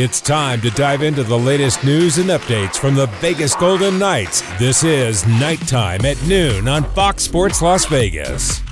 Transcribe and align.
It's 0.00 0.20
time 0.20 0.60
to 0.60 0.70
dive 0.70 1.02
into 1.02 1.24
the 1.24 1.36
latest 1.36 1.82
news 1.82 2.18
and 2.18 2.30
updates 2.30 2.78
from 2.78 2.94
the 2.94 3.06
Vegas 3.18 3.56
Golden 3.56 3.98
Knights. 3.98 4.42
This 4.56 4.84
is 4.84 5.26
Nighttime 5.26 6.04
at 6.04 6.22
noon 6.22 6.68
on 6.68 6.84
Fox 6.94 7.24
Sports 7.24 7.60
Las 7.60 7.84
Vegas. 7.86 8.62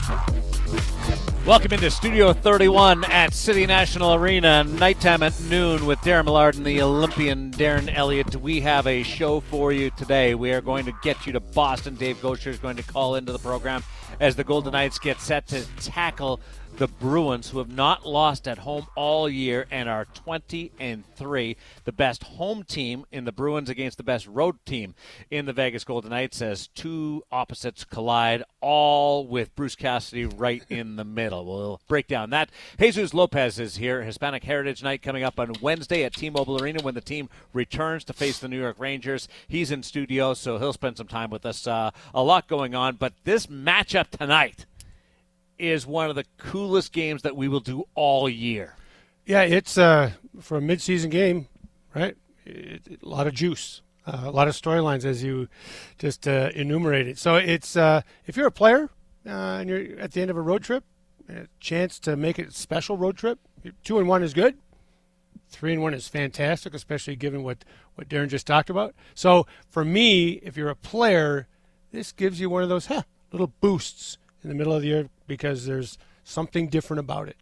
Welcome 1.44 1.72
into 1.72 1.90
Studio 1.90 2.32
31 2.32 3.02
at 3.06 3.34
City 3.34 3.66
National 3.66 4.14
Arena. 4.14 4.62
Nighttime 4.62 5.24
at 5.24 5.40
noon 5.42 5.84
with 5.84 5.98
Darren 5.98 6.26
Millard 6.26 6.54
and 6.54 6.64
the 6.64 6.80
Olympian 6.80 7.50
Darren 7.50 7.92
Elliott. 7.92 8.36
We 8.36 8.60
have 8.60 8.86
a 8.86 9.02
show 9.02 9.40
for 9.40 9.72
you 9.72 9.90
today. 9.96 10.36
We 10.36 10.52
are 10.52 10.60
going 10.60 10.84
to 10.84 10.92
get 11.02 11.26
you 11.26 11.32
to 11.32 11.40
Boston. 11.40 11.96
Dave 11.96 12.18
Goucher 12.18 12.52
is 12.52 12.58
going 12.58 12.76
to 12.76 12.84
call 12.84 13.16
into 13.16 13.32
the 13.32 13.40
program 13.40 13.82
as 14.20 14.36
the 14.36 14.44
Golden 14.44 14.72
Knights 14.72 15.00
get 15.00 15.20
set 15.20 15.48
to 15.48 15.66
tackle 15.78 16.40
the 16.76 16.86
Bruins, 16.86 17.50
who 17.50 17.58
have 17.58 17.70
not 17.70 18.06
lost 18.06 18.46
at 18.46 18.58
home 18.58 18.86
all 18.94 19.30
year 19.30 19.66
and 19.70 19.88
are 19.88 20.04
20 20.04 20.72
and 20.78 21.04
3. 21.16 21.56
The 21.84 21.92
best 21.92 22.22
home 22.24 22.64
team 22.64 23.06
in 23.10 23.24
the 23.24 23.32
Bruins 23.32 23.70
against 23.70 23.96
the 23.96 24.02
best 24.02 24.26
road 24.26 24.56
team 24.66 24.94
in 25.30 25.46
the 25.46 25.54
Vegas 25.54 25.84
Golden 25.84 26.10
Knights 26.10 26.42
as 26.42 26.66
two 26.68 27.22
opposites 27.32 27.84
collide, 27.84 28.42
all 28.60 29.26
with 29.26 29.54
Bruce 29.56 29.74
Cassidy 29.74 30.26
right 30.26 30.62
in 30.68 30.96
the 30.96 31.04
middle. 31.04 31.46
We'll 31.46 31.80
break 31.88 32.08
down 32.08 32.28
that. 32.30 32.50
Jesus 32.78 33.14
Lopez 33.14 33.58
is 33.58 33.76
here. 33.76 34.02
Hispanic 34.02 34.44
Heritage 34.44 34.82
Night 34.82 35.00
coming 35.00 35.22
up 35.22 35.40
on 35.40 35.54
Wednesday 35.62 36.04
at 36.04 36.14
T 36.14 36.28
Mobile 36.28 36.62
Arena 36.62 36.82
when 36.82 36.94
the 36.94 37.00
team 37.00 37.30
returns 37.54 38.04
to 38.04 38.12
face 38.12 38.38
the 38.38 38.48
New 38.48 38.60
York 38.60 38.76
Rangers. 38.78 39.28
He's 39.48 39.70
in 39.70 39.82
studio, 39.82 40.34
so 40.34 40.58
he'll 40.58 40.74
spend 40.74 40.98
some 40.98 41.08
time 41.08 41.30
with 41.30 41.46
us. 41.46 41.66
Uh, 41.66 41.90
a 42.12 42.22
lot 42.22 42.48
going 42.48 42.74
on, 42.74 42.96
but 42.96 43.14
this 43.24 43.46
matchup 43.46 44.10
tonight 44.10 44.66
is 45.58 45.86
one 45.86 46.08
of 46.10 46.16
the 46.16 46.24
coolest 46.38 46.92
games 46.92 47.22
that 47.22 47.36
we 47.36 47.48
will 47.48 47.60
do 47.60 47.84
all 47.94 48.28
year. 48.28 48.74
Yeah, 49.24 49.42
it's 49.42 49.76
uh, 49.76 50.12
for 50.40 50.58
a 50.58 50.60
midseason 50.60 51.10
game, 51.10 51.48
right? 51.94 52.16
It, 52.44 52.86
it, 52.86 53.02
a 53.02 53.08
lot 53.08 53.26
of 53.26 53.34
juice, 53.34 53.82
uh, 54.06 54.22
a 54.24 54.30
lot 54.30 54.46
of 54.46 54.54
storylines 54.54 55.04
as 55.04 55.22
you 55.22 55.48
just 55.98 56.28
uh, 56.28 56.50
enumerated. 56.54 57.18
So 57.18 57.36
it's 57.36 57.76
uh, 57.76 58.02
if 58.26 58.36
you're 58.36 58.46
a 58.46 58.52
player 58.52 58.90
uh, 59.26 59.30
and 59.30 59.68
you're 59.68 59.98
at 59.98 60.12
the 60.12 60.20
end 60.22 60.30
of 60.30 60.36
a 60.36 60.40
road 60.42 60.62
trip, 60.62 60.84
a 61.28 61.48
chance 61.58 61.98
to 62.00 62.16
make 62.16 62.38
it 62.38 62.48
a 62.48 62.52
special 62.52 62.96
road 62.96 63.16
trip. 63.16 63.40
Two 63.82 63.98
and 63.98 64.06
one 64.06 64.22
is 64.22 64.32
good. 64.32 64.56
Three 65.48 65.72
and 65.72 65.82
one 65.82 65.94
is 65.94 66.06
fantastic, 66.06 66.74
especially 66.74 67.16
given 67.16 67.42
what 67.42 67.64
what 67.96 68.08
Darren 68.08 68.28
just 68.28 68.46
talked 68.46 68.70
about. 68.70 68.94
So 69.14 69.46
for 69.68 69.84
me, 69.84 70.34
if 70.42 70.56
you're 70.56 70.70
a 70.70 70.76
player, 70.76 71.48
this 71.92 72.12
gives 72.12 72.40
you 72.40 72.48
one 72.50 72.62
of 72.62 72.68
those 72.68 72.86
huh, 72.86 73.02
little 73.32 73.52
boosts 73.60 74.18
in 74.42 74.50
the 74.50 74.54
middle 74.54 74.72
of 74.72 74.82
the 74.82 74.88
year 74.88 75.08
because 75.26 75.66
there's 75.66 75.98
something 76.24 76.68
different 76.68 77.00
about 77.00 77.28
it. 77.28 77.36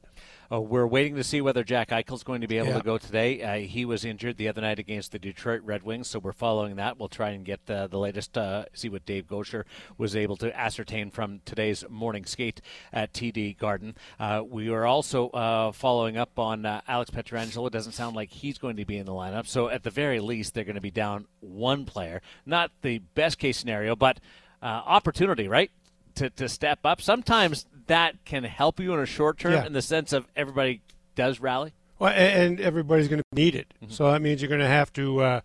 Uh, 0.53 0.61
we're 0.61 0.87
waiting 0.87 1.17
to 1.17 1.25
see 1.25 1.41
whether 1.41 1.65
Jack 1.65 1.89
Eichel's 1.89 2.23
going 2.23 2.43
to 2.43 2.47
be 2.47 2.59
able 2.59 2.69
Yeah. 2.69 2.79
to 2.79 2.85
go 2.85 2.99
today. 2.99 3.43
Uh, 3.43 3.67
he 3.67 3.87
was 3.87 4.05
injured 4.05 4.37
the 4.37 4.47
other 4.47 4.61
night 4.61 4.79
against 4.79 5.11
the 5.11 5.19
Detroit 5.19 5.63
Red 5.65 5.83
Wings, 5.83 6.07
so 6.07 6.19
we're 6.19 6.33
following 6.33 6.77
that. 6.77 6.99
We'll 6.99 7.09
try 7.09 7.31
and 7.31 7.47
get 7.47 7.61
uh, 7.69 7.87
the 7.87 7.99
latest, 7.99 8.37
uh, 8.37 8.67
see 8.75 8.91
what 8.91 9.07
Dave 9.07 9.27
Goucher 9.27 9.65
was 9.97 10.15
able 10.15 10.37
to 10.37 10.55
ascertain 10.57 11.11
from 11.11 11.41
today's 11.47 11.83
morning 11.89 12.27
skate 12.27 12.61
at 12.93 13.15
TD 13.15 13.57
Garden. 13.57 13.97
Uh, 14.21 14.43
we 14.47 14.69
are 14.69 14.85
also 14.85 15.31
uh, 15.31 15.73
following 15.73 16.19
up 16.19 16.39
on 16.39 16.67
uh, 16.67 16.83
Alex 16.87 17.11
Pietrangelo. 17.11 17.67
It 17.67 17.73
doesn't 17.73 17.93
sound 17.93 18.15
like 18.15 18.31
he's 18.31 18.59
going 18.59 18.77
to 18.77 18.85
be 18.85 18.99
in 18.99 19.07
the 19.07 19.13
lineup, 19.13 19.47
so 19.47 19.71
at 19.71 19.83
the 19.83 19.91
very 19.91 20.21
least, 20.21 20.53
they're 20.53 20.65
going 20.65 20.75
to 20.77 20.81
be 20.83 20.91
down 20.91 21.27
one 21.41 21.87
player. 21.87 22.21
Not 22.45 22.71
the 22.83 22.99
best 22.99 23.39
case 23.39 23.57
scenario, 23.57 23.97
but 23.97 24.21
uh, 24.63 24.67
opportunity, 24.67 25.49
right? 25.49 25.71
To, 26.17 26.31
to 26.31 26.49
step 26.49 26.81
up. 26.85 27.01
Sometimes 27.01 27.67
that 27.87 28.25
can 28.25 28.45
help 28.45 28.81
you 28.81 28.93
in 28.95 29.01
a 29.01 29.07
short 29.07 29.39
term 29.39 29.53
Yeah. 29.53 29.67
in 29.67 29.73
the 29.73 29.83
sense 29.83 30.13
of 30.13 30.27
everybody 30.37 30.83
does 31.15 31.41
rally. 31.41 31.73
Well, 31.99 32.13
and 32.13 32.61
everybody's 32.61 33.09
going 33.09 33.23
to 33.23 33.37
need 33.37 33.55
it. 33.55 33.73
Mm-hmm. 33.83 33.93
So 33.93 34.11
that 34.11 34.21
means 34.21 34.43
you're 34.43 34.49
going 34.49 34.61
to 34.61 34.67
have 34.67 34.93
to, 34.95 35.21
uh, 35.21 35.41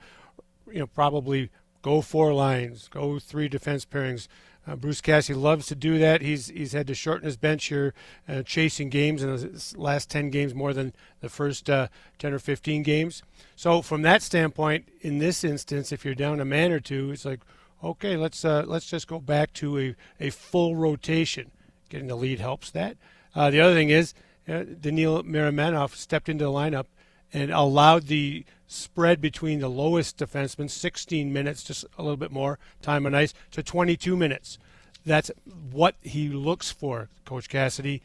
you 0.71 0.79
know, 0.79 0.87
probably 0.87 1.51
go 1.81 2.01
four 2.01 2.33
lines, 2.33 2.87
go 2.89 3.19
three 3.19 3.47
defense 3.47 3.85
pairings. 3.85 4.27
Uh, 4.67 4.75
Bruce 4.75 5.01
Cassidy 5.01 5.38
loves 5.39 5.67
to 5.67 5.75
do 5.75 5.97
that. 5.99 6.22
He's 6.22 6.47
he's 6.49 6.73
had 6.73 6.85
to 6.88 6.94
shorten 6.94 7.25
his 7.25 7.38
bench 7.38 7.66
here, 7.66 7.94
uh, 8.28 8.44
chasing 8.44 8.89
games 8.89 9.23
in 9.23 9.29
the 9.29 9.73
last 9.78 10.09
ten 10.11 10.29
games 10.29 10.53
more 10.53 10.73
than 10.73 10.94
the 11.22 11.29
first 11.29 11.69
uh, 11.69 11.88
ten 12.19 12.33
or 12.33 12.39
fifteen 12.39 12.83
games. 12.83 13.23
So 13.55 13.81
from 13.81 14.01
that 14.03 14.22
standpoint, 14.22 14.89
in 15.01 15.19
this 15.19 15.44
instance, 15.44 15.91
if 15.91 16.03
you're 16.05 16.13
down 16.13 16.39
a 16.39 16.45
man 16.45 16.72
or 16.72 16.79
two, 16.79 17.09
it's 17.11 17.25
like, 17.25 17.39
okay, 17.83 18.16
let's 18.17 18.44
uh, 18.45 18.63
let's 18.67 18.85
just 18.85 19.07
go 19.07 19.19
back 19.19 19.53
to 19.53 19.79
a, 19.79 19.95
a 20.19 20.29
full 20.29 20.75
rotation. 20.75 21.51
Getting 21.89 22.07
the 22.07 22.16
lead 22.16 22.39
helps 22.39 22.72
that. 22.72 22.97
Uh, 23.35 23.50
the 23.50 23.61
other 23.61 23.73
thing 23.73 23.89
is, 23.89 24.13
uh, 24.47 24.63
Daniil 24.79 25.23
Miromanov 25.23 25.95
stepped 25.95 26.29
into 26.29 26.45
the 26.45 26.51
lineup 26.51 26.85
and 27.33 27.51
allowed 27.51 28.07
the 28.07 28.45
spread 28.67 29.19
between 29.22 29.59
the 29.59 29.69
lowest 29.69 30.17
defensemen, 30.17 30.69
16 30.69 31.33
minutes, 31.33 31.63
just 31.63 31.85
a 31.97 32.03
little 32.03 32.17
bit 32.17 32.31
more 32.31 32.59
time 32.81 33.05
on 33.05 33.16
ice, 33.16 33.33
to 33.51 33.63
22 33.63 34.16
minutes. 34.16 34.57
That's 35.05 35.31
what 35.72 35.95
he 36.01 36.29
looks 36.29 36.72
for, 36.72 37.09
Coach 37.25 37.49
Cassidy, 37.49 38.01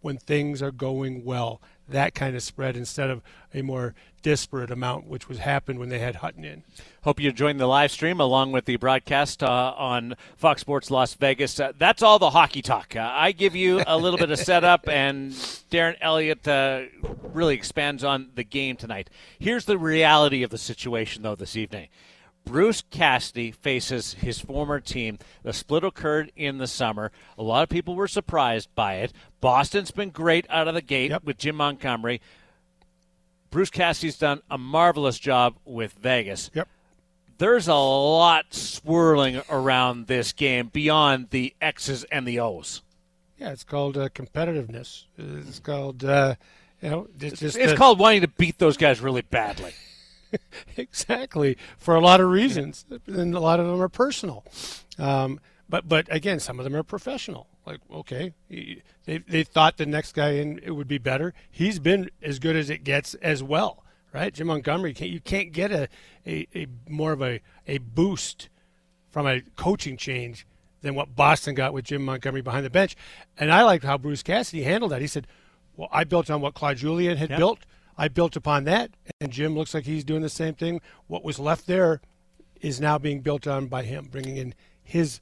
when 0.00 0.18
things 0.18 0.62
are 0.62 0.70
going 0.70 1.24
well. 1.24 1.60
That 1.88 2.14
kind 2.14 2.34
of 2.34 2.42
spread 2.42 2.76
instead 2.76 3.10
of 3.10 3.22
a 3.52 3.62
more 3.62 3.94
disparate 4.22 4.70
amount, 4.70 5.06
which 5.06 5.28
was 5.28 5.38
happened 5.38 5.78
when 5.78 5.90
they 5.90 5.98
had 5.98 6.16
Hutton 6.16 6.44
in. 6.44 6.62
Hope 7.02 7.20
you 7.20 7.30
joined 7.30 7.60
the 7.60 7.66
live 7.66 7.90
stream 7.90 8.18
along 8.20 8.52
with 8.52 8.64
the 8.64 8.76
broadcast 8.76 9.42
uh, 9.42 9.74
on 9.76 10.16
Fox 10.36 10.62
Sports 10.62 10.90
Las 10.90 11.12
Vegas. 11.14 11.60
Uh, 11.60 11.72
that's 11.78 12.02
all 12.02 12.18
the 12.18 12.30
hockey 12.30 12.62
talk. 12.62 12.96
Uh, 12.96 13.10
I 13.12 13.32
give 13.32 13.54
you 13.54 13.82
a 13.86 13.98
little 13.98 14.18
bit 14.18 14.30
of 14.30 14.38
setup, 14.50 14.88
and 14.88 15.32
Darren 15.70 15.96
Elliott 16.00 16.48
uh, 16.48 16.84
really 17.22 17.54
expands 17.54 18.02
on 18.02 18.30
the 18.34 18.44
game 18.44 18.76
tonight. 18.76 19.10
Here's 19.38 19.66
the 19.66 19.76
reality 19.76 20.42
of 20.42 20.50
the 20.50 20.58
situation, 20.58 21.22
though, 21.22 21.34
this 21.34 21.54
evening. 21.54 21.88
Bruce 22.44 22.82
Cassidy 22.90 23.50
faces 23.50 24.14
his 24.14 24.38
former 24.38 24.78
team. 24.80 25.18
The 25.42 25.52
split 25.52 25.82
occurred 25.82 26.30
in 26.36 26.58
the 26.58 26.66
summer. 26.66 27.10
A 27.38 27.42
lot 27.42 27.62
of 27.62 27.68
people 27.68 27.94
were 27.94 28.06
surprised 28.08 28.68
by 28.74 28.96
it. 28.96 29.12
Boston's 29.40 29.90
been 29.90 30.10
great 30.10 30.46
out 30.50 30.68
of 30.68 30.74
the 30.74 30.82
gate 30.82 31.10
Yep. 31.10 31.24
with 31.24 31.38
Jim 31.38 31.56
Montgomery. 31.56 32.20
Bruce 33.50 33.70
Cassidy's 33.70 34.18
done 34.18 34.42
a 34.50 34.58
marvelous 34.58 35.18
job 35.18 35.56
with 35.64 35.92
Vegas 35.94 36.50
Yep. 36.54 36.68
there's 37.38 37.68
a 37.68 37.74
lot 37.74 38.52
swirling 38.52 39.40
around 39.48 40.06
this 40.06 40.32
game 40.32 40.68
beyond 40.68 41.30
the 41.30 41.54
X's 41.60 42.04
and 42.04 42.26
the 42.26 42.40
O's. 42.40 42.82
Yeah, 43.38 43.50
it's 43.52 43.64
called 43.64 43.96
uh, 43.96 44.08
competitiveness. 44.10 45.04
It's 45.18 45.58
called, 45.60 46.04
uh, 46.04 46.34
you 46.82 46.90
know, 46.90 47.08
just, 47.18 47.36
just 47.36 47.56
It's 47.56 47.72
called 47.74 47.98
wanting 47.98 48.20
to 48.22 48.28
beat 48.28 48.58
those 48.58 48.76
guys 48.76 49.00
really 49.00 49.22
badly. 49.22 49.72
exactly 50.76 51.56
for 51.78 51.94
a 51.94 52.00
lot 52.00 52.20
of 52.20 52.28
reasons, 52.30 52.84
and 53.06 53.34
a 53.34 53.40
lot 53.40 53.60
of 53.60 53.66
them 53.66 53.80
are 53.80 53.88
personal. 53.88 54.44
Um, 54.98 55.40
but 55.68 55.88
but 55.88 56.06
again, 56.10 56.40
some 56.40 56.58
of 56.58 56.64
them 56.64 56.76
are 56.76 56.82
professional. 56.82 57.46
Like 57.66 57.80
okay, 57.92 58.34
he- 58.48 58.82
they 59.06 59.18
they 59.18 59.44
thought 59.44 59.76
the 59.76 59.86
next 59.86 60.12
guy 60.12 60.32
in 60.32 60.58
it 60.62 60.72
would 60.72 60.88
be 60.88 60.98
better. 60.98 61.34
He's 61.50 61.78
been 61.78 62.10
as 62.22 62.38
good 62.38 62.56
as 62.56 62.70
it 62.70 62.84
gets 62.84 63.14
as 63.14 63.42
well, 63.42 63.84
right? 64.12 64.32
Jim 64.32 64.46
Montgomery, 64.48 64.94
can't, 64.94 65.10
you 65.10 65.20
can't 65.20 65.52
get 65.52 65.70
a, 65.72 65.88
a, 66.26 66.46
a 66.54 66.66
more 66.88 67.12
of 67.12 67.22
a, 67.22 67.40
a 67.66 67.78
boost 67.78 68.48
from 69.10 69.26
a 69.26 69.40
coaching 69.56 69.96
change 69.96 70.46
than 70.82 70.94
what 70.94 71.16
Boston 71.16 71.54
got 71.54 71.72
with 71.72 71.84
Jim 71.86 72.04
Montgomery 72.04 72.42
behind 72.42 72.66
the 72.66 72.70
bench. 72.70 72.96
And 73.38 73.50
I 73.50 73.62
liked 73.62 73.84
how 73.84 73.96
Bruce 73.96 74.22
Cassidy 74.22 74.62
handled 74.64 74.92
that. 74.92 75.00
He 75.00 75.06
said, 75.06 75.26
"Well, 75.76 75.88
I 75.90 76.04
built 76.04 76.30
on 76.30 76.40
what 76.42 76.52
Claude 76.54 76.76
Julien 76.76 77.16
had 77.16 77.30
Yep. 77.30 77.38
built. 77.38 77.58
I 77.96 78.08
built 78.08 78.36
upon 78.36 78.64
that, 78.64 78.90
and 79.20 79.30
Jim 79.32 79.54
looks 79.54 79.74
like 79.74 79.84
he's 79.84 80.04
doing 80.04 80.22
the 80.22 80.28
same 80.28 80.54
thing. 80.54 80.80
What 81.06 81.24
was 81.24 81.38
left 81.38 81.66
there 81.66 82.00
is 82.60 82.80
now 82.80 82.98
being 82.98 83.20
built 83.20 83.46
on 83.46 83.66
by 83.66 83.82
him, 83.82 84.08
bringing 84.10 84.36
in 84.36 84.54
his 84.82 85.20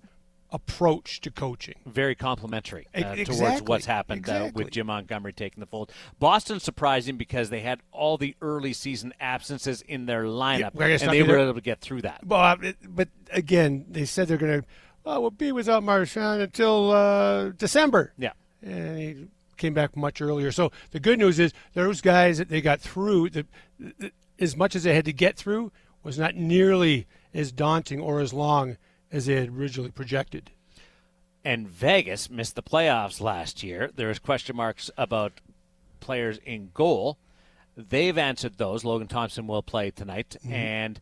approach 0.51 1.21
to 1.23 1.31
coaching. 1.31 1.77
Very 1.87 2.15
complimentary 2.15 2.87
uh, 2.95 3.15
E- 3.17 3.25
towards 3.25 3.63
what's 3.63 3.87
happened 3.87 4.29
uh, 4.29 4.51
with 4.55 4.71
Jim 4.71 4.87
Montgomery 4.87 5.33
taking 5.33 5.61
the 5.61 5.67
fold. 5.67 5.91
Boston 6.19 6.61
surprising 6.61 7.17
because 7.17 7.49
they 7.51 7.61
had 7.61 7.81
all 7.91 8.19
the 8.19 8.37
early 8.43 8.73
season 8.75 9.15
absences 9.19 9.83
in 9.83 10.05
their 10.07 10.25
lineup, 10.25 10.77
guess 10.77 11.03
and 11.03 11.13
they 11.13 11.23
were 11.23 11.39
able 11.39 11.55
to 11.55 11.61
get 11.63 11.81
through 11.81 12.03
that. 12.03 12.27
Well, 12.27 12.41
uh, 12.41 12.73
but 12.87 13.09
again, 13.31 13.87
they 13.89 14.05
said 14.05 14.29
they're 14.29 14.37
going 14.37 14.61
to. 14.63 14.67
Oh, 15.05 15.21
well, 15.21 15.31
B 15.31 15.51
was 15.53 15.69
out 15.69 15.83
Marchand 15.83 16.43
until 16.43 16.93
uh, 16.93 17.49
December. 17.51 18.13
Yeah. 18.19 18.33
and 18.63 18.99
he 18.99 19.27
came 19.57 19.75
back 19.75 19.97
much 19.97 20.21
earlier. 20.21 20.51
So 20.53 20.73
the 20.91 21.01
good 21.01 21.19
news 21.19 21.39
is 21.39 21.53
those 21.75 22.01
guys 22.01 22.39
that 22.39 22.49
they 22.49 22.61
got 22.61 22.81
through, 22.81 23.31
the, 23.31 23.47
the, 23.79 24.13
as 24.39 24.57
much 24.57 24.75
as 24.75 24.83
they 24.83 24.95
had 24.95 25.05
to 25.05 25.13
get 25.13 25.37
through, 25.37 25.73
was 26.03 26.19
not 26.19 26.35
nearly 26.35 27.07
as 27.33 27.53
daunting 27.53 28.01
or 28.01 28.21
as 28.21 28.33
long 28.33 28.77
as 29.11 29.27
they 29.27 29.35
had 29.37 29.51
originally 29.51 29.91
projected. 29.91 30.51
and 31.45 31.69
Vegas 31.69 32.31
missed 32.31 32.55
the 32.55 32.63
playoffs 32.63 33.21
last 33.21 33.63
year. 33.63 33.91
There's 33.95 34.19
question 34.19 34.57
marks 34.57 34.91
about 34.97 35.33
players 36.01 36.39
in 36.45 36.71
goal. 36.75 37.19
They've 37.77 38.17
answered 38.19 38.59
those. 38.59 38.85
Logan 38.85 39.09
Thompson 39.09 39.47
will 39.47 39.63
play 39.63 39.91
tonight, 39.91 40.37
mm-hmm. 40.41 40.53
and 40.53 41.01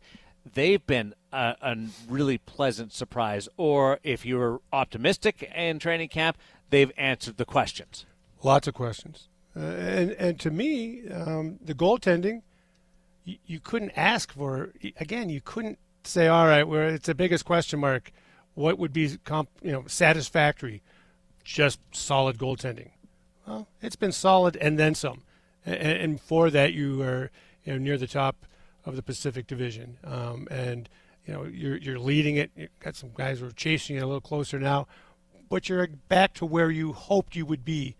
they've 0.53 0.85
been 0.85 1.13
a, 1.31 1.55
a 1.61 1.77
really 2.09 2.37
pleasant 2.37 2.93
surprise. 2.93 3.49
Or 3.57 3.99
if 4.03 4.25
you 4.25 4.37
were 4.37 4.61
optimistic 4.71 5.51
in 5.55 5.79
training 5.79 6.09
camp, 6.09 6.37
they've 6.69 6.91
answered 6.97 7.37
the 7.37 7.45
questions. 7.45 8.05
Lots 8.43 8.67
of 8.67 8.73
questions. 8.73 9.27
Uh, 9.55 9.59
and, 9.59 10.11
and 10.11 10.39
to 10.39 10.49
me, 10.49 11.07
um, 11.09 11.59
the 11.61 11.73
goaltending, 11.73 12.41
you, 13.25 13.37
you 13.45 13.59
couldn't 13.59 13.91
ask 13.95 14.31
for 14.33 14.71
again. 14.99 15.29
You 15.29 15.41
couldn't 15.41 15.77
say, 16.03 16.27
all 16.27 16.47
right, 16.47 16.67
where 16.67 16.87
it's 16.87 17.07
the 17.07 17.15
biggest 17.15 17.45
question 17.45 17.79
mark. 17.79 18.11
What 18.53 18.79
would 18.79 18.93
be 18.93 19.17
comp, 19.23 19.49
you 19.61 19.71
know 19.71 19.83
satisfactory? 19.87 20.81
Just 21.43 21.79
solid 21.91 22.37
goaltending. 22.37 22.91
Well, 23.47 23.67
it's 23.81 23.95
been 23.95 24.11
solid 24.11 24.55
and 24.57 24.77
then 24.77 24.95
some, 24.95 25.23
and, 25.65 25.75
and 25.75 26.21
for 26.21 26.49
that 26.49 26.73
you 26.73 27.01
are 27.01 27.31
you 27.65 27.73
know, 27.73 27.79
near 27.79 27.97
the 27.97 28.07
top 28.07 28.45
of 28.85 28.95
the 28.95 29.03
Pacific 29.03 29.47
Division, 29.47 29.97
um, 30.03 30.47
and 30.49 30.89
you 31.25 31.33
know 31.33 31.43
you're 31.45 31.77
you're 31.77 31.99
leading 31.99 32.37
it. 32.37 32.51
You've 32.55 32.79
got 32.79 32.95
some 32.95 33.11
guys 33.13 33.39
who 33.39 33.47
are 33.47 33.51
chasing 33.51 33.95
you 33.95 34.03
a 34.03 34.05
little 34.05 34.21
closer 34.21 34.59
now, 34.59 34.87
but 35.49 35.69
you're 35.69 35.87
back 36.07 36.33
to 36.35 36.45
where 36.45 36.71
you 36.71 36.93
hoped 36.93 37.35
you 37.35 37.45
would 37.45 37.65
be 37.65 37.95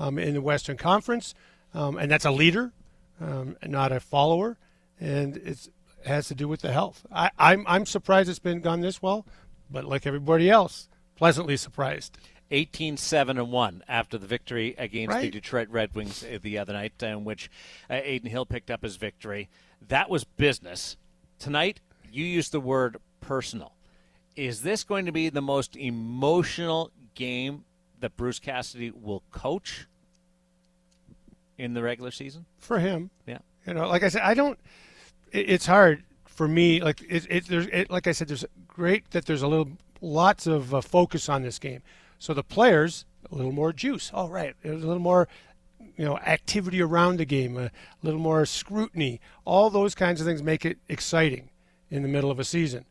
um, 0.00 0.18
in 0.18 0.34
the 0.34 0.40
Western 0.40 0.76
Conference, 0.76 1.34
um, 1.74 1.96
and 1.98 2.10
that's 2.10 2.24
a 2.24 2.30
leader, 2.30 2.72
um, 3.20 3.56
not 3.64 3.92
a 3.92 4.00
follower, 4.00 4.56
and 4.98 5.36
it 5.36 5.68
has 6.06 6.28
to 6.28 6.34
do 6.34 6.48
with 6.48 6.62
the 6.62 6.72
health. 6.72 7.06
I, 7.12 7.30
I'm 7.38 7.64
I'm 7.68 7.86
surprised 7.86 8.28
it's 8.28 8.38
been 8.38 8.60
gone 8.60 8.80
this 8.80 9.00
well, 9.02 9.26
but 9.70 9.84
like 9.84 10.06
everybody 10.06 10.50
else, 10.50 10.88
pleasantly 11.16 11.56
surprised. 11.56 12.18
18 12.52 12.96
7 12.96 13.38
and 13.38 13.52
1 13.52 13.84
after 13.86 14.18
the 14.18 14.26
victory 14.26 14.74
against 14.76 15.14
Right. 15.14 15.22
the 15.22 15.30
Detroit 15.30 15.68
Red 15.68 15.94
Wings 15.94 16.24
uh, 16.24 16.38
the 16.42 16.58
other 16.58 16.72
night, 16.72 17.00
in 17.00 17.22
which 17.24 17.48
uh, 17.88 17.92
Adin 17.94 18.28
Hill 18.28 18.44
picked 18.44 18.72
up 18.72 18.82
his 18.82 18.96
victory. 18.96 19.48
That 19.86 20.10
was 20.10 20.24
business. 20.24 20.96
Tonight, 21.38 21.78
you 22.10 22.24
used 22.24 22.50
the 22.50 22.58
word 22.58 22.96
personal. 23.20 23.74
Is 24.34 24.62
this 24.62 24.82
going 24.82 25.06
to 25.06 25.12
be 25.12 25.28
the 25.28 25.40
most 25.40 25.76
emotional 25.76 26.90
game 27.14 27.64
that 28.00 28.16
Bruce 28.16 28.40
Cassidy 28.40 28.90
will 28.90 29.22
coach 29.30 29.86
in 31.60 31.74
the 31.74 31.82
regular 31.82 32.10
season? 32.10 32.46
for 32.58 32.78
him. 32.78 33.10
Yeah. 33.26 33.38
You 33.66 33.74
know, 33.74 33.88
like 33.88 34.02
I 34.02 34.08
said, 34.08 34.22
I 34.22 34.34
don't. 34.34 34.58
It, 35.32 35.50
it's 35.50 35.66
hard 35.66 36.04
for 36.26 36.48
me. 36.48 36.80
Like 36.80 37.02
it, 37.08 37.26
it 37.28 37.46
there's 37.46 37.66
it, 37.66 37.90
like 37.90 38.06
I 38.06 38.12
said, 38.12 38.28
there's 38.28 38.44
great 38.66 39.10
that 39.10 39.26
there's 39.26 39.42
a 39.42 39.48
little 39.48 39.72
lots 40.00 40.46
of 40.46 40.74
uh, 40.74 40.80
focus 40.80 41.28
on 41.28 41.42
this 41.42 41.58
game. 41.58 41.82
So 42.18 42.34
the 42.34 42.42
players 42.42 43.04
a 43.30 43.34
little 43.34 43.52
more 43.52 43.72
juice. 43.72 44.10
All 44.12 44.28
right, 44.28 44.54
there's 44.62 44.82
a 44.82 44.86
little 44.86 45.02
more. 45.02 45.28
You 45.96 46.06
know, 46.06 46.16
activity 46.18 46.80
around 46.80 47.18
the 47.18 47.26
game, 47.26 47.58
a 47.58 47.70
little 48.02 48.20
more 48.20 48.46
scrutiny. 48.46 49.20
All 49.44 49.68
those 49.68 49.94
kinds 49.94 50.20
of 50.20 50.26
things 50.26 50.42
make 50.42 50.64
it 50.64 50.78
exciting 50.88 51.50
in 51.90 52.02
the 52.02 52.08
middle 52.08 52.30
of 52.30 52.38
a 52.38 52.44
season. 52.44 52.86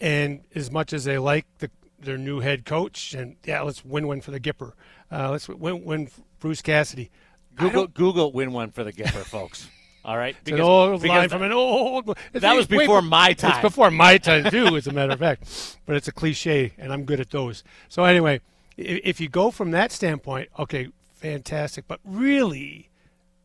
And 0.00 0.42
as 0.54 0.70
much 0.70 0.92
as 0.92 1.04
they 1.04 1.18
like 1.18 1.46
the, 1.58 1.70
their 1.98 2.18
new 2.18 2.40
head 2.40 2.64
coach, 2.64 3.14
and 3.14 3.36
yeah, 3.44 3.62
let's 3.62 3.84
win 3.84 4.06
one 4.06 4.20
for 4.20 4.30
the 4.30 4.38
Gipper. 4.38 4.72
Uh, 5.10 5.30
let's 5.30 5.48
win, 5.48 5.84
win 5.84 6.08
Bruce 6.38 6.62
Cassidy. 6.62 7.10
Google 7.56 7.86
Google 7.86 8.32
win 8.32 8.52
one 8.52 8.70
for 8.70 8.84
the 8.84 8.92
Gipper, 8.92 9.24
folks. 9.24 9.68
All 10.04 10.16
right, 10.16 10.34
It's 10.40 10.50
an 10.50 10.60
old 10.60 11.04
line 11.04 11.28
from 11.28 11.42
an 11.42 11.52
old. 11.52 12.18
That 12.32 12.56
was 12.56 12.66
before 12.66 13.00
wait, 13.00 13.08
my 13.08 13.32
time. 13.34 13.52
It's 13.52 13.60
before 13.60 13.88
my 13.92 14.18
time 14.18 14.50
too, 14.50 14.76
as 14.76 14.88
a 14.88 14.92
matter 14.92 15.12
of 15.12 15.20
fact. 15.20 15.78
But 15.86 15.94
it's 15.94 16.08
a 16.08 16.12
cliche, 16.12 16.72
and 16.76 16.92
I'm 16.92 17.04
good 17.04 17.20
at 17.20 17.30
those. 17.30 17.62
So 17.88 18.02
anyway, 18.02 18.40
if, 18.76 19.00
if 19.04 19.20
you 19.20 19.28
go 19.28 19.52
from 19.52 19.70
that 19.70 19.92
standpoint, 19.92 20.48
okay, 20.58 20.88
fantastic. 21.12 21.86
But 21.86 22.00
really, 22.04 22.90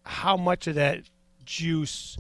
how 0.04 0.36
much 0.36 0.66
of 0.66 0.74
that 0.76 1.02
juice 1.46 2.18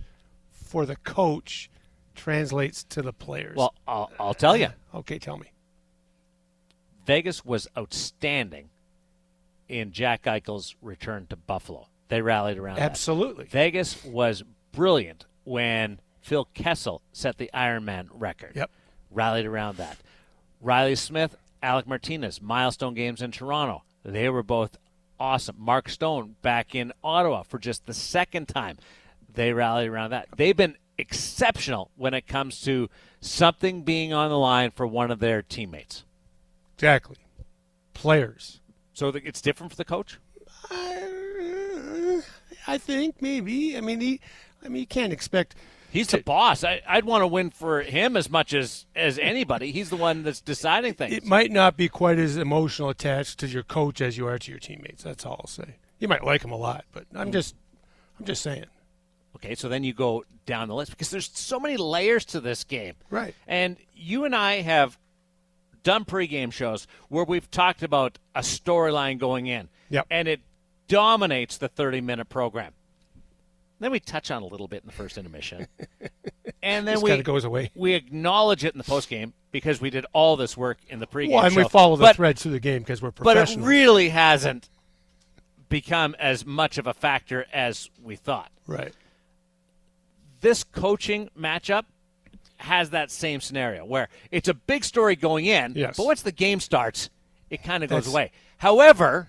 for 0.51 0.85
the 0.85 0.97
coach 0.97 1.71
translates 2.13 2.83
to 2.83 3.01
the 3.01 3.13
players? 3.13 3.55
well, 3.55 3.73
I'll, 3.87 4.11
I'll 4.19 4.33
tell 4.35 4.55
you. 4.55 4.67
okay, 4.93 5.17
tell 5.17 5.37
me. 5.37 5.51
Vegas 7.07 7.43
was 7.43 7.67
outstanding 7.75 8.69
in 9.69 9.91
Jack 9.91 10.23
Eichel's 10.23 10.75
return 10.81 11.27
to 11.27 11.35
Buffalo. 11.35 11.87
They 12.09 12.21
rallied 12.21 12.57
around 12.57 12.77
that. 12.77 12.91
Absolutely. 12.91 13.45
Vegas 13.45 14.03
was 14.03 14.43
brilliant 14.71 15.25
when 15.43 15.99
Phil 16.21 16.45
Kessel 16.53 17.01
set 17.11 17.37
the 17.37 17.49
Ironman 17.53 18.07
record. 18.11 18.53
Yep. 18.55 18.71
Rallied 19.11 19.45
around 19.45 19.77
that. 19.77 19.97
Riley 20.61 20.95
Smith, 20.95 21.35
Alec 21.61 21.87
Martinez, 21.87 22.41
milestone 22.41 22.93
games 22.93 23.21
in 23.21 23.31
Toronto. 23.31 23.83
They 24.03 24.29
were 24.29 24.43
both 24.43 24.77
awesome. 25.19 25.55
Mark 25.59 25.89
Stone 25.89 26.35
back 26.41 26.75
in 26.75 26.93
Ottawa 27.03 27.43
for 27.43 27.59
just 27.59 27.85
the 27.85 27.93
second 27.93 28.47
time. 28.47 28.77
They 29.33 29.53
rallied 29.53 29.89
around 29.89 30.11
that. 30.11 30.27
They've 30.35 30.55
been 30.55 30.77
exceptional 30.97 31.91
when 31.95 32.13
it 32.13 32.27
comes 32.27 32.61
to 32.61 32.89
something 33.21 33.83
being 33.83 34.13
on 34.13 34.29
the 34.29 34.37
line 34.37 34.71
for 34.71 34.87
one 34.87 35.11
of 35.11 35.19
their 35.19 35.41
teammates. 35.41 36.03
Exactly. 36.75 37.17
Players. 37.93 38.61
So 38.97 39.09
it's 39.09 39.41
different 39.41 39.71
for 39.71 39.75
the 39.75 39.85
coach? 39.85 40.17
I, 40.71 42.21
I 42.65 42.79
think 42.79 43.21
maybe. 43.21 43.77
I 43.77 43.81
mean, 43.81 44.01
he. 44.01 44.19
I 44.65 44.69
mean, 44.69 44.79
you 44.79 44.87
can't 44.87 45.13
expect. 45.13 45.53
He's 45.91 46.07
the 46.07 46.17
boss. 46.23 46.63
I, 46.63 46.81
I'd 46.87 47.05
want 47.05 47.21
to 47.21 47.27
win 47.27 47.51
for 47.51 47.83
him 47.83 48.17
as 48.17 48.27
much 48.27 48.55
as, 48.55 48.87
as 48.95 49.19
anybody. 49.19 49.71
He's 49.71 49.91
the 49.91 49.97
one 49.97 50.23
that's 50.23 50.41
deciding 50.41 50.95
things. 50.95 51.13
It 51.13 51.25
might 51.27 51.51
not 51.51 51.77
be 51.77 51.89
quite 51.89 52.17
as 52.17 52.37
emotional 52.37 52.89
attached 52.89 53.37
to 53.41 53.47
your 53.47 53.61
coach 53.61 54.01
as 54.01 54.17
you 54.17 54.25
are 54.25 54.39
to 54.39 54.51
your 54.51 54.59
teammates. 54.59 55.03
That's 55.03 55.27
all 55.27 55.41
I'll 55.41 55.47
say. 55.47 55.75
You 55.99 56.07
might 56.07 56.23
like 56.23 56.43
him 56.43 56.51
a 56.51 56.57
lot, 56.57 56.85
but 56.91 57.05
I'm 57.13 57.31
just, 57.31 57.53
I'm 58.19 58.25
just 58.25 58.41
saying. 58.41 58.65
Okay, 59.35 59.53
so 59.53 59.69
then 59.69 59.83
you 59.83 59.93
go 59.93 60.25
down 60.47 60.69
the 60.69 60.75
list 60.75 60.89
because 60.89 61.11
there's 61.11 61.29
so 61.31 61.59
many 61.59 61.77
layers 61.77 62.25
to 62.25 62.41
this 62.41 62.63
game. 62.63 62.95
Right. 63.11 63.35
And 63.45 63.77
you 63.93 64.25
and 64.25 64.35
I 64.35 64.61
have 64.61 64.97
done 65.83 66.05
pregame 66.05 66.51
shows 66.51 66.87
where 67.09 67.23
we've 67.23 67.49
talked 67.49 67.83
about 67.83 68.17
a 68.35 68.41
storyline 68.41 69.17
going 69.17 69.47
in. 69.47 69.69
Yep. 69.89 70.07
And 70.09 70.27
it 70.27 70.41
dominates 70.87 71.57
the 71.57 71.67
30 71.67 72.01
minute 72.01 72.29
program. 72.29 72.73
Then 73.79 73.91
we 73.91 73.99
touch 73.99 74.31
on 74.31 74.41
a 74.41 74.45
little 74.47 74.67
bit 74.67 74.81
in 74.81 74.87
the 74.87 74.93
first 74.93 75.17
intermission. 75.17 75.67
and 76.63 76.87
then 76.87 76.95
Just 76.95 77.03
we 77.03 77.21
goes 77.21 77.43
away. 77.43 77.69
We 77.75 77.93
acknowledge 77.93 78.65
it 78.65 78.73
in 78.73 78.79
the 78.79 78.83
postgame 78.83 79.33
because 79.51 79.79
we 79.79 79.89
did 79.91 80.05
all 80.13 80.35
this 80.35 80.57
work 80.57 80.77
in 80.89 80.99
the 80.99 81.05
pregame 81.07 81.33
Well, 81.33 81.45
and 81.45 81.55
we 81.55 81.63
follow 81.65 81.95
the 81.95 82.01
But- 82.05 82.15
thread 82.15 82.39
through 82.39 82.53
the 82.53 82.59
game 82.59 82.79
because 82.79 83.01
we're 83.01 83.11
professional. 83.11 83.63
but 83.63 83.67
it 83.67 83.69
really 83.69 84.09
hasn't 84.09 84.67
become 85.69 86.15
as 86.17 86.45
much 86.45 86.77
of 86.77 86.87
a 86.87 86.93
factor 86.93 87.45
as 87.53 87.89
we 88.01 88.15
thought. 88.15 88.51
right. 88.65 88.93
This 90.41 90.63
coaching 90.63 91.29
matchup 91.37 91.85
has 92.57 92.89
that 92.91 93.11
same 93.11 93.39
scenario 93.41 93.85
where 93.85 94.09
it's 94.31 94.47
a 94.49 94.53
big 94.53 94.83
story 94.83 95.15
going 95.15 95.45
in, 95.45 95.73
Yes. 95.75 95.95
but 95.97 96.05
once 96.05 96.21
the 96.21 96.31
game 96.31 96.59
starts, 96.59 97.09
it 97.49 97.63
kind 97.63 97.83
of 97.83 97.89
goes 97.89 98.05
That's- 98.05 98.13
away. 98.13 98.31
However, 98.57 99.27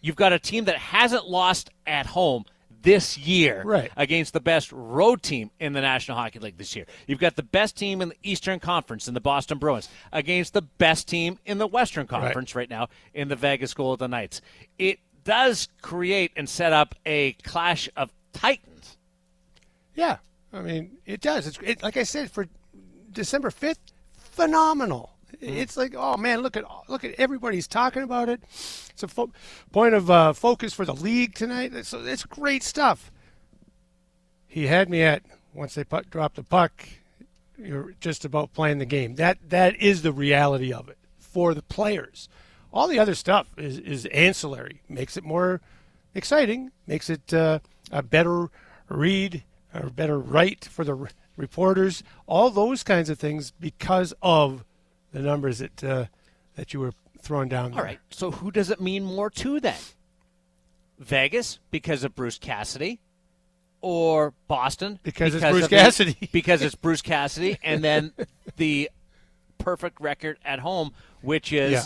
you've 0.00 0.16
got 0.16 0.32
a 0.32 0.38
team 0.38 0.64
that 0.64 0.76
hasn't 0.76 1.28
lost 1.28 1.70
at 1.86 2.06
home 2.06 2.44
this 2.82 3.16
year 3.16 3.62
Right. 3.64 3.90
against 3.96 4.34
the 4.34 4.40
best 4.40 4.70
road 4.70 5.22
team 5.22 5.50
in 5.58 5.72
the 5.72 5.80
National 5.80 6.18
Hockey 6.18 6.38
League 6.38 6.58
this 6.58 6.76
year. 6.76 6.84
You've 7.06 7.18
got 7.18 7.34
the 7.36 7.42
best 7.42 7.76
team 7.78 8.02
in 8.02 8.10
the 8.10 8.16
Eastern 8.22 8.60
Conference 8.60 9.08
in 9.08 9.14
the 9.14 9.20
Boston 9.22 9.56
Bruins 9.56 9.88
against 10.12 10.52
the 10.52 10.60
best 10.60 11.08
team 11.08 11.38
in 11.46 11.56
the 11.56 11.66
Western 11.66 12.06
Conference 12.06 12.54
right, 12.54 12.68
now 12.68 12.88
in 13.14 13.28
the 13.28 13.36
Vegas 13.36 13.72
Golden 13.72 14.10
Knights. 14.10 14.42
It 14.78 14.98
does 15.24 15.68
create 15.80 16.32
and 16.36 16.46
set 16.46 16.74
up 16.74 16.94
a 17.06 17.32
clash 17.42 17.88
of 17.96 18.12
titans. 18.34 18.98
Yeah. 19.94 20.18
I 20.54 20.62
mean, 20.62 20.98
it 21.04 21.20
does. 21.20 21.46
It's 21.48 21.58
it, 21.62 21.82
like 21.82 21.96
I 21.96 22.04
said 22.04 22.30
for 22.30 22.46
December 23.10 23.50
fifth, 23.50 23.80
phenomenal. 24.16 25.10
It's 25.40 25.76
like, 25.76 25.94
oh 25.96 26.16
man, 26.16 26.40
look 26.42 26.56
at 26.56 26.64
look 26.88 27.02
at 27.02 27.14
everybody's 27.18 27.66
talking 27.66 28.02
about 28.04 28.28
it. 28.28 28.40
It's 28.44 29.02
a 29.02 29.08
fo- 29.08 29.32
point 29.72 29.94
of 29.94 30.10
uh, 30.10 30.32
focus 30.32 30.72
for 30.72 30.84
the 30.84 30.94
league 30.94 31.34
tonight. 31.34 31.74
It's, 31.74 31.92
it's 31.92 32.24
great 32.24 32.62
stuff. 32.62 33.10
He 34.46 34.68
had 34.68 34.88
me 34.88 35.02
at 35.02 35.22
once 35.52 35.74
they 35.74 35.82
put, 35.82 36.08
drop 36.08 36.34
the 36.34 36.44
puck. 36.44 36.88
You're 37.58 37.94
just 38.00 38.24
about 38.24 38.52
playing 38.52 38.78
the 38.78 38.86
game. 38.86 39.16
That 39.16 39.38
that 39.48 39.76
is 39.76 40.02
the 40.02 40.12
reality 40.12 40.72
of 40.72 40.88
it 40.88 40.98
for 41.18 41.52
the 41.52 41.62
players. 41.62 42.28
All 42.72 42.86
the 42.86 43.00
other 43.00 43.16
stuff 43.16 43.48
is 43.56 43.78
is 43.78 44.06
ancillary. 44.06 44.82
Makes 44.88 45.16
it 45.16 45.24
more 45.24 45.60
exciting. 46.14 46.70
Makes 46.86 47.10
it 47.10 47.34
uh, 47.34 47.58
a 47.90 48.02
better 48.02 48.50
read 48.88 49.42
or 49.74 49.90
better 49.90 50.18
write 50.18 50.64
for 50.64 50.84
the 50.84 51.08
reporters. 51.36 52.02
All 52.26 52.50
those 52.50 52.82
kinds 52.82 53.10
of 53.10 53.18
things 53.18 53.50
because 53.52 54.14
of 54.22 54.64
the 55.12 55.20
numbers 55.20 55.58
that 55.58 55.82
uh, 55.84 56.04
that 56.56 56.72
you 56.72 56.80
were 56.80 56.92
throwing 57.18 57.48
down. 57.48 57.72
There. 57.72 57.80
All 57.80 57.84
right. 57.84 57.98
So 58.10 58.30
who 58.30 58.50
does 58.50 58.70
it 58.70 58.80
mean 58.80 59.04
more 59.04 59.30
to 59.30 59.60
then? 59.60 59.78
Vegas 60.98 61.58
because 61.70 62.04
of 62.04 62.14
Bruce 62.14 62.38
Cassidy, 62.38 63.00
or 63.80 64.32
Boston 64.46 64.98
Because 65.02 65.34
it's 65.34 65.44
of 65.44 65.50
Bruce 65.50 65.68
Cassidy. 65.68 66.16
because 66.32 66.62
it's 66.62 66.74
Bruce 66.76 67.02
Cassidy, 67.02 67.58
and 67.62 67.82
then 67.82 68.12
the 68.56 68.90
perfect 69.58 70.00
record 70.00 70.38
at 70.44 70.60
home, 70.60 70.92
which 71.20 71.52
is 71.52 71.72
Yeah. 71.72 71.84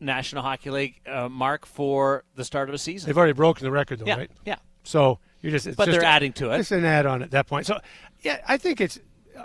National 0.00 0.42
Hockey 0.42 0.70
League 0.70 1.00
uh, 1.06 1.28
mark 1.28 1.64
for 1.66 2.24
the 2.34 2.44
start 2.44 2.68
of 2.68 2.74
a 2.74 2.78
season. 2.78 3.06
They've 3.06 3.16
already 3.16 3.32
broken 3.32 3.64
the 3.64 3.70
record, 3.70 4.00
though, 4.00 4.06
yeah, 4.06 4.16
right? 4.16 4.30
yeah. 4.44 4.56
So 4.82 5.20
you're 5.42 5.52
just. 5.52 5.66
It's 5.66 5.76
But 5.76 5.86
just 5.86 5.98
they're 6.00 6.08
a- 6.08 6.12
adding 6.12 6.32
to 6.34 6.50
it. 6.52 6.60
It's 6.60 6.72
an 6.72 6.84
add-on 6.84 7.22
at 7.22 7.30
that 7.32 7.46
point. 7.46 7.66
So, 7.66 7.78
yeah, 8.20 8.40
I 8.48 8.56
think 8.56 8.80
it's 8.80 8.98
uh, 9.38 9.44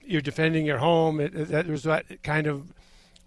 you're 0.00 0.20
defending 0.22 0.64
your 0.64 0.78
home. 0.78 1.20
It, 1.20 1.34
it, 1.34 1.48
that- 1.48 1.66
there's 1.66 1.82
that 1.82 2.22
kind 2.22 2.46
of 2.46 2.72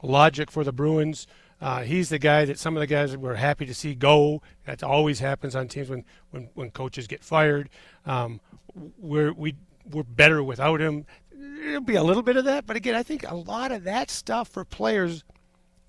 logic 0.01 0.49
for 0.49 0.63
the 0.63 0.71
Bruins. 0.71 1.27
Uh, 1.61 1.83
he's 1.83 2.09
the 2.09 2.19
guy 2.19 2.43
that 2.45 2.59
some 2.59 2.75
of 2.75 2.81
the 2.81 2.87
guys 2.87 3.15
were 3.15 3.35
happy 3.35 3.65
to 3.65 3.73
see 3.73 3.95
go. 3.95 4.41
That 4.65 4.83
always 4.83 5.19
happens 5.19 5.55
on 5.55 5.67
teams 5.67 5.89
when 5.89 6.03
when, 6.31 6.49
when 6.53 6.71
coaches 6.71 7.07
get 7.07 7.23
fired. 7.23 7.69
Um, 8.05 8.41
we're 8.97 9.31
we 9.33 9.55
we're 9.89 10.03
better 10.03 10.43
without 10.43 10.81
him. 10.81 11.05
There'll 11.33 11.81
be 11.81 11.95
a 11.95 12.03
little 12.03 12.23
bit 12.23 12.37
of 12.37 12.45
that, 12.45 12.65
but 12.65 12.75
again, 12.75 12.95
I 12.95 13.03
think 13.03 13.29
a 13.29 13.35
lot 13.35 13.71
of 13.71 13.83
that 13.85 14.09
stuff 14.11 14.49
for 14.49 14.63
players 14.65 15.23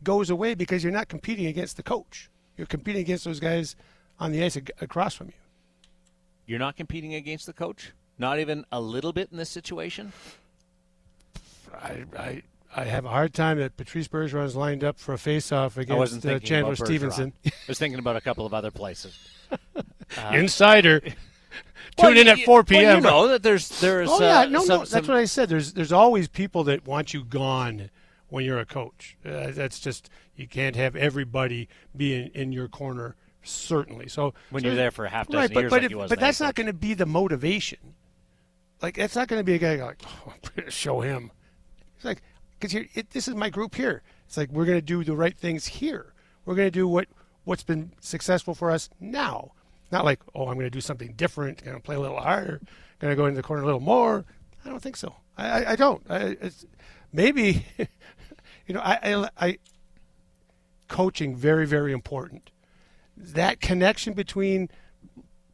goes 0.02 0.30
away 0.30 0.54
because 0.54 0.83
you're 0.85 0.92
not 0.92 1.09
competing 1.09 1.47
against 1.47 1.76
the 1.76 1.83
coach. 1.83 2.30
You're 2.56 2.66
competing 2.66 3.00
against 3.02 3.25
those 3.25 3.40
guys 3.40 3.75
on 4.21 4.33
the 4.33 4.42
ice 4.45 4.56
across 4.56 5.14
from 5.14 5.28
you. 5.28 5.33
You're 6.46 6.58
not 6.58 6.76
competing 6.76 7.14
against 7.14 7.46
the 7.46 7.52
coach? 7.52 7.92
Not 8.18 8.38
even 8.38 8.64
a 8.72 8.80
little 8.80 9.12
bit 9.12 9.28
in 9.30 9.36
this 9.36 9.50
situation? 9.50 10.12
I, 11.74 12.04
I, 12.16 12.42
I 12.74 12.84
have 12.84 13.04
a 13.04 13.08
hard 13.08 13.34
time 13.34 13.58
that 13.58 13.76
Patrice 13.76 14.08
Bergeron 14.08 14.44
is 14.44 14.56
lined 14.56 14.84
up 14.84 14.98
for 14.98 15.12
a 15.12 15.18
face-off 15.18 15.76
against 15.76 16.24
uh, 16.24 16.38
Chandler 16.38 16.76
Stephenson. 16.76 17.32
I 17.44 17.50
was 17.68 17.78
thinking 17.78 17.98
about 17.98 18.16
a 18.16 18.20
couple 18.20 18.46
of 18.46 18.54
other 18.54 18.70
places. 18.70 19.18
Uh, 19.50 19.82
Insider. 20.32 21.00
Tune 21.96 22.14
well, 22.14 22.18
in 22.18 22.28
at 22.28 22.38
4 22.40 22.64
p.m. 22.64 22.82
Well, 22.82 22.94
you 22.96 23.00
know 23.00 23.28
that 23.28 23.42
there's 23.42 23.80
there's. 23.80 24.10
Oh 24.10 24.20
yeah, 24.20 24.40
uh, 24.40 24.46
no, 24.46 24.60
some, 24.60 24.80
no, 24.80 24.84
that's 24.84 25.08
what 25.08 25.16
I 25.16 25.24
said. 25.24 25.48
There's 25.48 25.72
there's 25.72 25.92
always 25.92 26.28
people 26.28 26.62
that 26.64 26.86
want 26.86 27.14
you 27.14 27.24
gone 27.24 27.88
when 28.28 28.44
you're 28.44 28.58
a 28.58 28.66
coach. 28.66 29.16
Uh, 29.24 29.50
that's 29.50 29.80
just 29.80 30.10
you 30.36 30.46
can't 30.46 30.76
have 30.76 30.94
everybody 30.94 31.70
be 31.96 32.14
in, 32.14 32.28
in 32.34 32.52
your 32.52 32.68
corner. 32.68 33.16
Certainly. 33.46 34.08
So 34.08 34.34
when 34.50 34.62
so, 34.62 34.68
you're 34.68 34.76
there 34.76 34.90
for 34.90 35.04
a 35.04 35.08
half 35.08 35.28
dozen 35.28 35.40
right, 35.40 35.54
but, 35.54 35.60
years, 35.60 35.70
but, 35.70 35.82
like 35.82 35.92
if, 35.92 36.08
but 36.08 36.20
that's 36.20 36.40
not 36.40 36.54
going 36.54 36.66
to 36.66 36.72
be 36.72 36.94
the 36.94 37.06
motivation. 37.06 37.94
Like 38.82 38.96
that's 38.96 39.16
not 39.16 39.28
going 39.28 39.40
to 39.40 39.44
be 39.44 39.54
a 39.54 39.58
guy 39.58 39.76
like 39.76 40.02
oh, 40.04 40.32
I'm 40.32 40.40
going 40.54 40.66
to 40.66 40.70
show 40.70 41.00
him. 41.00 41.30
It's 41.96 42.04
like 42.04 42.22
because 42.58 42.86
this 43.10 43.28
is 43.28 43.34
my 43.34 43.50
group 43.50 43.74
here. 43.74 44.02
It's 44.26 44.36
like 44.36 44.50
we're 44.50 44.64
going 44.64 44.78
to 44.78 44.82
do 44.82 45.04
the 45.04 45.16
right 45.16 45.36
things 45.36 45.66
here. 45.66 46.12
We're 46.44 46.54
going 46.54 46.66
to 46.66 46.72
do 46.72 46.88
what 46.88 47.08
what's 47.44 47.62
been 47.62 47.92
successful 48.00 48.54
for 48.54 48.70
us 48.70 48.90
now. 49.00 49.52
Not 49.92 50.04
like, 50.04 50.20
oh, 50.34 50.48
I'm 50.48 50.54
going 50.54 50.66
to 50.66 50.70
do 50.70 50.80
something 50.80 51.12
different, 51.16 51.64
going 51.64 51.76
to 51.76 51.82
play 51.82 51.94
a 51.94 52.00
little 52.00 52.18
harder, 52.18 52.60
going 52.98 53.12
to 53.12 53.16
go 53.16 53.26
into 53.26 53.36
the 53.36 53.42
corner 53.42 53.62
a 53.62 53.66
little 53.66 53.80
more. 53.80 54.24
I 54.64 54.68
don't 54.68 54.82
think 54.82 54.96
so. 54.96 55.14
I, 55.38 55.48
I, 55.48 55.72
I 55.72 55.76
don't. 55.76 56.02
I, 56.10 56.36
maybe, 57.12 57.64
you 58.66 58.74
know, 58.74 58.80
I, 58.80 58.98
I, 59.02 59.30
I, 59.38 59.58
coaching 60.88 61.36
very, 61.36 61.66
very 61.66 61.92
important. 61.92 62.50
That 63.16 63.61
connection 63.61 64.12
between 64.12 64.68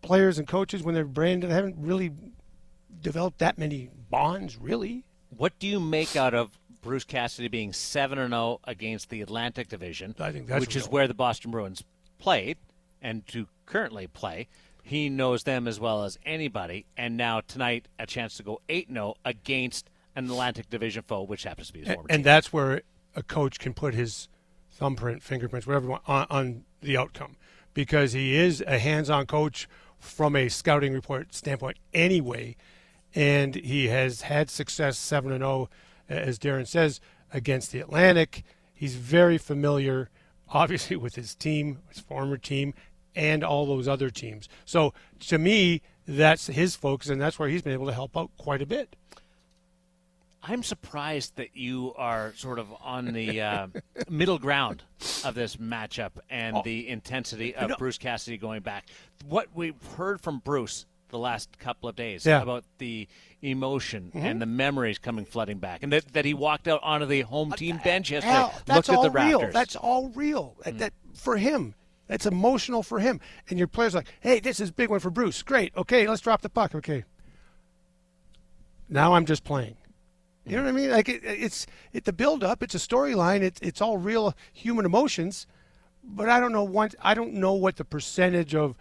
players 0.03 0.39
and 0.39 0.49
coaches 0.49 0.83
when 0.83 0.95
they're 0.95 1.05
branded 1.05 1.51
they 1.51 1.55
haven't 1.55 1.77
really 1.79 2.13
developed 3.01 3.39
that 3.39 3.59
many 3.59 3.91
bonds, 4.11 4.57
really. 4.57 5.05
What 5.37 5.59
do 5.59 5.67
you 5.67 5.81
make 5.81 6.17
out 6.17 6.35
of 6.35 6.59
Bruce 6.83 7.05
Cassidy 7.05 7.49
being 7.49 7.73
seven 7.73 8.19
and 8.19 8.33
zero 8.33 8.43
oh 8.43 8.61
against 8.65 9.09
the 9.09 9.23
Atlantic 9.23 9.69
Division, 9.69 10.15
which 10.49 10.77
is 10.77 10.89
where 10.89 11.07
the 11.07 11.15
Boston 11.15 11.51
Bruins 11.51 11.85
played 12.19 12.59
and 13.01 13.27
to 13.29 13.47
currently 13.67 14.07
play. 14.07 14.49
He 14.83 15.09
knows 15.09 15.45
them 15.45 15.69
as 15.69 15.79
well 15.79 16.05
as 16.05 16.19
anybody, 16.27 16.87
and 16.97 17.17
now 17.17 17.41
tonight 17.41 17.87
a 17.99 18.07
chance 18.07 18.37
to 18.37 18.43
go 18.43 18.61
eight 18.69 18.89
0 18.89 19.15
against 19.25 19.89
an 20.17 20.25
Atlantic 20.25 20.69
Division 20.69 21.05
foe, 21.07 21.23
which 21.23 21.45
happens 21.45 21.69
to 21.69 21.73
be 21.73 21.81
his 21.81 21.89
and, 21.89 21.95
former 21.95 22.09
and 22.11 22.25
that's 22.25 22.53
where 22.53 22.83
a 23.15 23.23
coach 23.23 23.61
can 23.61 23.75
put 23.75 23.95
his 23.95 24.29
thumbprint, 24.73 25.23
fingerprints, 25.23 25.67
whatever 25.67 25.99
on, 26.07 26.27
on 26.29 26.65
the 26.81 26.97
outcome, 26.97 27.37
because 27.75 28.13
he 28.13 28.35
is 28.35 28.63
a 28.67 28.79
hands-on 28.79 29.27
coach 29.27 29.69
from 29.99 30.35
a 30.35 30.49
scouting 30.49 30.93
report 30.93 31.35
standpoint 31.35 31.79
anyway, 31.95 32.57
and 33.15 33.55
he 33.55 33.89
has 33.89 34.23
had 34.23 34.51
success 34.51 34.99
seven 34.99 35.33
and 35.33 35.43
zero, 35.43 35.51
oh, 35.51 35.69
as 36.09 36.39
Darren 36.39 36.67
says, 36.67 37.01
against 37.33 37.73
the 37.73 37.81
Atlantic. 37.81 38.43
He's 38.73 38.97
very 38.97 39.39
familiar, 39.39 40.11
obviously, 40.49 40.97
with 40.97 41.15
his 41.15 41.35
team, 41.35 41.79
his 41.89 42.01
former 42.01 42.37
team, 42.37 42.75
and 43.15 43.45
all 43.45 43.67
those 43.67 43.87
other 43.87 44.11
teams. 44.11 44.49
So 44.65 44.93
to 45.21 45.39
me, 45.39 45.83
that's 46.07 46.49
his 46.49 46.75
focus, 46.75 47.09
and 47.09 47.21
that's 47.21 47.39
where 47.39 47.49
he's 47.49 47.63
been 47.63 47.73
able 47.73 47.87
to 47.87 47.93
help 47.93 48.17
out 48.17 48.31
quite 48.39 48.63
a 48.63 48.67
bit. 48.67 48.97
I'm 50.43 50.63
surprised 50.63 51.37
that 51.37 51.57
you 51.57 51.95
are 51.97 52.33
sort 52.37 52.59
of 52.59 52.67
on 52.83 53.13
the 53.13 53.41
uh, 53.41 53.67
middle 54.11 54.39
ground 54.39 54.83
of 55.25 55.35
this 55.35 55.57
matchup 55.57 56.13
and 56.29 56.57
oh, 56.57 56.63
the 56.65 56.89
intensity 56.89 57.55
of 57.55 57.79
Bruce 57.79 57.99
Cassidy 57.99 58.39
going 58.39 58.63
back. 58.63 58.87
What 59.29 59.49
we've 59.55 59.81
heard 59.97 60.21
from 60.21 60.41
Bruce 60.41 60.87
the 61.11 61.19
last 61.19 61.59
couple 61.59 61.89
of 61.89 61.95
days 61.95 62.27
yeah. 62.27 62.43
about 62.43 62.65
the 62.79 63.07
emotion 63.43 64.11
mm-hmm. 64.15 64.27
and 64.27 64.43
the 64.43 64.47
memories 64.47 64.99
coming 64.99 65.25
flooding 65.25 65.59
back, 65.59 65.83
and 65.83 65.93
that, 65.93 66.13
that 66.13 66.25
he 66.25 66.35
walked 66.35 66.67
out 66.67 66.81
onto 66.83 67.07
the 67.07 67.21
home 67.21 67.53
uh, 67.53 67.57
team 67.57 67.79
bench 67.85 68.11
yesterday, 68.11 68.35
Al, 68.35 68.55
looked 68.67 68.89
at 68.89 69.03
the 69.03 69.11
real. 69.11 69.51
That's 69.53 69.77
all 69.77 70.09
real. 70.09 70.57
Mm. 70.65 70.79
That, 70.79 70.93
for 71.15 71.37
him, 71.37 71.75
that's 72.09 72.27
emotional 72.27 72.83
for 72.83 72.99
him. 72.99 73.21
And 73.49 73.59
your 73.59 73.69
player's 73.69 73.95
like, 73.95 74.09
hey, 74.21 74.41
this 74.41 74.59
is 74.59 74.71
a 74.71 74.73
big 74.73 74.91
one 74.91 75.01
for 75.01 75.11
Bruce. 75.11 75.43
Great. 75.43 75.73
Okay, 75.77 76.09
let's 76.09 76.23
drop 76.23 76.41
the 76.41 76.49
puck. 76.49 76.75
Okay. 76.75 77.05
Now 78.89 79.15
I'm 79.15 79.25
just 79.25 79.45
playing. 79.45 79.77
You 80.45 80.57
know 80.57 80.65
what 80.65 80.71
I 80.71 80.73
mean? 80.73 80.91
Like 80.91 81.09
it, 81.09 81.23
it's 81.25 81.67
it, 81.93 82.05
the 82.05 82.13
build 82.13 82.43
up. 82.43 82.63
It's 82.63 82.75
a 82.75 82.79
storyline. 82.79 83.43
It's 83.43 83.61
it's 83.61 83.81
all 83.81 83.97
real 83.97 84.35
human 84.53 84.85
emotions, 84.85 85.47
but 86.03 86.29
I 86.29 86.41
don't 86.41 86.53
know 86.53 86.65
what 86.65 86.95
I 87.01 87.15
don't 87.15 87.35
know 87.35 87.53
what 87.53 87.77
the 87.77 87.85
percentage 87.85 88.55
of 88.55 88.75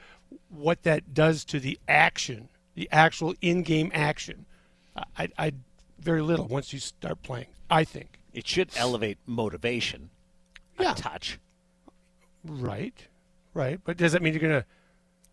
what 0.50 0.84
that 0.84 1.14
does 1.14 1.46
to 1.46 1.60
the 1.60 1.80
action, 1.88 2.50
the 2.76 2.90
actual 2.92 3.36
in-game 3.42 3.92
action. 3.94 4.46
I, 5.18 5.30
I 5.38 5.54
very 6.00 6.22
little 6.22 6.48
once 6.48 6.74
you 6.74 6.80
start 6.80 7.22
playing. 7.22 7.48
I 7.70 7.84
think 7.84 8.20
it 8.34 8.48
should 8.48 8.72
elevate 8.76 9.18
motivation. 9.26 10.10
Yeah. 10.80 10.94
touch. 10.96 11.40
Right. 12.44 13.08
Right, 13.54 13.80
but 13.84 13.98
does 13.98 14.14
that 14.14 14.22
mean 14.22 14.34
you're 14.34 14.42
going 14.42 14.62
to 14.62 14.66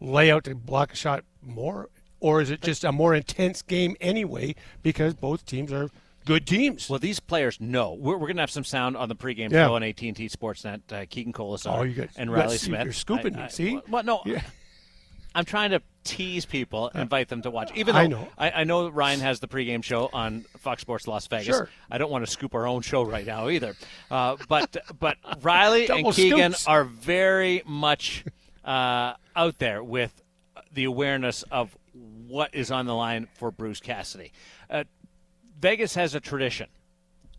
lay 0.00 0.30
out 0.30 0.44
to 0.44 0.54
block 0.54 0.92
a 0.92 0.96
shot 0.96 1.24
more, 1.40 1.88
or 2.18 2.40
is 2.40 2.50
it 2.50 2.60
just 2.60 2.82
a 2.82 2.90
more 2.90 3.14
intense 3.14 3.62
game 3.62 3.96
anyway 4.00 4.56
because 4.82 5.14
both 5.14 5.46
teams 5.46 5.72
are 5.72 5.88
good 6.28 6.46
teams? 6.46 6.88
Well, 6.90 6.98
these 6.98 7.18
players 7.18 7.60
know. 7.60 7.94
We're, 7.94 8.14
we're 8.14 8.26
going 8.26 8.36
to 8.36 8.42
have 8.42 8.50
some 8.50 8.64
sound 8.64 8.96
on 8.96 9.08
the 9.08 9.16
pregame 9.16 9.50
yeah. 9.50 9.66
show 9.66 9.74
on 9.74 9.82
AT&T 9.82 10.12
Sportsnet. 10.12 10.92
Uh, 10.92 11.06
Keegan 11.08 11.32
Kolesar 11.32 11.78
oh, 11.78 11.82
you 11.82 11.94
got, 11.94 12.10
and 12.16 12.30
Riley 12.30 12.58
Smith. 12.58 12.84
You're 12.84 12.92
scooping 12.92 13.34
I, 13.34 13.44
me. 13.44 13.48
See? 13.48 13.80
Well, 13.88 14.04
no. 14.04 14.20
Yeah. 14.24 14.42
I'm 15.34 15.44
trying 15.44 15.70
to 15.70 15.82
tease 16.04 16.44
people, 16.46 16.88
invite 16.94 17.28
them 17.28 17.42
to 17.42 17.50
watch. 17.50 17.70
Even 17.74 17.94
though 17.94 18.00
I 18.00 18.06
know, 18.06 18.28
I, 18.36 18.50
I, 18.50 18.64
know 18.64 18.88
Ryan 18.88 19.20
has 19.20 19.40
the 19.40 19.46
pregame 19.46 19.84
show 19.84 20.10
on 20.12 20.44
Fox 20.58 20.82
Sports 20.82 21.06
Las 21.06 21.26
Vegas. 21.28 21.46
Sure. 21.46 21.68
I 21.90 21.98
don't 21.98 22.10
want 22.10 22.24
to 22.24 22.30
scoop 22.30 22.54
our 22.54 22.66
own 22.66 22.82
show 22.82 23.02
right 23.02 23.26
now 23.26 23.48
either. 23.48 23.76
Uh, 24.10 24.36
but 24.48 24.76
but 24.98 25.16
Riley 25.42 25.88
and 25.88 26.12
Keegan 26.12 26.52
scoops. 26.52 26.66
are 26.66 26.82
very 26.82 27.62
much 27.66 28.24
uh, 28.64 29.14
out 29.36 29.58
there 29.58 29.84
with 29.84 30.22
the 30.72 30.84
awareness 30.84 31.44
of 31.44 31.76
what 32.26 32.54
is 32.54 32.70
on 32.70 32.86
the 32.86 32.94
line 32.94 33.28
for 33.34 33.50
Bruce 33.50 33.80
Cassidy. 33.80 34.32
Uh, 34.70 34.84
Vegas 35.60 35.94
has 35.94 36.14
a 36.14 36.20
tradition 36.20 36.68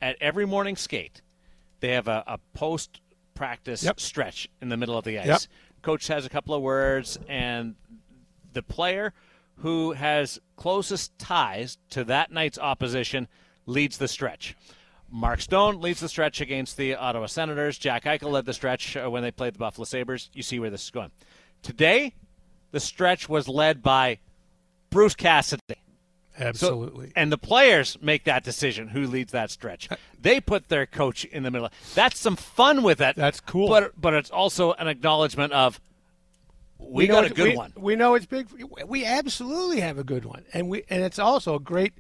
at 0.02 0.16
every 0.22 0.46
morning 0.46 0.76
skate. 0.76 1.22
They 1.80 1.90
have 1.90 2.08
a, 2.08 2.24
a 2.28 2.40
post 2.54 3.02
practice 3.34 3.84
yep. 3.84 4.00
stretch 4.00 4.50
in 4.62 4.70
the 4.70 4.78
middle 4.78 4.98
of 4.98 5.06
the 5.06 5.20
ice. 5.20 5.28
Yep 5.28 5.40
coach 5.82 6.08
has 6.08 6.26
a 6.26 6.30
couple 6.30 6.54
of 6.54 6.62
words, 6.62 7.18
and 7.28 7.76
the 8.54 8.64
player 8.64 9.14
who 9.58 9.92
has 9.92 10.40
closest 10.56 11.18
ties 11.18 11.78
to 11.90 12.04
that 12.06 12.32
night's 12.32 12.58
opposition 12.58 13.28
leads 13.66 13.98
the 13.98 14.08
stretch. 14.08 14.56
Mark 15.12 15.42
Stone 15.42 15.82
leads 15.82 16.00
the 16.00 16.10
stretch 16.10 16.40
against 16.40 16.78
the 16.78 16.96
Ottawa 16.96 17.26
Senators. 17.26 17.78
Jack 17.78 18.04
Eichel 18.04 18.32
led 18.32 18.46
the 18.46 18.54
stretch 18.54 18.96
uh, 18.96 19.10
when 19.10 19.24
they 19.24 19.32
played 19.32 19.56
the 19.56 19.60
Buffalo 19.60 19.86
Sabres. 19.86 20.30
You 20.34 20.44
see 20.44 20.60
where 20.60 20.70
this 20.70 20.84
is 20.84 20.92
going. 20.92 21.12
Today, 21.64 22.14
the 22.72 22.80
stretch 22.80 23.28
was 23.28 23.48
led 23.48 23.82
by 23.82 24.20
Bruce 24.92 25.16
Cassidy. 25.16 25.76
Absolutely. 26.39 27.08
So, 27.08 27.13
and 27.15 27.31
the 27.31 27.38
players 27.38 27.98
make 28.01 28.24
that 28.24 28.43
decision 28.43 28.88
who 28.88 29.05
leads 29.05 29.34
that 29.34 29.51
stretch. 29.51 29.91
Uh, 29.91 29.98
they 30.19 30.39
put 30.39 30.69
their 30.69 30.86
coach 30.86 31.25
in 31.25 31.43
the 31.43 31.51
middle. 31.51 31.69
That's 31.96 32.17
some 32.17 32.36
fun 32.36 32.81
with 32.81 33.01
it. 33.01 33.15
That's 33.15 33.39
cool. 33.41 33.67
But 33.67 34.00
but 34.00 34.13
it's 34.13 34.31
also 34.31 34.74
an 34.74 34.88
acknowledgement 34.88 35.51
of 35.53 35.79
we, 36.77 37.03
we 37.03 37.08
got 37.08 37.25
a 37.25 37.29
good 37.29 37.50
we, 37.50 37.58
one. 37.58 37.74
We 37.75 37.96
know 37.96 38.15
it's 38.15 38.25
big. 38.25 38.48
We 38.88 39.05
absolutely 39.05 39.81
have 39.81 39.98
a 39.98 40.03
good 40.03 40.25
one, 40.25 40.46
and 40.53 40.69
we 40.69 40.84
and 40.89 41.03
it's 41.03 41.19
also 41.19 41.55
a 41.55 41.60
great 41.60 41.93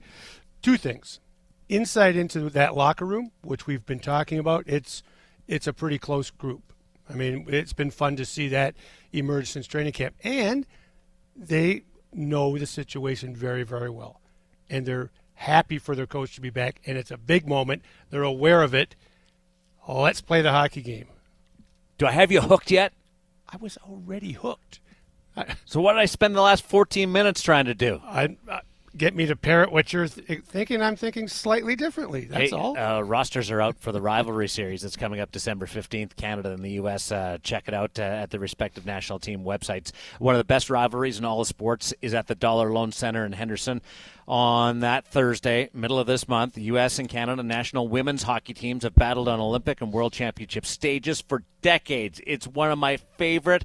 two 0.61 0.77
things: 0.77 1.19
insight 1.67 2.15
into 2.15 2.49
that 2.49 2.75
locker 2.75 3.05
room, 3.05 3.31
which 3.41 3.67
we've 3.67 3.85
been 3.85 3.99
talking 3.99 4.39
about. 4.39 4.63
It's 4.67 5.03
it's 5.47 5.67
a 5.67 5.73
pretty 5.73 5.99
close 5.99 6.29
group. 6.29 6.73
I 7.09 7.13
mean, 7.13 7.45
it's 7.49 7.73
been 7.73 7.91
fun 7.91 8.15
to 8.17 8.25
see 8.25 8.47
that 8.49 8.75
emerge 9.11 9.49
since 9.49 9.67
training 9.67 9.93
camp, 9.93 10.15
and 10.23 10.65
they 11.35 11.83
know 12.13 12.57
the 12.57 12.65
situation 12.65 13.35
very 13.35 13.63
very 13.63 13.89
well 13.89 14.18
and 14.69 14.85
they're 14.85 15.11
happy 15.35 15.77
for 15.77 15.95
their 15.95 16.07
coach 16.07 16.35
to 16.35 16.41
be 16.41 16.49
back, 16.49 16.81
and 16.85 16.97
it's 16.97 17.11
a 17.11 17.17
big 17.17 17.47
moment. 17.47 17.81
They're 18.09 18.23
aware 18.23 18.61
of 18.61 18.73
it. 18.73 18.95
Let's 19.87 20.21
play 20.21 20.41
the 20.41 20.51
hockey 20.51 20.81
game. 20.81 21.07
Do 21.97 22.05
I 22.05 22.11
have 22.11 22.31
you 22.31 22.41
hooked 22.41 22.71
yet? 22.71 22.93
I 23.47 23.57
was 23.57 23.77
already 23.89 24.33
hooked. 24.33 24.79
I, 25.35 25.55
so 25.65 25.81
what 25.81 25.93
did 25.93 25.99
I 25.99 26.05
spend 26.05 26.35
the 26.35 26.41
last 26.41 26.63
14 26.63 27.11
minutes 27.11 27.41
trying 27.41 27.65
to 27.65 27.73
do? 27.73 28.01
I, 28.05 28.37
get 28.99 29.15
me 29.15 29.25
to 29.25 29.35
parrot 29.35 29.71
what 29.71 29.91
you're 29.91 30.07
th- 30.07 30.43
thinking. 30.43 30.81
I'm 30.81 30.95
thinking 30.95 31.27
slightly 31.27 31.75
differently. 31.75 32.25
That's 32.25 32.51
Hey, 32.51 32.55
all. 32.55 32.77
Uh, 32.77 33.01
rosters 33.01 33.49
are 33.49 33.59
out 33.61 33.79
for 33.79 33.91
the 33.91 34.01
rivalry 34.01 34.47
series 34.47 34.83
that's 34.83 34.95
coming 34.95 35.19
up 35.19 35.31
December 35.31 35.65
15th. 35.65 36.15
Canada 36.15 36.51
and 36.51 36.63
the 36.63 36.71
U.S. 36.71 37.11
Uh, 37.11 37.39
check 37.41 37.67
it 37.67 37.73
out 37.73 37.97
uh, 37.97 38.03
at 38.03 38.29
the 38.29 38.37
respective 38.39 38.85
national 38.85 39.17
team 39.17 39.43
websites. 39.43 39.91
One 40.19 40.35
of 40.35 40.39
the 40.39 40.43
best 40.45 40.69
rivalries 40.69 41.17
in 41.17 41.25
all 41.25 41.41
of 41.41 41.47
sports 41.47 41.93
is 42.01 42.13
at 42.13 42.27
the 42.27 42.35
Dollar 42.35 42.71
Loan 42.71 42.91
Center 42.91 43.25
in 43.25 43.31
Henderson 43.31 43.81
on 44.27 44.81
that 44.81 45.07
Thursday, 45.07 45.69
middle 45.73 45.97
of 45.97 46.05
this 46.05 46.27
month. 46.27 46.53
The 46.53 46.61
U.S. 46.63 46.99
and 46.99 47.09
Canada 47.09 47.41
national 47.41 47.87
women's 47.87 48.23
hockey 48.23 48.53
teams 48.53 48.83
have 48.83 48.93
battled 48.93 49.27
on 49.27 49.39
Olympic 49.39 49.81
and 49.81 49.91
World 49.91 50.13
Championship 50.13 50.65
stages 50.65 51.19
for 51.21 51.43
decades. 51.63 52.21
It's 52.27 52.45
one 52.45 52.69
of 52.71 52.77
my 52.77 52.97
favorite 53.17 53.63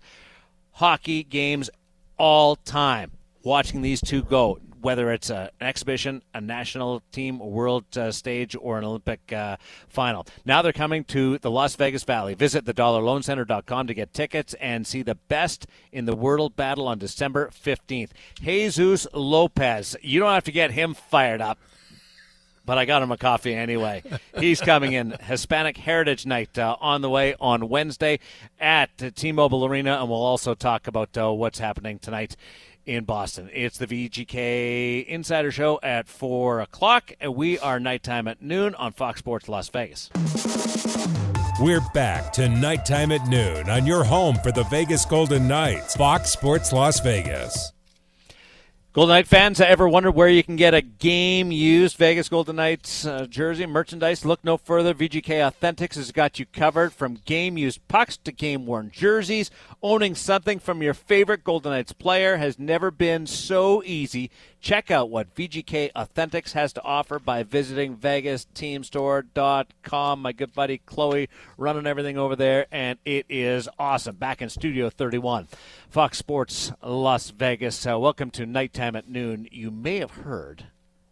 hockey 0.72 1.22
games 1.22 1.68
all 2.16 2.56
time. 2.56 3.10
Watching 3.42 3.82
these 3.82 4.00
two 4.00 4.22
go, 4.22 4.58
whether 4.84 5.10
it's 5.10 5.30
a, 5.30 5.50
an 5.60 5.66
exhibition, 5.66 6.22
a 6.34 6.40
national 6.40 7.02
team, 7.10 7.40
a 7.40 7.46
world 7.46 7.84
uh, 7.96 8.12
stage, 8.12 8.54
or 8.60 8.78
an 8.78 8.84
Olympic 8.84 9.32
uh, 9.32 9.56
final. 9.88 10.26
Now 10.44 10.62
they're 10.62 10.72
coming 10.72 11.04
to 11.04 11.38
the 11.38 11.50
Las 11.50 11.74
Vegas 11.76 12.04
Valley. 12.04 12.34
Visit 12.34 12.66
thedollarloancenter.com 12.66 13.86
to 13.86 13.94
get 13.94 14.12
tickets 14.12 14.54
and 14.60 14.86
see 14.86 15.02
the 15.02 15.14
best 15.14 15.66
in 15.90 16.04
the 16.04 16.14
World 16.14 16.54
Battle 16.54 16.86
on 16.86 16.98
December 16.98 17.48
15th. 17.48 18.10
Jesus 18.40 19.06
Lopez. 19.14 19.96
You 20.02 20.20
don't 20.20 20.34
have 20.34 20.44
to 20.44 20.52
get 20.52 20.72
him 20.72 20.94
fired 20.94 21.40
up 21.40 21.58
but 22.66 22.78
I 22.78 22.86
got 22.86 23.02
him 23.02 23.12
a 23.12 23.18
coffee 23.18 23.54
anyway. 23.54 24.02
He's 24.38 24.60
coming 24.60 24.92
in. 24.92 25.10
Hispanic 25.20 25.76
Heritage 25.76 26.24
Night 26.24 26.58
uh, 26.58 26.76
on 26.80 27.02
the 27.02 27.10
way 27.10 27.34
on 27.38 27.68
Wednesday 27.68 28.20
at 28.58 29.16
T-Mobile 29.16 29.66
Arena, 29.66 29.98
and 30.00 30.08
we'll 30.08 30.22
also 30.22 30.54
talk 30.54 30.86
about 30.86 31.16
uh, 31.16 31.30
what's 31.30 31.58
happening 31.58 31.98
tonight 31.98 32.36
in 32.86 33.04
Boston. 33.04 33.50
It's 33.52 33.78
the 33.78 33.86
VGK 33.86 35.06
Insider 35.06 35.50
Show 35.50 35.78
at 35.82 36.08
4 36.08 36.60
o'clock, 36.60 37.12
and 37.20 37.34
we 37.34 37.58
are 37.58 37.78
nighttime 37.78 38.28
at 38.28 38.40
noon 38.40 38.74
on 38.76 38.92
Fox 38.92 39.18
Sports 39.18 39.48
Las 39.48 39.68
Vegas. 39.68 40.10
We're 41.60 41.82
back 41.92 42.32
to 42.34 42.48
nighttime 42.48 43.12
at 43.12 43.28
noon 43.28 43.70
on 43.70 43.86
your 43.86 44.04
home 44.04 44.36
for 44.36 44.50
the 44.50 44.64
Vegas 44.64 45.04
Golden 45.04 45.46
Knights, 45.46 45.94
Fox 45.94 46.30
Sports 46.30 46.72
Las 46.72 47.00
Vegas. 47.00 47.73
Golden 48.94 49.12
Knight 49.16 49.26
fans, 49.26 49.58
have 49.58 49.66
ever 49.66 49.88
wondered 49.88 50.12
where 50.12 50.28
you 50.28 50.44
can 50.44 50.54
get 50.54 50.72
a 50.72 50.80
game 50.80 51.50
used 51.50 51.96
Vegas 51.96 52.28
Golden 52.28 52.54
Knights 52.54 53.04
uh, 53.04 53.26
jersey 53.26 53.66
merchandise? 53.66 54.24
Look 54.24 54.44
no 54.44 54.56
further. 54.56 54.94
VGK 54.94 55.50
Authentics 55.50 55.96
has 55.96 56.12
got 56.12 56.38
you 56.38 56.46
covered 56.46 56.92
from 56.92 57.18
game 57.24 57.58
used 57.58 57.88
pucks 57.88 58.16
to 58.18 58.30
game 58.30 58.66
worn 58.66 58.92
jerseys. 58.94 59.50
Owning 59.82 60.14
something 60.14 60.60
from 60.60 60.80
your 60.80 60.94
favorite 60.94 61.42
Golden 61.42 61.72
Knights 61.72 61.92
player 61.92 62.36
has 62.36 62.56
never 62.56 62.92
been 62.92 63.26
so 63.26 63.82
easy. 63.84 64.30
Check 64.64 64.90
out 64.90 65.10
what 65.10 65.32
VGK 65.34 65.92
Authentics 65.92 66.52
has 66.52 66.72
to 66.72 66.82
offer 66.82 67.18
by 67.18 67.42
visiting 67.42 67.98
VegasTeamStore.com. 67.98 70.22
My 70.22 70.32
good 70.32 70.54
buddy 70.54 70.78
Chloe 70.78 71.28
running 71.58 71.86
everything 71.86 72.16
over 72.16 72.34
there, 72.34 72.66
and 72.72 72.98
it 73.04 73.26
is 73.28 73.68
awesome. 73.78 74.16
Back 74.16 74.40
in 74.40 74.48
Studio 74.48 74.88
31, 74.88 75.48
Fox 75.90 76.16
Sports 76.16 76.72
Las 76.82 77.28
Vegas. 77.28 77.86
Uh, 77.86 77.98
welcome 77.98 78.30
to 78.30 78.46
Nighttime 78.46 78.96
at 78.96 79.06
Noon. 79.06 79.46
You 79.52 79.70
may 79.70 79.98
have 79.98 80.12
heard 80.12 80.68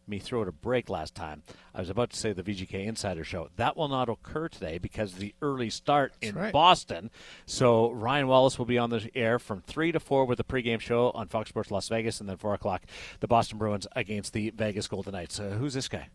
me 0.06 0.18
throw 0.18 0.42
it 0.42 0.48
a 0.48 0.52
break 0.52 0.88
last 0.88 1.14
time. 1.14 1.42
I 1.74 1.80
was 1.80 1.90
about 1.90 2.10
to 2.10 2.16
say 2.16 2.32
the 2.32 2.42
VGK 2.42 2.86
Insider 2.86 3.24
Show. 3.24 3.48
That 3.56 3.76
will 3.76 3.88
not 3.88 4.08
occur 4.08 4.48
today 4.48 4.78
because 4.78 5.12
of 5.12 5.18
the 5.18 5.34
early 5.40 5.70
start 5.70 6.12
in 6.20 6.34
right. 6.34 6.52
Boston. 6.52 7.10
So 7.46 7.90
Ryan 7.90 8.28
Wallace 8.28 8.58
will 8.58 8.66
be 8.66 8.78
on 8.78 8.90
the 8.90 9.10
air 9.14 9.38
from 9.38 9.60
3 9.62 9.92
to 9.92 10.00
4 10.00 10.24
with 10.24 10.38
the 10.38 10.44
pregame 10.44 10.80
show 10.80 11.10
on 11.10 11.28
Fox 11.28 11.48
Sports 11.48 11.70
Las 11.70 11.88
Vegas, 11.88 12.20
and 12.20 12.28
then 12.28 12.36
4 12.36 12.54
o'clock, 12.54 12.82
the 13.20 13.28
Boston 13.28 13.58
Bruins 13.58 13.86
against 13.94 14.32
the 14.32 14.50
Vegas 14.50 14.88
Golden 14.88 15.12
Knights. 15.12 15.38
Uh, 15.40 15.50
who's 15.50 15.74
this 15.74 15.88
guy 15.88 16.08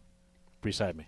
beside 0.62 0.96
me? 0.96 1.08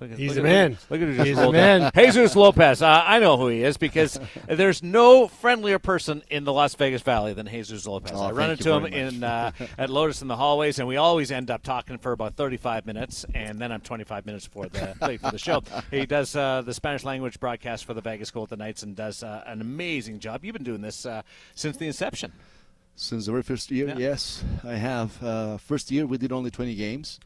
Look 0.00 0.10
at, 0.10 0.18
He's 0.18 0.34
look 0.34 0.44
a 0.44 0.48
at- 0.48 0.52
man. 0.70 0.78
Look 0.90 1.00
at 1.02 1.06
who 1.08 1.14
just 1.14 1.26
He's 1.28 1.38
a 1.38 1.42
rolled 1.42 1.54
down. 1.54 1.80
man. 1.82 1.92
Jesus 1.94 2.34
Lopez. 2.34 2.82
Uh, 2.82 3.02
I 3.06 3.20
know 3.20 3.36
who 3.36 3.46
he 3.46 3.62
is 3.62 3.76
because 3.76 4.18
there's 4.48 4.82
no 4.82 5.28
friendlier 5.28 5.78
person 5.78 6.22
in 6.30 6.42
the 6.42 6.52
Las 6.52 6.74
Vegas 6.74 7.00
Valley 7.02 7.32
than 7.32 7.46
Jesus 7.46 7.86
Lopez. 7.86 8.10
Oh, 8.12 8.24
I 8.24 8.32
run 8.32 8.50
into 8.50 8.72
him 8.72 8.82
much. 8.82 8.92
in 8.92 9.22
uh, 9.22 9.52
at 9.78 9.90
Lotus 9.90 10.20
in 10.20 10.26
the 10.26 10.34
hallways, 10.34 10.80
and 10.80 10.88
we 10.88 10.96
always 10.96 11.30
end 11.30 11.48
up 11.48 11.62
talking 11.62 11.98
for 11.98 12.10
about 12.10 12.34
35 12.34 12.86
minutes, 12.86 13.24
and 13.34 13.60
then 13.60 13.70
I'm 13.70 13.80
25 13.82 14.26
minutes 14.26 14.48
before 14.48 14.66
the 14.66 14.96
late 15.00 15.20
for 15.20 15.30
the 15.30 15.38
show. 15.38 15.62
He 15.92 16.06
does 16.06 16.34
uh, 16.34 16.62
the 16.62 16.74
Spanish 16.74 17.04
language 17.04 17.38
broadcast 17.38 17.84
for 17.84 17.94
the 17.94 18.00
Vegas 18.00 18.32
Golden 18.32 18.58
Knights 18.58 18.82
and 18.82 18.96
does 18.96 19.22
uh, 19.22 19.44
an 19.46 19.60
amazing 19.60 20.18
job. 20.18 20.44
You've 20.44 20.54
been 20.54 20.64
doing 20.64 20.82
this 20.82 21.06
uh, 21.06 21.22
since 21.54 21.76
the 21.76 21.86
inception. 21.86 22.32
Since 22.96 23.26
the 23.26 23.30
very 23.32 23.42
first 23.44 23.70
year, 23.70 23.88
Yeah. 23.88 23.98
yes, 23.98 24.42
I 24.64 24.74
have. 24.74 25.22
Uh, 25.22 25.56
first 25.58 25.90
year 25.92 26.04
we 26.06 26.18
did 26.18 26.32
only 26.32 26.50
20 26.50 26.74
games, 26.74 27.18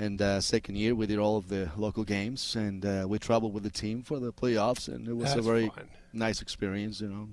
and 0.00 0.20
uh, 0.20 0.40
second 0.40 0.76
year 0.76 0.94
we 0.94 1.06
did 1.06 1.18
all 1.18 1.36
of 1.36 1.48
the 1.48 1.70
local 1.76 2.02
games, 2.04 2.56
and 2.56 2.84
uh, 2.84 3.04
we 3.08 3.18
traveled 3.18 3.52
with 3.54 3.62
the 3.62 3.70
team 3.70 4.02
for 4.02 4.18
the 4.18 4.32
playoffs, 4.32 4.88
and 4.88 5.06
it 5.06 5.14
was 5.14 5.34
a 5.34 5.42
very 5.42 5.68
fun. 5.68 5.88
nice 6.12 6.40
experience, 6.42 7.00
you 7.00 7.08
know. 7.08 7.28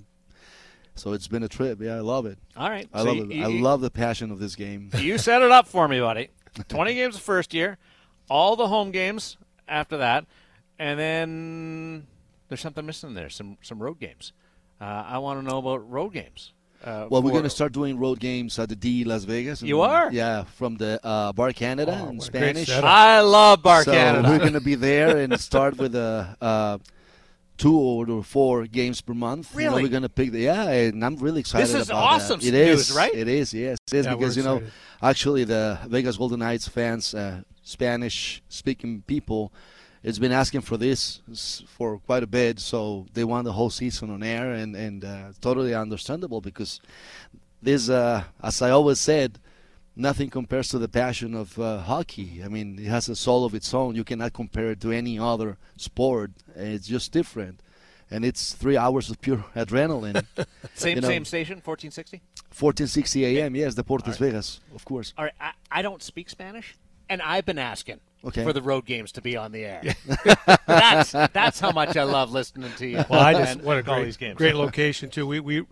So 0.94 1.12
it's 1.12 1.28
been 1.28 1.42
a 1.42 1.48
trip. 1.48 1.80
Yeah, 1.80 1.96
I 1.96 2.00
love 2.00 2.26
it. 2.26 2.38
All 2.56 2.68
right, 2.68 2.88
I 2.92 2.98
so 3.02 3.12
love 3.12 3.16
you- 3.32 3.42
it. 3.42 3.44
I 3.44 3.48
love 3.48 3.80
the 3.80 3.90
passion 3.90 4.30
of 4.30 4.38
this 4.38 4.54
game. 4.54 4.90
You 4.98 5.16
set 5.18 5.42
it 5.42 5.50
up 5.50 5.66
for 5.66 5.88
me, 5.88 5.98
buddy. 6.00 6.28
20 6.68 6.94
games 6.94 7.14
the 7.14 7.20
first 7.20 7.54
year, 7.54 7.78
all 8.28 8.54
the 8.56 8.68
home 8.68 8.90
games 8.90 9.36
after 9.68 9.96
that, 9.98 10.26
and 10.78 10.98
then 10.98 12.06
there's 12.48 12.60
something 12.60 12.84
missing 12.84 13.14
there. 13.14 13.30
Some 13.30 13.58
some 13.62 13.78
road 13.82 13.98
games. 14.00 14.32
Uh, 14.80 14.84
I 15.06 15.18
want 15.18 15.40
to 15.40 15.46
know 15.48 15.58
about 15.58 15.88
road 15.90 16.10
games. 16.10 16.52
Uh, 16.84 17.06
Well, 17.10 17.22
we're 17.22 17.32
going 17.32 17.42
to 17.44 17.50
start 17.50 17.72
doing 17.72 17.98
road 17.98 18.20
games 18.20 18.58
at 18.58 18.68
the 18.68 18.76
D 18.76 19.04
Las 19.04 19.24
Vegas. 19.24 19.62
You 19.62 19.80
are? 19.80 20.12
Yeah, 20.12 20.44
from 20.44 20.76
the 20.76 21.00
uh, 21.04 21.32
Bar 21.32 21.52
Canada 21.52 21.98
Oh, 22.00 22.08
in 22.10 22.16
what 22.18 22.28
a 22.28 22.30
great 22.30 22.56
Spanish. 22.56 22.70
I 22.70 23.20
love 23.20 23.62
Bar 23.62 23.82
so 23.84 23.92
Canada. 23.92 24.28
we're 24.28 24.38
going 24.38 24.52
to 24.52 24.60
be 24.60 24.76
there 24.76 25.18
and 25.18 25.38
start 25.40 25.76
with 25.78 25.94
a. 25.94 26.36
Uh, 26.40 26.78
Two 27.56 27.76
or 27.76 28.22
four 28.22 28.66
games 28.68 29.00
per 29.00 29.14
month. 29.14 29.52
You 29.52 29.62
know, 29.64 29.70
Really? 29.70 29.82
we're 29.82 29.88
gonna 29.88 30.08
pick 30.08 30.30
the 30.30 30.38
yeah, 30.42 30.68
and 30.70 31.04
I'm 31.04 31.16
really 31.16 31.40
excited 31.40 31.66
This 31.66 31.74
is 31.74 31.90
about 31.90 32.04
awesome 32.04 32.38
that. 32.38 32.46
It 32.46 32.52
news, 32.52 32.90
is, 32.90 32.96
right? 32.96 33.12
It 33.12 33.26
is, 33.26 33.52
yes, 33.52 33.78
it 33.88 33.94
is 33.94 34.06
Yeah, 34.06 34.14
because 34.14 34.36
you 34.36 34.44
know, 34.44 34.62
actually, 35.02 35.42
the 35.42 35.76
Vegas 35.88 36.16
Golden 36.16 36.38
Knights 36.38 36.68
fans, 36.68 37.14
uh, 37.14 37.40
Spanish-speaking 37.64 39.02
people, 39.08 39.52
it's 40.02 40.18
been 40.18 40.32
asking 40.32 40.62
for 40.62 40.76
this 40.76 41.20
for 41.66 41.98
quite 41.98 42.22
a 42.22 42.26
bit. 42.26 42.60
So 42.60 43.06
they 43.14 43.24
want 43.24 43.44
the 43.44 43.52
whole 43.52 43.70
season 43.70 44.10
on 44.10 44.22
air, 44.22 44.52
and 44.52 44.76
and 44.76 45.04
uh, 45.04 45.32
totally 45.40 45.74
understandable 45.74 46.40
because 46.40 46.80
this, 47.62 47.88
uh, 47.88 48.24
as 48.42 48.62
I 48.62 48.70
always 48.70 49.00
said, 49.00 49.38
nothing 49.96 50.30
compares 50.30 50.68
to 50.68 50.78
the 50.78 50.88
passion 50.88 51.34
of 51.34 51.58
uh, 51.58 51.78
hockey. 51.80 52.42
I 52.44 52.48
mean, 52.48 52.78
it 52.78 52.86
has 52.86 53.08
a 53.08 53.16
soul 53.16 53.44
of 53.44 53.54
its 53.54 53.74
own. 53.74 53.96
You 53.96 54.04
cannot 54.04 54.32
compare 54.32 54.70
it 54.70 54.80
to 54.82 54.92
any 54.92 55.18
other 55.18 55.58
sport. 55.76 56.30
It's 56.54 56.86
just 56.86 57.12
different. 57.12 57.60
And 58.10 58.24
it's 58.24 58.54
three 58.54 58.76
hours 58.78 59.10
of 59.10 59.20
pure 59.20 59.44
adrenaline. 59.56 60.24
same 60.74 60.96
you 60.96 61.00
know- 61.02 61.08
same 61.08 61.24
station, 61.24 61.56
1460. 61.56 62.22
1460 62.58 63.38
a.m. 63.38 63.54
Yes, 63.54 63.74
the 63.74 63.84
Deportes 63.84 64.16
Vegas, 64.18 64.60
of 64.74 64.84
course. 64.84 65.12
All 65.18 65.24
right, 65.24 65.34
I, 65.38 65.52
I 65.70 65.82
don't 65.82 66.02
speak 66.02 66.30
Spanish, 66.30 66.74
and 67.10 67.20
I've 67.20 67.44
been 67.44 67.58
asking 67.58 68.00
Okay. 68.24 68.42
for 68.42 68.52
the 68.52 68.62
road 68.62 68.84
games 68.84 69.12
to 69.12 69.22
be 69.22 69.36
on 69.36 69.52
the 69.52 69.64
air. 69.64 69.94
that's 70.66 71.12
that's 71.12 71.60
how 71.60 71.70
much 71.70 71.96
I 71.96 72.02
love 72.02 72.32
listening 72.32 72.72
to 72.78 72.86
you. 72.86 73.04
Well, 73.08 73.20
I 73.20 73.32
just 73.32 73.52
and 73.52 73.62
what 73.62 73.78
a 73.78 73.82
call 73.82 73.96
great, 73.96 74.04
these 74.06 74.16
games. 74.16 74.36
great 74.36 74.54
location 74.56 75.08
too. 75.08 75.26
We 75.26 75.38
we 75.40 75.60
we're 75.60 75.66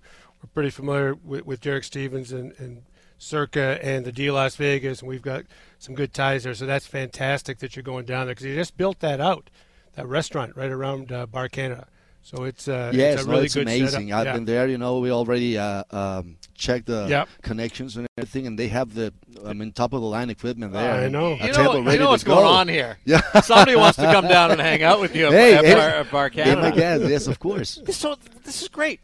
pretty 0.54 0.70
familiar 0.70 1.14
with, 1.14 1.44
with 1.44 1.60
Derek 1.60 1.84
Stevens 1.84 2.30
and, 2.32 2.52
and 2.58 2.82
Circa 3.18 3.78
and 3.82 4.04
the 4.04 4.12
D 4.12 4.30
Las 4.30 4.56
Vegas, 4.56 5.00
and 5.00 5.08
we've 5.08 5.22
got 5.22 5.44
some 5.78 5.94
good 5.94 6.12
ties 6.12 6.44
there. 6.44 6.54
So 6.54 6.66
that's 6.66 6.86
fantastic 6.86 7.58
that 7.58 7.74
you're 7.74 7.82
going 7.82 8.04
down 8.04 8.26
there 8.26 8.34
because 8.34 8.46
you 8.46 8.54
just 8.54 8.76
built 8.76 9.00
that 9.00 9.20
out, 9.20 9.50
that 9.94 10.06
restaurant 10.06 10.56
right 10.56 10.70
around 10.70 11.10
uh, 11.10 11.26
Bar 11.26 11.48
Canada. 11.48 11.88
So 12.26 12.42
it's 12.42 12.66
uh, 12.66 12.90
yes, 12.92 13.14
it's 13.14 13.22
a 13.22 13.26
no, 13.26 13.32
really 13.34 13.44
it's 13.44 13.54
good 13.54 13.62
amazing. 13.68 14.08
setup. 14.08 14.18
I've 14.18 14.26
yeah. 14.26 14.32
been 14.32 14.44
there. 14.46 14.66
You 14.66 14.78
know, 14.78 14.98
we 14.98 15.12
already 15.12 15.56
uh, 15.56 15.84
um, 15.92 16.38
checked 16.56 16.86
the 16.86 17.06
Yep. 17.08 17.28
connections 17.42 17.96
and 17.96 18.08
everything, 18.18 18.48
and 18.48 18.58
they 18.58 18.66
have 18.66 18.94
the, 18.94 19.14
I 19.46 19.52
mean, 19.52 19.70
top 19.70 19.92
of 19.92 20.00
the 20.00 20.08
line 20.08 20.28
equipment 20.28 20.72
there. 20.72 21.04
I 21.04 21.08
know. 21.08 21.34
A 21.40 21.46
You 21.46 21.52
table 21.52 21.74
know, 21.74 21.80
ready 21.82 21.92
you 21.92 21.98
know 22.00 22.06
to 22.06 22.10
what's 22.10 22.24
go. 22.24 22.34
going 22.34 22.46
on 22.46 22.66
here. 22.66 22.98
Yeah. 23.04 23.20
Somebody 23.42 23.76
wants 23.76 23.96
to 23.98 24.10
come 24.10 24.26
down 24.26 24.50
and 24.50 24.60
hang 24.60 24.82
out 24.82 25.00
with 25.00 25.14
you 25.14 25.26
at, 25.28 25.32
Hey, 25.40 25.54
at 25.54 25.64
hey, 25.64 25.74
Bar, 25.74 25.88
at 25.88 26.10
Bar 26.10 26.30
Be 26.30 26.54
my 26.56 26.70
Canada. 26.72 27.08
Yes, 27.08 27.28
of 27.28 27.38
course. 27.38 27.80
So 27.92 28.16
this 28.42 28.60
is 28.60 28.66
great. 28.68 28.98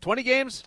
Twenty 0.00 0.22
games, 0.22 0.62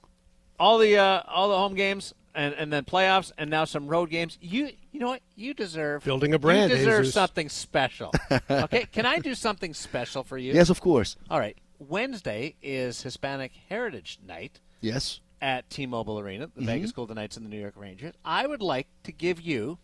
all 0.59 0.79
the 0.79 0.97
uh, 0.97 1.21
all 1.25 1.47
the 1.47 1.55
home 1.57 1.73
games, 1.73 2.13
and, 2.35 2.53
and 2.55 2.71
then 2.73 2.83
playoffs, 2.83 3.31
and 3.37 3.49
now 3.49 3.63
some 3.63 3.87
road 3.87 4.09
games. 4.09 4.37
You 4.41 4.71
you 4.91 4.99
know 4.99 5.07
what? 5.07 5.21
You 5.37 5.53
deserve 5.53 6.03
Building 6.03 6.33
a 6.33 6.39
brand, 6.39 6.69
You 6.69 6.77
deserve 6.79 7.03
Jesus. 7.05 7.13
something 7.13 7.47
special. 7.47 8.11
okay, 8.51 8.87
can 8.91 9.05
I 9.05 9.19
do 9.19 9.33
something 9.35 9.73
special 9.73 10.23
for 10.25 10.37
you? 10.37 10.51
Yes, 10.53 10.69
of 10.69 10.81
course. 10.81 11.15
All 11.29 11.39
right. 11.39 11.57
Wednesday 11.79 12.55
is 12.61 13.01
Hispanic 13.01 13.51
Heritage 13.69 14.19
Night 14.25 14.59
Yes. 14.81 15.19
at 15.41 15.69
T-Mobile 15.69 16.19
Arena, 16.19 16.47
the 16.47 16.61
Mm-hmm. 16.61 16.65
Vegas 16.67 16.91
Golden 16.91 17.15
Knights 17.15 17.37
and 17.37 17.45
the 17.45 17.49
New 17.49 17.59
York 17.59 17.73
Rangers. 17.77 18.13
I 18.23 18.47
would 18.47 18.61
like 18.61 18.87
to 19.03 19.11
give 19.11 19.41
you 19.41 19.77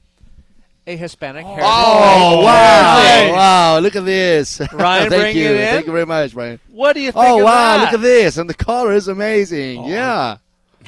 a 0.88 0.96
Hispanic 0.96 1.46
Heritage 1.46 1.66
Oh, 1.68 2.42
wow. 2.44 3.02
Hey, 3.02 3.32
Wow, 3.32 3.80
look 3.80 3.96
at 3.96 4.06
this. 4.06 4.60
Ryan, 4.74 5.10
Thank 5.10 5.22
bring 5.22 5.38
you. 5.38 5.46
it 5.46 5.52
in. 5.60 5.68
Thank 5.68 5.86
you 5.88 5.92
very 5.92 6.06
much, 6.06 6.34
Brian. 6.34 6.60
What 6.70 6.94
do 6.94 7.02
you 7.02 7.12
think 7.12 7.26
Oh, 7.26 7.40
of 7.40 7.44
wow, 7.46 7.78
that? 7.78 7.84
look 7.86 7.94
at 7.94 8.02
this. 8.02 8.38
And 8.38 8.50
the 8.50 8.54
color 8.56 8.94
is 8.94 9.08
amazing. 9.08 9.80
Oh. 9.84 9.88
Yeah. 9.88 10.38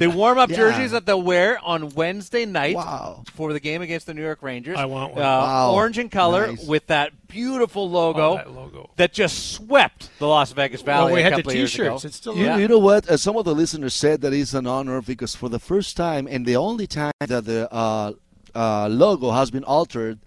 The 0.01 0.09
warm 0.09 0.37
up 0.37 0.49
Yeah. 0.49 0.57
jerseys 0.57 0.91
that 0.91 1.05
they'll 1.05 1.21
wear 1.21 1.59
on 1.63 1.89
Wednesday 1.89 2.45
night 2.45 2.75
Wow. 2.75 3.23
for 3.35 3.53
the 3.53 3.59
game 3.59 3.81
against 3.81 4.05
the 4.07 4.13
New 4.13 4.21
York 4.21 4.39
Rangers. 4.41 4.77
I 4.77 4.85
want 4.85 5.13
one. 5.13 5.21
Uh, 5.23 5.25
Wow. 5.25 5.71
Orange 5.73 5.97
in 5.99 6.09
color 6.09 6.47
Nice. 6.47 6.65
with 6.65 6.87
that 6.87 7.27
beautiful 7.27 7.89
logo, 7.89 8.31
Oh, 8.33 8.35
that 8.37 8.51
logo. 8.51 8.89
that 8.97 9.13
just 9.13 9.51
swept 9.53 10.09
the 10.19 10.27
Las 10.27 10.51
Vegas 10.51 10.81
Valley. 10.81 11.05
Well, 11.05 11.13
we 11.13 11.19
a 11.21 11.23
had 11.23 11.33
the 11.33 11.37
couple 11.37 11.51
of 11.51 11.55
T-shirts. 11.57 12.03
ago. 12.03 12.07
It's 12.07 12.15
still 12.17 12.35
Yeah. 12.37 12.55
You, 12.55 12.63
you 12.63 12.67
know 12.67 12.79
what? 12.79 13.07
Uh, 13.09 13.15
some 13.17 13.37
of 13.37 13.45
the 13.45 13.55
listeners 13.55 13.93
said 13.93 14.21
that 14.21 14.33
it's 14.33 14.53
an 14.53 14.67
honor 14.67 15.01
because 15.01 15.35
for 15.35 15.49
the 15.49 15.59
first 15.59 15.95
time 15.95 16.27
and 16.29 16.45
the 16.45 16.55
only 16.57 16.87
time 16.87 17.13
that 17.19 17.45
the 17.45 17.71
uh, 17.73 18.13
uh, 18.53 18.87
logo 18.89 19.31
has 19.31 19.49
been 19.51 19.63
altered 19.63 20.19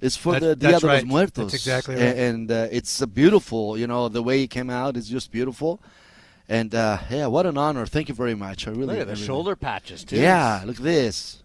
is 0.00 0.16
for 0.16 0.34
That- 0.34 0.40
the 0.40 0.56
Dia 0.56 0.70
that's 0.72 0.80
de 0.82 0.86
los. 0.86 1.04
Muertos. 1.04 1.44
That's 1.52 1.54
exactly 1.54 1.94
right. 1.96 2.02
And, 2.16 2.50
uh, 2.50 2.68
it's 2.70 3.00
uh, 3.02 3.06
beautiful. 3.06 3.76
You 3.78 3.86
know, 3.86 4.08
the 4.08 4.22
way 4.22 4.42
it 4.42 4.48
came 4.48 4.70
out 4.70 4.96
is 4.96 5.08
just 5.08 5.30
beautiful. 5.32 5.80
And 6.48 6.74
uh, 6.74 6.98
yeah, 7.10 7.26
what 7.26 7.44
an 7.46 7.58
honor. 7.58 7.86
Thank 7.86 8.08
you 8.08 8.14
very 8.14 8.34
much. 8.36 8.66
I 8.68 8.70
really 8.70 8.86
Look 8.86 8.98
at 8.98 9.06
the 9.08 9.14
really- 9.14 9.26
shoulder 9.26 9.56
patches 9.56 10.04
too. 10.04 10.16
Yeah, 10.16 10.62
look 10.64 10.76
at 10.76 10.82
this. 10.82 11.42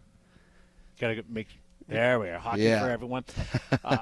gotta 0.99 1.23
make. 1.27 1.47
There 1.87 2.19
we 2.19 2.29
are. 2.29 2.37
Hockey 2.39 2.61
Yeah. 2.63 2.83
for 2.83 2.89
everyone. 2.89 3.25
Uh, 3.83 3.97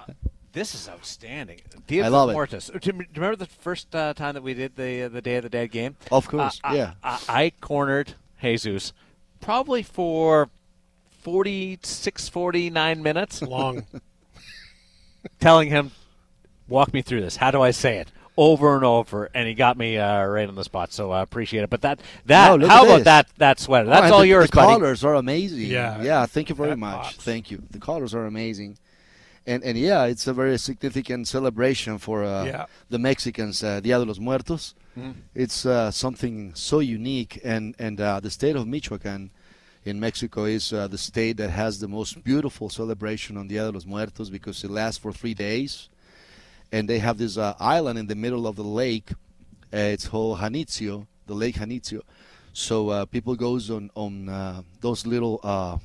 this 0.51 0.73
is 0.75 0.89
outstanding. 0.89 1.61
Dia 1.87 2.01
I 2.05 2.09
de 2.09 2.11
love 2.11 2.29
it. 2.31 2.33
Muertos. 2.33 2.67
Do 2.67 2.73
you 2.83 2.91
do 2.91 2.97
you 2.99 3.05
remember 3.15 3.35
the 3.37 3.45
first 3.45 3.95
uh, 3.95 4.13
time 4.13 4.33
that 4.33 4.43
we 4.43 4.53
did 4.53 4.75
the 4.75 5.03
uh, 5.03 5.07
the 5.09 5.21
Day 5.21 5.35
of 5.37 5.43
the 5.43 5.49
Dead 5.49 5.71
game? 5.71 5.95
Of 6.11 6.27
course, 6.27 6.59
Uh, 6.63 6.73
yeah. 6.75 6.93
I, 7.03 7.19
I, 7.29 7.43
I 7.45 7.51
cornered 7.61 8.15
Jesus 8.41 8.91
probably 9.39 9.83
for 9.83 10.49
46, 11.21 12.29
49 12.29 13.03
minutes, 13.03 13.41
long. 13.41 13.85
telling 15.39 15.69
him, 15.69 15.91
"Walk 16.67 16.93
me 16.93 17.01
through 17.01 17.21
this. 17.21 17.37
How 17.37 17.51
do 17.51 17.61
I 17.61 17.71
say 17.71 17.97
it?" 17.97 18.11
Over 18.41 18.75
and 18.77 18.85
over, 18.85 19.29
and 19.33 19.47
he 19.49 19.53
got 19.53 19.75
me 19.77 19.97
uh, 19.97 20.23
right 20.35 20.47
on 20.47 20.55
the 20.55 20.63
spot. 20.63 20.93
So 20.93 21.11
I 21.11 21.21
appreciate 21.21 21.63
it. 21.63 21.69
But 21.69 21.81
that 21.81 21.99
that 22.25 22.57
No, 22.59 22.67
how 22.67 22.85
about 22.85 22.95
this. 22.99 23.03
that 23.05 23.25
that 23.37 23.59
sweater? 23.59 23.87
That's 23.89 24.01
Oh, 24.01 24.05
and 24.05 24.13
all 24.13 24.19
the, 24.21 24.27
yours, 24.27 24.49
The 24.49 24.55
buddy. 24.55 24.73
colors 24.79 25.03
are 25.03 25.15
amazing. 25.15 25.67
Yeah. 25.79 26.01
yeah. 26.01 26.25
Thank 26.25 26.47
you 26.49 26.55
very 26.55 26.69
That 26.69 26.77
much. 26.87 27.03
pops. 27.03 27.15
Thank 27.31 27.51
you. 27.51 27.57
The 27.75 27.79
colors 27.79 28.13
are 28.17 28.25
amazing, 28.25 28.77
and 29.45 29.61
and 29.67 29.75
yeah, 29.77 30.05
it's 30.11 30.25
a 30.27 30.33
very 30.33 30.57
significant 30.57 31.27
celebration 31.27 31.97
for 31.97 32.23
uh, 32.23 32.45
Yeah. 32.45 32.65
the 32.89 32.99
Mexicans, 32.99 33.61
uh, 33.63 33.81
Dia 33.81 33.97
de 33.99 34.05
los 34.05 34.19
Muertos. 34.19 34.73
Mm-hmm. 34.97 35.11
It's 35.35 35.65
uh, 35.65 35.91
something 35.91 36.53
so 36.55 36.79
unique, 36.79 37.33
and 37.43 37.75
and 37.77 37.99
uh, 37.99 38.19
the 38.21 38.29
state 38.39 38.55
of 38.55 38.65
Michoacan 38.67 39.31
in 39.83 39.99
Mexico 39.99 40.45
is 40.45 40.71
uh, 40.71 40.87
the 40.87 40.97
state 40.97 41.35
that 41.41 41.49
has 41.51 41.79
the 41.79 41.87
most 41.87 42.23
beautiful 42.23 42.69
celebration 42.69 43.37
on 43.37 43.47
Dia 43.47 43.63
de 43.67 43.71
los 43.71 43.85
Muertos 43.85 44.29
because 44.29 44.63
it 44.63 44.71
lasts 44.71 44.99
for 45.03 45.11
three 45.11 45.33
days, 45.33 45.89
and 46.71 46.87
they 46.87 46.99
have 46.99 47.17
this 47.17 47.37
uh, 47.37 47.53
island 47.59 47.99
in 47.99 48.07
the 48.07 48.15
middle 48.15 48.47
of 48.47 48.55
the 48.55 48.63
lake. 48.63 49.11
Uh, 49.73 49.77
it's 49.77 50.07
called 50.07 50.39
Janitzio, 50.39 51.07
the 51.27 51.33
Lake 51.33 51.55
Janitzio. 51.55 52.01
So 52.53 52.89
uh, 52.89 53.05
people 53.05 53.35
goes 53.35 53.69
on 53.69 53.89
on 53.95 54.29
uh, 54.29 54.61
those 54.81 55.05
little 55.05 55.39
uh, 55.43 55.77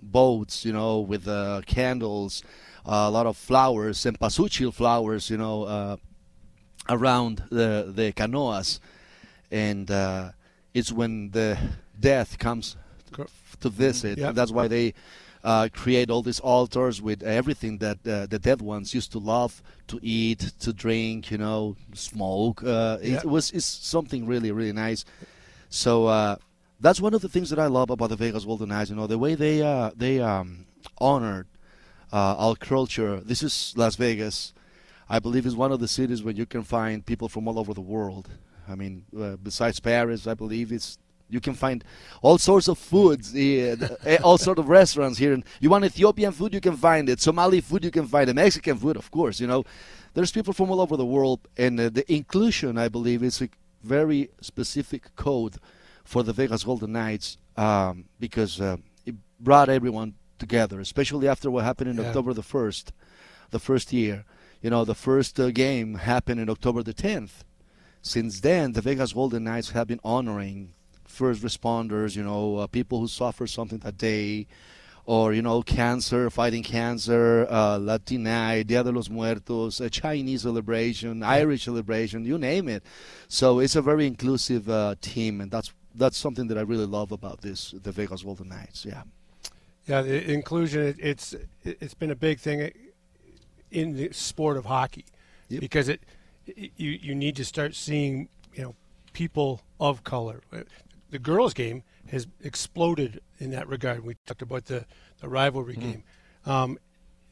boats, 0.00 0.64
you 0.64 0.72
know, 0.72 1.00
with 1.00 1.28
uh, 1.28 1.62
candles, 1.66 2.42
uh, 2.86 3.06
a 3.06 3.10
lot 3.10 3.26
of 3.26 3.36
flowers, 3.36 4.06
and 4.06 4.18
pasuchil 4.18 4.72
flowers, 4.72 5.30
you 5.30 5.36
know, 5.36 5.64
uh, 5.64 5.96
around 6.88 7.42
the 7.50 7.92
the 7.94 8.12
canoas, 8.12 8.80
and 9.50 9.90
uh, 9.90 10.30
it's 10.74 10.92
when 10.92 11.30
the 11.30 11.58
death 11.98 12.38
comes 12.38 12.76
to 13.60 13.68
visit. 13.68 14.18
Yep. 14.18 14.34
That's 14.34 14.50
why 14.52 14.68
they 14.68 14.94
uh, 15.46 15.68
create 15.72 16.10
all 16.10 16.22
these 16.22 16.40
altars 16.40 17.00
with 17.00 17.22
everything 17.22 17.78
that 17.78 17.98
uh, 18.06 18.26
the 18.26 18.38
dead 18.38 18.60
ones 18.60 18.92
used 18.92 19.12
to 19.12 19.20
love 19.20 19.62
to 19.86 19.96
eat, 20.02 20.40
to 20.58 20.72
drink, 20.72 21.30
you 21.30 21.38
know, 21.38 21.76
smoke. 21.94 22.62
Uh, 22.64 22.98
Yeah. 23.00 23.18
It 23.18 23.24
was 23.24 23.52
it's 23.52 23.70
something 23.94 24.26
really 24.26 24.50
really 24.50 24.72
nice. 24.72 25.04
So 25.68 26.06
uh, 26.06 26.36
that's 26.80 27.00
one 27.00 27.14
of 27.14 27.22
the 27.22 27.28
things 27.28 27.48
that 27.50 27.60
I 27.60 27.68
love 27.78 27.90
about 27.90 28.10
the 28.10 28.16
Vegas 28.16 28.44
Golden 28.44 28.68
Knights. 28.70 28.90
You 28.90 28.96
know, 28.96 29.06
the 29.06 29.18
way 29.18 29.36
they 29.36 29.62
uh, 29.62 29.90
they 29.96 30.20
um, 30.20 30.66
honored 30.98 31.46
uh, 32.12 32.34
our 32.44 32.56
culture. 32.56 33.20
This 33.20 33.42
is 33.42 33.72
Las 33.76 33.94
Vegas. 33.96 34.52
I 35.08 35.20
believe 35.20 35.46
is 35.46 35.54
one 35.54 35.70
of 35.70 35.78
the 35.78 35.86
cities 35.88 36.24
where 36.24 36.34
you 36.34 36.46
can 36.46 36.64
find 36.64 37.06
people 37.06 37.28
from 37.28 37.46
all 37.46 37.58
over 37.58 37.72
the 37.72 37.88
world. 37.94 38.26
I 38.68 38.74
mean, 38.74 39.04
uh, 39.16 39.36
besides 39.36 39.78
Paris, 39.78 40.26
I 40.26 40.34
believe 40.34 40.72
it's 40.72 40.98
you 41.28 41.40
can 41.40 41.54
find 41.54 41.82
all 42.22 42.38
sorts 42.38 42.68
of 42.68 42.78
foods, 42.78 43.34
uh, 43.34 43.76
all 44.22 44.38
sorts 44.38 44.60
of 44.60 44.68
restaurants 44.68 45.18
here. 45.18 45.32
And 45.32 45.44
you 45.60 45.70
want 45.70 45.84
Ethiopian 45.84 46.32
food, 46.32 46.54
you 46.54 46.60
can 46.60 46.76
find 46.76 47.08
it. 47.08 47.20
Somali 47.20 47.60
food, 47.60 47.84
you 47.84 47.90
can 47.90 48.06
find 48.06 48.28
it. 48.30 48.34
Mexican 48.34 48.76
food, 48.78 48.96
of 48.96 49.10
course. 49.10 49.40
You 49.40 49.46
know, 49.46 49.64
there's 50.14 50.32
people 50.32 50.52
from 50.52 50.70
all 50.70 50.80
over 50.80 50.96
the 50.96 51.04
world, 51.06 51.40
and 51.56 51.78
uh, 51.80 51.88
the 51.88 52.10
inclusion, 52.12 52.78
I 52.78 52.88
believe, 52.88 53.22
is 53.22 53.42
a 53.42 53.48
very 53.82 54.30
specific 54.40 55.14
code 55.16 55.56
for 56.04 56.22
the 56.22 56.32
Vegas 56.32 56.64
Golden 56.64 56.92
Knights 56.92 57.38
um, 57.56 58.04
because 58.20 58.60
uh, 58.60 58.76
it 59.04 59.14
brought 59.40 59.68
everyone 59.68 60.14
together, 60.38 60.80
especially 60.80 61.26
after 61.28 61.50
what 61.50 61.64
happened 61.64 61.90
in 61.90 61.96
Yeah. 61.96 62.06
October 62.08 62.32
the 62.34 62.42
first, 62.42 62.92
the 63.50 63.58
first 63.58 63.92
year. 63.92 64.24
You 64.62 64.70
know, 64.70 64.84
the 64.84 64.94
first 64.94 65.38
uh, 65.38 65.50
game 65.50 65.94
happened 65.96 66.40
in 66.40 66.48
October 66.48 66.82
the 66.82 66.94
10th. 66.94 67.42
Since 68.02 68.40
then, 68.40 68.72
the 68.72 68.80
Vegas 68.80 69.12
Golden 69.12 69.44
Knights 69.44 69.70
have 69.70 69.88
been 69.88 70.00
honoring 70.04 70.72
first 71.16 71.42
responders, 71.42 72.14
you 72.16 72.22
know, 72.22 72.58
uh, 72.58 72.66
people 72.66 73.00
who 73.00 73.08
suffer 73.08 73.46
something 73.46 73.78
that 73.80 73.96
day, 73.98 74.46
or, 75.04 75.32
you 75.32 75.42
know, 75.42 75.62
cancer, 75.62 76.28
fighting 76.30 76.62
cancer, 76.64 77.46
uh, 77.48 77.78
Latina, 77.78 78.62
Dia 78.64 78.82
de 78.82 78.90
los 78.90 79.08
Muertos, 79.08 79.80
a 79.80 79.88
Chinese 79.88 80.42
celebration, 80.42 81.22
Irish 81.22 81.64
celebration, 81.64 82.24
you 82.24 82.38
name 82.38 82.68
it. 82.68 82.82
So 83.28 83.60
it's 83.60 83.76
a 83.76 83.82
very 83.82 84.06
inclusive 84.06 84.68
uh, 84.68 84.94
team, 85.00 85.40
and 85.40 85.50
that's 85.50 85.72
that's 85.94 86.18
something 86.18 86.48
that 86.48 86.58
I 86.58 86.62
really 86.62 86.86
love 86.86 87.10
about 87.12 87.40
this, 87.40 87.74
the 87.82 87.90
Vegas 87.92 88.22
Golden 88.22 88.48
Knights. 88.48 88.84
Yeah. 88.84 89.02
Yeah, 89.86 90.02
the 90.02 90.30
inclusion. 90.30 90.82
It, 90.82 90.96
it's 90.98 91.32
it, 91.64 91.78
it's 91.80 91.94
been 91.94 92.10
a 92.10 92.16
big 92.16 92.38
thing 92.40 92.70
in 93.70 93.96
the 93.96 94.12
sport 94.12 94.56
of 94.56 94.64
hockey 94.66 95.04
Yep. 95.48 95.60
because 95.60 95.88
it 95.88 96.00
you 96.76 96.90
you 96.90 97.14
need 97.14 97.36
to 97.36 97.44
start 97.44 97.74
seeing 97.74 98.28
you 98.54 98.62
know 98.64 98.74
people 99.12 99.60
of 99.78 100.02
color. 100.02 100.40
The 101.10 101.18
girls' 101.18 101.54
game 101.54 101.82
has 102.10 102.26
exploded 102.42 103.20
in 103.38 103.50
that 103.50 103.68
regard. 103.68 104.04
We 104.04 104.16
talked 104.26 104.42
about 104.42 104.66
the 104.66 104.86
the 105.20 105.28
rivalry 105.28 105.76
game. 105.76 106.04
Um, 106.44 106.78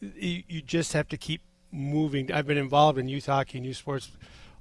you, 0.00 0.42
you 0.48 0.62
just 0.62 0.92
have 0.92 1.08
to 1.08 1.16
keep 1.16 1.40
moving. 1.70 2.32
I've 2.32 2.46
been 2.46 2.58
involved 2.58 2.98
in 2.98 3.08
youth 3.08 3.26
hockey 3.26 3.58
and 3.58 3.66
youth 3.66 3.76
sports 3.76 4.10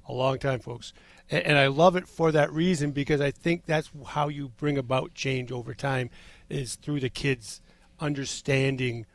a 0.08 0.12
long 0.12 0.38
time, 0.38 0.60
folks, 0.60 0.92
and, 1.30 1.42
and 1.44 1.58
I 1.58 1.68
love 1.68 1.96
it 1.96 2.06
for 2.06 2.30
that 2.32 2.52
reason 2.52 2.92
because 2.92 3.20
I 3.20 3.30
think 3.30 3.66
that's 3.66 3.90
how 4.06 4.28
you 4.28 4.48
bring 4.48 4.76
about 4.78 5.14
change 5.14 5.50
over 5.50 5.74
time 5.74 6.10
is 6.48 6.74
through 6.76 7.00
the 7.00 7.08
kids 7.08 7.60
understanding 8.00 9.06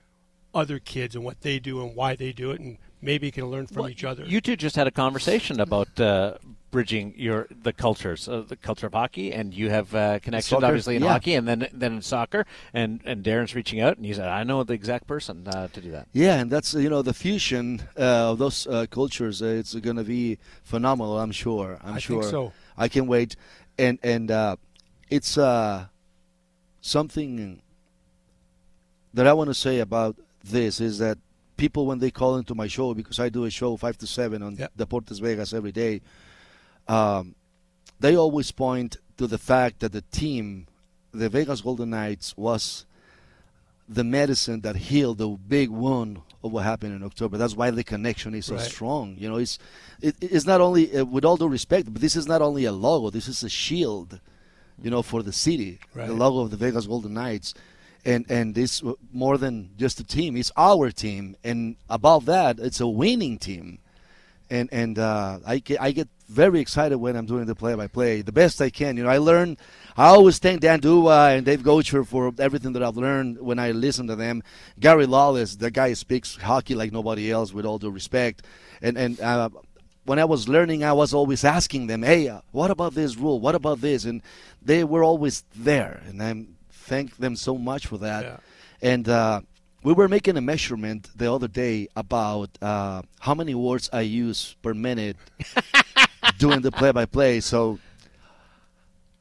other 0.54 0.80
kids 0.80 1.16
and 1.16 1.24
what 1.24 1.42
they 1.42 1.60
do 1.60 1.82
and 1.82 1.96
why 1.96 2.16
they 2.16 2.32
do 2.32 2.52
it, 2.52 2.60
and 2.60 2.78
maybe 3.02 3.32
can 3.32 3.46
learn 3.46 3.68
from 3.68 3.84
Well, 3.84 3.90
each 3.90 4.04
other. 4.04 4.26
You 4.26 4.42
two 4.42 4.56
just 4.56 4.76
had 4.76 4.88
a 4.88 4.92
conversation 4.92 5.60
about 5.60 6.00
uh, 6.00 6.36
bridging 6.72 7.14
your 7.18 7.48
the 7.64 7.74
cultures, 7.74 8.28
uh, 8.28 8.44
the 8.48 8.56
culture 8.56 8.88
of 8.88 8.94
hockey, 8.94 9.32
and 9.34 9.54
you 9.54 9.70
have 9.70 9.94
uh, 9.96 10.20
connections 10.20 10.50
Soccer, 10.50 10.66
obviously 10.66 10.96
in 10.96 11.04
yeah. 11.04 11.10
hockey, 11.10 11.34
and 11.34 11.48
then 11.48 11.68
then 11.74 11.94
in 11.94 12.02
soccer. 12.02 12.46
And 12.74 13.02
and 13.06 13.24
Darren's 13.24 13.56
reaching 13.56 13.82
out, 13.82 13.98
and 13.98 14.06
he 14.06 14.14
said, 14.14 14.28
"I 14.28 14.44
know 14.44 14.64
the 14.64 14.74
exact 14.74 15.08
person 15.08 15.48
uh, 15.48 15.68
to 15.70 15.82
do 15.82 15.92
that." 15.92 16.08
Yeah, 16.14 16.36
and 16.36 16.52
that's 16.52 16.74
you 16.74 16.90
know 16.90 17.02
the 17.02 17.14
fusion 17.14 17.82
uh, 17.98 18.32
of 18.32 18.38
those 18.38 18.68
uh, 18.68 18.86
cultures. 18.90 19.42
Uh, 19.42 19.48
it's 19.48 19.74
going 19.76 19.98
to 19.98 20.04
be 20.04 20.38
phenomenal. 20.64 21.20
I'm 21.20 21.32
sure. 21.32 21.80
I'm 21.84 21.96
I 21.96 22.00
sure. 22.00 22.22
think 22.22 22.32
so. 22.32 22.54
I 22.78 22.88
can 22.88 23.08
wait, 23.08 23.36
and 23.78 24.00
and 24.04 24.32
uh, 24.32 24.56
it's 25.10 25.38
uh, 25.38 25.88
something 26.82 27.62
that 29.14 29.28
I 29.28 29.34
want 29.34 29.50
to 29.50 29.56
say 29.56 29.80
about 29.80 30.16
this 30.44 30.80
is 30.80 31.00
that 31.00 31.18
people 31.60 31.86
when 31.86 32.00
they 32.00 32.12
call 32.12 32.38
into 32.38 32.56
my 32.56 32.68
show 32.68 32.94
because 32.94 33.20
I 33.20 33.30
do 33.30 33.44
a 33.46 33.50
show 33.52 33.76
five 33.78 33.98
to 34.00 34.08
seven 34.08 34.42
on 34.42 34.56
Yeah. 34.56 34.68
Deportes 34.78 35.20
Vegas 35.22 35.54
every 35.54 35.72
day, 35.84 36.02
um, 36.88 37.36
they 38.00 38.16
always 38.16 38.52
point 38.52 38.98
to 39.18 39.28
the 39.28 39.38
fact 39.38 39.80
that 39.82 39.92
the 39.92 40.02
team, 40.22 40.68
the 41.12 41.30
Vegas 41.30 41.62
Golden 41.62 41.90
Knights, 41.92 42.36
was 42.38 42.86
the 43.88 44.04
medicine 44.04 44.62
that 44.62 44.76
healed 44.76 45.18
the 45.18 45.28
big 45.28 45.70
wound 45.70 46.22
of 46.44 46.52
what 46.54 46.64
happened 46.64 46.94
in 46.96 47.04
October. 47.04 47.38
That's 47.38 47.56
why 47.56 47.70
the 47.72 47.84
connection 47.84 48.34
is 48.36 48.46
so 48.46 48.56
Right. 48.56 48.64
strong. 48.76 49.16
You 49.18 49.28
know, 49.30 49.38
it's 49.38 49.60
it, 50.02 50.16
it's 50.22 50.46
not 50.46 50.62
only 50.62 50.96
uh, 50.96 51.04
with 51.04 51.26
all 51.26 51.38
due 51.38 51.48
respect, 51.48 51.92
but 51.92 52.02
this 52.02 52.16
is 52.16 52.26
not 52.28 52.42
only 52.42 52.64
a 52.66 52.72
logo. 52.72 53.10
This 53.10 53.28
is 53.28 53.44
a 53.44 53.50
shield, 53.50 54.20
you 54.82 54.90
know, 54.90 55.02
for 55.02 55.22
the 55.24 55.34
city. 55.34 55.80
Right. 55.94 56.08
The 56.08 56.14
logo 56.14 56.40
of 56.40 56.52
the 56.52 56.58
Vegas 56.58 56.86
Golden 56.88 57.14
Knights, 57.16 57.54
and 58.06 58.26
and 58.30 58.56
this 58.56 58.84
uh, 58.84 58.94
more 59.12 59.38
than 59.38 59.72
just 59.78 60.00
a 60.00 60.04
team. 60.04 60.36
It's 60.38 60.52
our 60.58 60.92
team, 60.92 61.36
and 61.44 61.76
above 61.90 62.26
that, 62.26 62.60
it's 62.60 62.80
a 62.80 62.88
winning 62.88 63.38
team. 63.38 63.80
And 64.50 64.68
and 64.72 64.98
uh, 64.98 65.40
I 65.46 65.60
get 65.60 65.80
I 65.82 65.92
get 65.92 66.08
very 66.28 66.60
excited 66.60 66.98
when 66.98 67.16
I'm 67.16 67.26
doing 67.26 67.46
the 67.46 67.56
play-by-play, 67.56 68.22
the 68.22 68.32
best 68.32 68.62
I 68.62 68.70
can. 68.70 68.98
You 68.98 69.04
know, 69.04 69.10
I 69.10 69.18
learn. 69.18 69.58
I 69.98 70.08
always 70.08 70.40
thank 70.40 70.62
Dan 70.62 70.80
D'Uva 70.80 71.36
and 71.36 71.46
Dave 71.46 71.62
Goucher 71.62 72.06
for 72.06 72.32
everything 72.40 72.74
that 72.74 72.84
I've 72.84 72.98
learned 72.98 73.40
when 73.40 73.60
I 73.60 73.72
listen 73.72 74.08
to 74.08 74.16
them. 74.16 74.44
Gary 74.80 75.06
Lawless, 75.06 75.56
the 75.56 75.70
guy 75.70 75.94
speaks 75.94 76.38
hockey 76.38 76.74
like 76.74 76.92
nobody 76.92 77.32
else, 77.32 77.54
with 77.54 77.66
all 77.66 77.78
due 77.78 77.92
respect. 77.92 78.44
And 78.82 78.98
and 78.98 79.20
uh, 79.20 79.50
when 80.06 80.18
I 80.18 80.26
was 80.26 80.48
learning, 80.48 80.84
I 80.84 80.94
was 80.94 81.14
always 81.14 81.44
asking 81.44 81.88
them, 81.88 82.02
"Hey, 82.02 82.28
uh, 82.28 82.42
what 82.52 82.72
about 82.72 82.96
this 82.96 83.18
rule? 83.18 83.40
What 83.40 83.56
about 83.56 83.82
this?" 83.82 84.06
And 84.06 84.24
they 84.62 84.84
were 84.84 85.04
always 85.04 85.44
there, 85.56 86.02
and 86.08 86.24
I 86.24 86.46
thank 86.90 87.18
them 87.18 87.36
so 87.36 87.58
much 87.58 87.88
for 87.88 88.00
that. 88.00 88.24
Yeah. 88.24 88.38
And 88.82 89.08
uh, 89.08 89.42
we 89.84 89.94
were 89.94 90.08
making 90.08 90.36
a 90.36 90.42
measurement 90.42 91.10
the 91.16 91.32
other 91.32 91.48
day 91.48 91.88
about 91.96 92.50
uh, 92.62 93.02
how 93.20 93.36
many 93.36 93.56
words 93.56 93.90
I 93.94 94.02
use 94.02 94.56
per 94.62 94.74
minute 94.74 95.18
doing 96.38 96.62
the 96.62 96.72
play-by-play. 96.72 97.40
So 97.42 97.80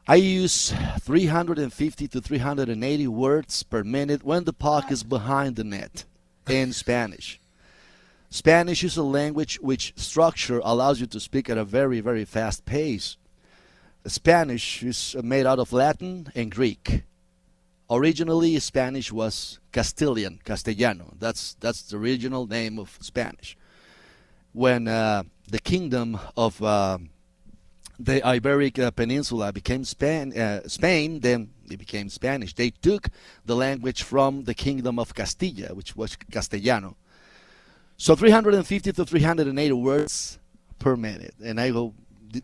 I 0.09 0.17
use 0.17 0.73
350 1.01 2.09
to 2.09 2.21
380 2.21 3.07
words 3.09 3.63
per 3.63 3.85
minute 3.85 4.25
when 4.25 4.45
the 4.45 4.55
puck 4.55 4.91
is 4.91 5.03
behind 5.05 5.57
the 5.57 5.65
net 5.65 6.05
in 6.49 6.73
Spanish. 6.73 7.39
Spanish 8.31 8.83
is 8.85 8.97
a 8.97 9.03
language 9.03 9.59
which 9.61 9.93
structure 9.97 10.61
allows 10.65 11.01
you 11.01 11.07
to 11.07 11.21
speak 11.21 11.49
at 11.49 11.59
a 11.59 11.65
very, 11.65 12.01
very 12.01 12.25
fast 12.25 12.65
pace. 12.65 13.17
Spanish 14.07 14.83
is 14.83 15.17
made 15.23 15.47
out 15.47 15.59
of 15.59 15.73
Latin 15.73 16.33
and 16.35 16.51
Greek. 16.51 17.05
Originally, 17.91 18.59
Spanish 18.59 19.11
was 19.11 19.61
Castilian, 19.73 20.41
Castellano. 20.45 21.15
That's 21.19 21.55
that's 21.61 21.83
the 21.83 21.97
original 21.97 22.47
name 22.47 22.79
of 22.79 22.99
Spanish. 23.01 23.57
When 24.53 24.89
uh, 24.89 25.23
the 25.51 25.59
kingdom 25.59 26.19
of 26.37 26.63
uh, 26.63 26.99
the 27.99 28.21
Iberic 28.21 28.79
uh, 28.79 28.91
Peninsula 28.91 29.53
became 29.53 29.85
Span- 29.85 30.37
uh, 30.37 30.69
Spain, 30.69 31.21
then 31.21 31.51
it 31.71 31.79
became 31.79 32.09
Spanish. 32.09 32.55
They 32.55 32.71
took 32.71 33.09
the 33.45 33.57
language 33.57 34.03
from 34.03 34.45
the 34.45 34.55
kingdom 34.55 34.99
of 34.99 35.15
Castilla, 35.15 35.75
which 35.75 35.97
was 35.97 36.17
Castellano. 36.31 36.97
So 37.97 38.15
350 38.15 38.93
to 38.93 39.05
380 39.05 39.73
words 39.73 40.39
per 40.79 40.97
minute. 40.97 41.35
And 41.43 41.61
I 41.61 41.71
go, 41.71 41.95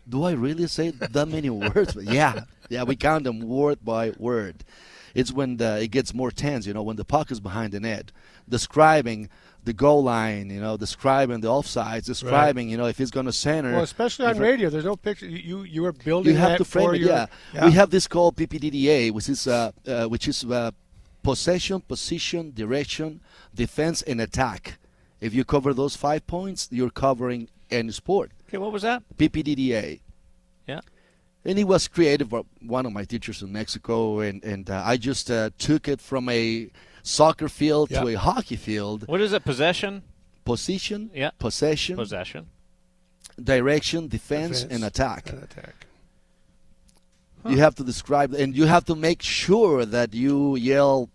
do 0.09 0.23
I 0.23 0.31
really 0.31 0.67
say 0.67 0.89
that 0.91 1.27
many 1.27 1.49
words? 1.69 1.93
But 1.93 2.05
yeah, 2.05 2.43
yeah, 2.69 2.83
we 2.83 2.95
count 2.95 3.23
them 3.23 3.39
word 3.39 3.79
by 3.83 4.11
word. 4.17 4.63
It's 5.15 5.31
when 5.31 5.57
the, 5.57 5.81
it 5.81 5.87
gets 5.91 6.13
more 6.13 6.29
tense, 6.29 6.67
you 6.67 6.73
know, 6.75 6.83
when 6.83 6.97
the 6.97 7.05
puck 7.05 7.31
is 7.31 7.39
behind 7.39 7.71
the 7.71 7.79
net, 7.79 8.11
describing 8.47 9.29
the 9.63 9.73
goal 9.73 10.03
line, 10.03 10.49
you 10.51 10.59
know, 10.59 10.77
describing 10.77 11.39
the 11.39 11.47
offsides, 11.47 12.05
describing, 12.05 12.69
you 12.69 12.77
know, 12.77 12.85
if 12.85 12.97
he's 12.99 13.09
going 13.09 13.25
to 13.25 13.33
center. 13.33 13.71
Well, 13.71 13.81
especially 13.83 14.27
on 14.27 14.37
radio, 14.37 14.69
there's 14.69 14.85
no 14.85 14.95
picture. 14.95 15.25
You 15.25 15.39
you, 15.39 15.63
you 15.63 15.85
are 15.85 15.91
building 15.93 16.33
you 16.33 16.39
have 16.39 16.49
that 16.51 16.57
to 16.59 16.65
frame 16.65 16.93
it. 16.95 17.01
your- 17.01 17.27
Yeah. 17.53 17.65
we 17.65 17.71
have 17.71 17.89
this 17.89 18.07
called 18.07 18.35
PPDDA, 18.35 19.11
which 19.11 19.27
is 19.29 19.47
uh, 19.47 19.71
uh, 19.87 20.05
which 20.05 20.27
is 20.27 20.43
uh, 20.45 20.71
possession, 21.23 21.81
position, 21.81 22.51
direction, 22.53 23.21
defense, 23.55 24.03
and 24.03 24.21
attack. 24.21 24.77
If 25.21 25.33
you 25.33 25.43
cover 25.43 25.73
those 25.73 25.95
five 25.95 26.27
points, 26.27 26.67
you're 26.71 26.91
covering 26.91 27.47
any 27.71 27.91
sport. 27.91 28.31
Okay, 28.47 28.57
what 28.59 28.71
was 28.71 28.83
that? 28.83 29.01
PPDDA. 29.17 30.01
Yeah. 30.67 30.81
And 31.45 31.57
he 31.59 31.63
was 31.63 31.87
created 31.87 32.29
by 32.29 32.41
one 32.61 32.85
of 32.87 32.91
my 32.91 33.03
teachers 33.05 33.41
in 33.43 33.51
Mexico, 33.51 34.19
and 34.19 34.43
and 34.43 34.69
uh, 34.69 34.81
I 34.83 34.97
just 34.97 35.29
uh, 35.29 35.51
took 35.59 35.87
it 35.87 36.01
from 36.01 36.27
a 36.29 36.69
soccer 37.03 37.47
field 37.49 37.89
to 37.91 38.07
a 38.07 38.15
hockey 38.15 38.55
field. 38.55 39.07
What 39.07 39.21
is 39.21 39.31
it? 39.31 39.43
Possession, 39.45 40.01
Position, 40.43 41.11
Yeah. 41.13 41.31
possession, 41.37 41.95
possession. 41.97 42.47
direction, 43.41 44.07
defense, 44.07 44.61
Defense 44.61 44.73
and 44.73 44.83
attack. 44.83 45.29
and 45.29 45.43
attack. 45.43 45.85
You 47.47 47.57
have 47.59 47.75
to 47.75 47.83
describe, 47.83 48.33
and 48.33 48.55
you 48.57 48.65
have 48.65 48.85
to 48.85 48.95
make 48.95 49.21
sure 49.21 49.85
that 49.85 50.15
you 50.15 50.55
yell 50.55 51.09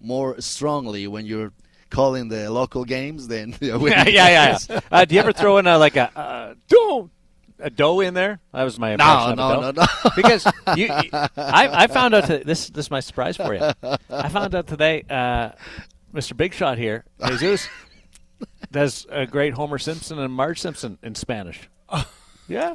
more 0.00 0.40
strongly 0.40 1.08
when 1.08 1.26
you're 1.26 1.52
calling 1.90 2.28
the 2.28 2.48
local 2.48 2.84
games 2.84 3.26
than 3.26 3.56
yeah, 3.60 3.78
yeah, 4.06 4.06
yeah. 4.06 4.58
yeah. 4.70 4.80
Uh, 4.90 5.04
do 5.04 5.14
you 5.16 5.20
ever 5.20 5.32
throw 5.32 5.58
in 5.58 5.66
a, 5.66 5.78
like 5.78 5.96
a 5.96 6.16
uh, 6.16 6.54
dough, 6.68 7.10
a 7.62 7.70
dough 7.70 8.00
in 8.00 8.14
there? 8.14 8.40
That 8.52 8.64
was 8.64 8.78
my 8.78 8.92
impression 8.92 9.36
No, 9.36 9.60
no, 9.60 9.70
no, 9.70 9.70
no. 10.04 10.10
because 10.16 10.44
you, 10.76 10.86
you- 10.86 11.10
I, 11.12 11.84
I 11.84 11.86
found 11.86 12.14
out 12.14 12.26
to, 12.26 12.38
this. 12.44 12.68
This 12.70 12.86
is 12.86 12.90
my 12.90 13.00
surprise 13.00 13.36
for 13.36 13.54
you. 13.54 13.70
I 14.10 14.28
found 14.28 14.54
out 14.54 14.66
today, 14.66 15.04
uh, 15.08 15.50
Mr. 16.14 16.36
Big 16.36 16.52
Shot 16.54 16.76
here, 16.78 17.04
Jesus, 17.38 17.68
does 18.70 19.06
a 19.10 19.26
great 19.26 19.54
Homer 19.54 19.78
Simpson 19.78 20.18
and 20.18 20.32
Marge 20.32 20.60
Simpson 20.60 20.98
in 21.02 21.14
Spanish. 21.14 21.68
Yeah, 22.48 22.74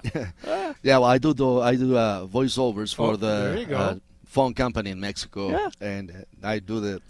Yeah, 0.81 0.97
well, 0.97 1.03
I 1.03 1.17
do 1.19 1.59
I 1.59 1.75
do 1.75 1.95
uh, 1.95 2.25
voiceovers 2.25 2.95
for 2.95 3.11
Oh, 3.11 3.15
the 3.17 3.67
uh, 3.77 3.95
phone 4.25 4.53
company 4.55 4.89
in 4.91 4.99
Mexico, 4.99 5.49
Yeah. 5.51 5.69
and 5.81 6.25
I 6.41 6.59
do 6.59 6.79
the 6.79 7.01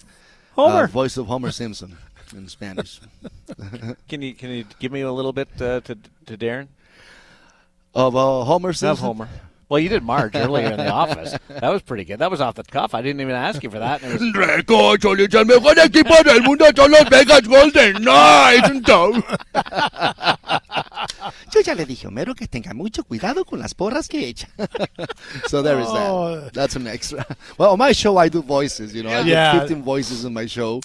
Homer. 0.55 0.83
uh, 0.83 0.87
voice 0.87 1.15
of 1.17 1.27
Homer 1.27 1.51
Simpson 1.51 1.95
in 2.35 2.47
Spanish. 2.49 2.99
can 4.09 4.21
you 4.21 4.33
can 4.33 4.49
you 4.49 4.65
give 4.79 4.91
me 4.91 5.01
a 5.01 5.11
little 5.11 5.31
bit 5.31 5.47
uh, 5.61 5.79
to 5.81 5.95
to 6.25 6.35
Darren? 6.35 6.67
Of 7.97 8.15
uh, 8.15 8.43
Homer 8.45 8.71
Simpson. 8.73 8.91
Of 8.91 8.99
Homer. 9.17 9.29
Well, 9.69 9.81
you 9.81 9.89
did 9.89 10.01
Marge 10.01 10.33
earlier 10.33 10.71
in 10.71 10.77
the 10.77 10.87
office. 10.89 11.37
That 11.49 11.67
was 11.67 11.81
pretty 11.81 12.05
good. 12.05 12.19
That 12.19 12.31
was 12.31 12.39
off 12.39 12.55
the 12.55 12.63
cuff. 12.63 12.95
I 12.95 13.01
didn't 13.01 13.19
even 13.19 13.35
ask 13.35 13.61
you 13.61 13.69
for 13.69 13.79
that. 13.79 14.01
and 14.01 14.13
it 14.13 14.21
was- 14.21 14.33
Recocholis, 14.65 15.35
el 15.35 15.43
mejor 15.43 15.77
equipo 15.77 16.23
del 16.23 16.41
mundo 16.43 16.67
son 16.73 16.89
los 16.91 17.03
Vegas 17.09 17.41
Golden 17.45 18.01
Knights. 18.01 18.69
Yo 21.53 21.61
ya 21.61 21.73
le 21.75 21.85
dije 21.85 22.05
a 22.05 22.09
Homero 22.09 22.33
que 22.33 22.47
tenga 22.47 22.73
mucho 22.73 23.03
cuidado 23.03 23.43
con 23.43 23.59
las 23.59 23.73
porras 23.73 24.07
que 24.07 24.29
echa. 24.29 24.47
so 25.49 25.61
there 25.61 25.81
is 25.81 25.87
Oh. 25.89 26.39
that. 26.39 26.53
That's 26.53 26.77
an 26.77 26.87
extra. 26.87 27.25
Well, 27.57 27.71
on 27.71 27.77
my 27.79 27.91
show 27.91 28.17
I 28.17 28.29
do 28.29 28.41
voices. 28.41 28.95
You 28.95 29.03
know, 29.03 29.09
I 29.09 29.19
Yeah. 29.23 29.51
do 29.53 29.59
15 29.67 29.83
voices 29.83 30.23
in 30.23 30.33
my 30.33 30.45
show. 30.47 30.79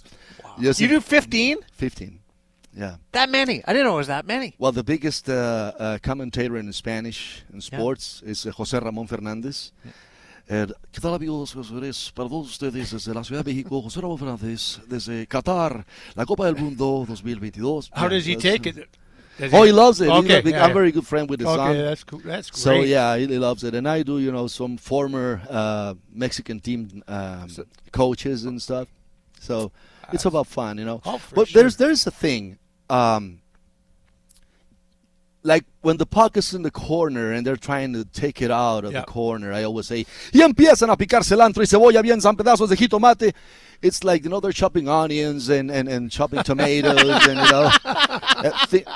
Yes, 0.59 0.81
you 0.81 0.88
do 0.88 1.01
15? 1.01 1.59
15. 1.72 2.18
Yeah. 2.74 2.96
That 3.12 3.28
many? 3.30 3.62
I 3.66 3.72
didn't 3.72 3.87
know 3.87 3.94
it 3.94 3.98
was 3.98 4.06
that 4.06 4.26
many. 4.26 4.54
Well, 4.58 4.72
the 4.72 4.82
biggest 4.85 5.28
uh, 5.28 5.72
uh, 5.78 5.98
commentator 6.02 6.56
in 6.56 6.72
Spanish 6.72 7.44
in 7.52 7.61
sports 7.61 8.22
is 8.24 8.46
uh, 8.46 8.50
José 8.52 8.80
Ramón 8.80 9.08
Fernández. 9.08 9.72
Eh, 10.48 10.66
¿Qué 10.92 11.00
tal 11.00 11.14
amigos? 11.14 11.54
Es 11.54 12.11
para 12.12 12.28
todos 12.28 12.48
ustedes 12.48 12.90
desde 12.90 13.14
la 13.14 13.22
Ciudad 13.24 13.44
de 13.44 13.52
México, 13.52 13.80
José 13.82 14.00
Ramón 14.00 14.18
Fernández, 14.18 14.80
desde 14.88 15.26
Qatar, 15.26 15.85
la 16.14 16.24
Copa 16.24 16.46
del 16.46 16.56
Mundo 16.56 17.04
2022. 17.06 17.90
How 17.94 18.08
does 18.08 18.26
he 18.26 18.37
take 18.37 18.68
it? 18.68 18.88
Does 19.38 19.52
Oh, 19.54 19.64
he 19.64 19.72
loves 19.72 20.00
it. 20.00 20.08
Okay, 20.08 20.40
big- 20.40 20.52
yeah, 20.54 20.62
I'm 20.64 20.68
yeah. 20.70 20.74
very 20.74 20.92
good 20.92 21.06
friend 21.06 21.28
with 21.28 21.40
his 21.40 21.48
Okay, 21.48 21.56
son. 21.56 21.76
that's 21.85 22.04
cool. 22.04 22.20
That's 22.24 22.50
great. 22.50 22.58
So 22.61 22.72
yeah, 22.82 23.16
he 23.16 23.24
really 23.26 23.38
loves 23.38 23.64
it, 23.64 23.74
and 23.74 23.88
I 23.88 24.02
do, 24.02 24.18
you 24.18 24.32
know, 24.32 24.46
some 24.46 24.76
former 24.76 25.40
uh, 25.48 25.94
Mexican 26.12 26.58
team 26.61 27.02
um, 27.08 27.48
coaches 27.92 28.44
and 28.44 28.61
stuff. 28.61 28.88
So 29.40 29.72
it's 30.12 30.24
about 30.26 30.46
fun, 30.48 30.76
you 30.78 30.85
know. 30.85 31.00
Oh, 31.06 31.18
for 31.18 31.35
but 31.35 31.48
sure. 31.48 31.62
there's 31.62 31.76
there's 31.76 32.06
a 32.06 32.11
thing, 32.11 32.58
um, 32.92 33.40
like 35.42 35.64
when 35.81 35.96
the 35.96 36.07
puck 36.07 36.37
is 36.37 36.55
in 36.55 36.62
the 36.62 36.70
corner 36.70 37.33
and 37.33 37.44
they're 37.44 37.57
trying 37.57 37.92
to 37.94 38.05
take 38.05 38.40
it 38.40 38.50
out 38.50 38.85
of 38.85 38.92
Yeah. 38.92 39.00
the 39.00 39.07
corner. 39.07 39.52
I 39.52 39.64
always 39.64 39.87
say, 39.88 40.07
y 40.33 40.40
empiezan 40.40 40.90
a 40.90 40.96
picar 40.96 41.22
cilantro 41.24 41.59
y 41.59 41.66
cebolla 41.66 42.02
bien 42.02 42.20
san 42.20 42.37
pedazos 42.37 42.68
de 42.68 42.76
jitomate. 42.76 43.35
It's 43.83 44.05
like 44.05 44.22
you 44.22 44.31
know 44.31 44.38
they're 44.38 44.52
chopping 44.52 44.88
onions 44.88 45.48
and 45.48 45.70
and, 45.70 45.88
and 45.88 46.11
chopping 46.11 46.42
tomatoes 46.44 47.26
and 47.26 47.38
you 47.40 47.50
know, 47.50 47.70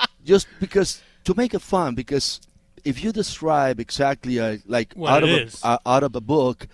just 0.25 0.47
because 0.61 1.03
to 1.25 1.35
make 1.35 1.55
it 1.55 1.63
fun 1.63 1.95
because. 1.95 2.41
If 2.85 3.03
you 3.03 3.11
describe 3.11 3.81
exactly 3.81 4.39
uh, 4.39 4.59
like 4.65 4.93
What 4.95 5.11
out 5.13 5.23
of 5.25 5.29
it 5.31 5.59
a, 5.65 5.67
uh, 5.67 5.79
out 5.85 6.05
of 6.05 6.15
a 6.15 6.21
book, 6.21 6.69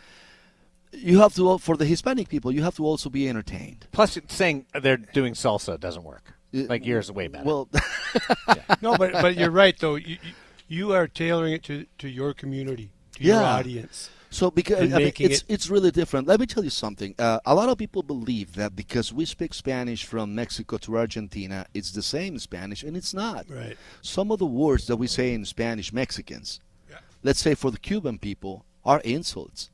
you 0.93 1.21
have 1.21 1.35
to 1.37 1.57
for 1.57 1.75
the 1.75 1.87
Hispanic 1.87 2.29
people 2.29 2.53
you 2.53 2.63
have 2.65 2.77
to 2.77 2.85
also 2.85 3.09
be 3.09 3.31
entertained. 3.31 3.87
Plus, 3.93 4.19
saying 4.29 4.67
they're 4.79 4.99
doing 4.99 5.33
salsa 5.33 5.81
doesn't 5.81 6.05
work. 6.05 6.35
Like 6.53 6.85
yours 6.85 7.07
is 7.07 7.12
way 7.12 7.29
better. 7.29 7.45
Well, 7.45 7.69
no, 8.83 8.97
but 8.97 9.12
but 9.12 9.37
you're 9.37 9.51
right 9.51 9.77
though. 9.79 9.97
You, 9.97 10.19
you- 10.23 10.33
you 10.69 10.95
are 10.95 11.07
tailoring 11.07 11.53
it 11.53 11.62
to, 11.65 11.85
to 11.99 12.09
your 12.09 12.33
community, 12.33 12.91
to 13.17 13.23
your 13.25 13.37
Yeah. 13.37 13.43
audience. 13.57 14.09
so 14.31 14.51
because 14.51 14.91
I 14.95 14.99
mean, 14.99 15.12
it's 15.19 15.41
it- 15.41 15.45
it's 15.47 15.69
really 15.69 15.91
different. 15.91 16.27
Let 16.27 16.41
me 16.41 16.47
tell 16.47 16.65
you 16.65 16.71
something. 16.71 17.15
Uh, 17.19 17.41
a 17.45 17.55
lot 17.55 17.69
of 17.69 17.77
people 17.77 18.03
believe 18.03 18.55
that 18.55 18.75
because 18.75 19.12
we 19.12 19.27
speak 19.27 19.53
Spanish 19.53 20.07
from 20.07 20.35
Mexico 20.35 20.79
to 20.79 20.97
Argentina, 20.97 21.67
it's 21.75 21.91
the 21.91 22.03
same 22.03 22.38
Spanish, 22.38 22.83
and 22.85 22.97
it's 22.97 23.12
not. 23.12 23.45
Right. 23.51 23.77
Some 24.01 24.31
of 24.33 24.38
the 24.38 24.47
words 24.47 24.87
that 24.87 24.97
we 24.97 25.07
say 25.09 25.35
in 25.35 25.45
Spanish, 25.45 25.93
Mexicans, 25.93 26.61
Yeah. 26.88 26.97
let's 27.23 27.41
say 27.41 27.55
for 27.55 27.71
the 27.71 27.79
Cuban 27.79 28.19
people, 28.19 28.65
are 28.85 29.01
insults, 29.05 29.69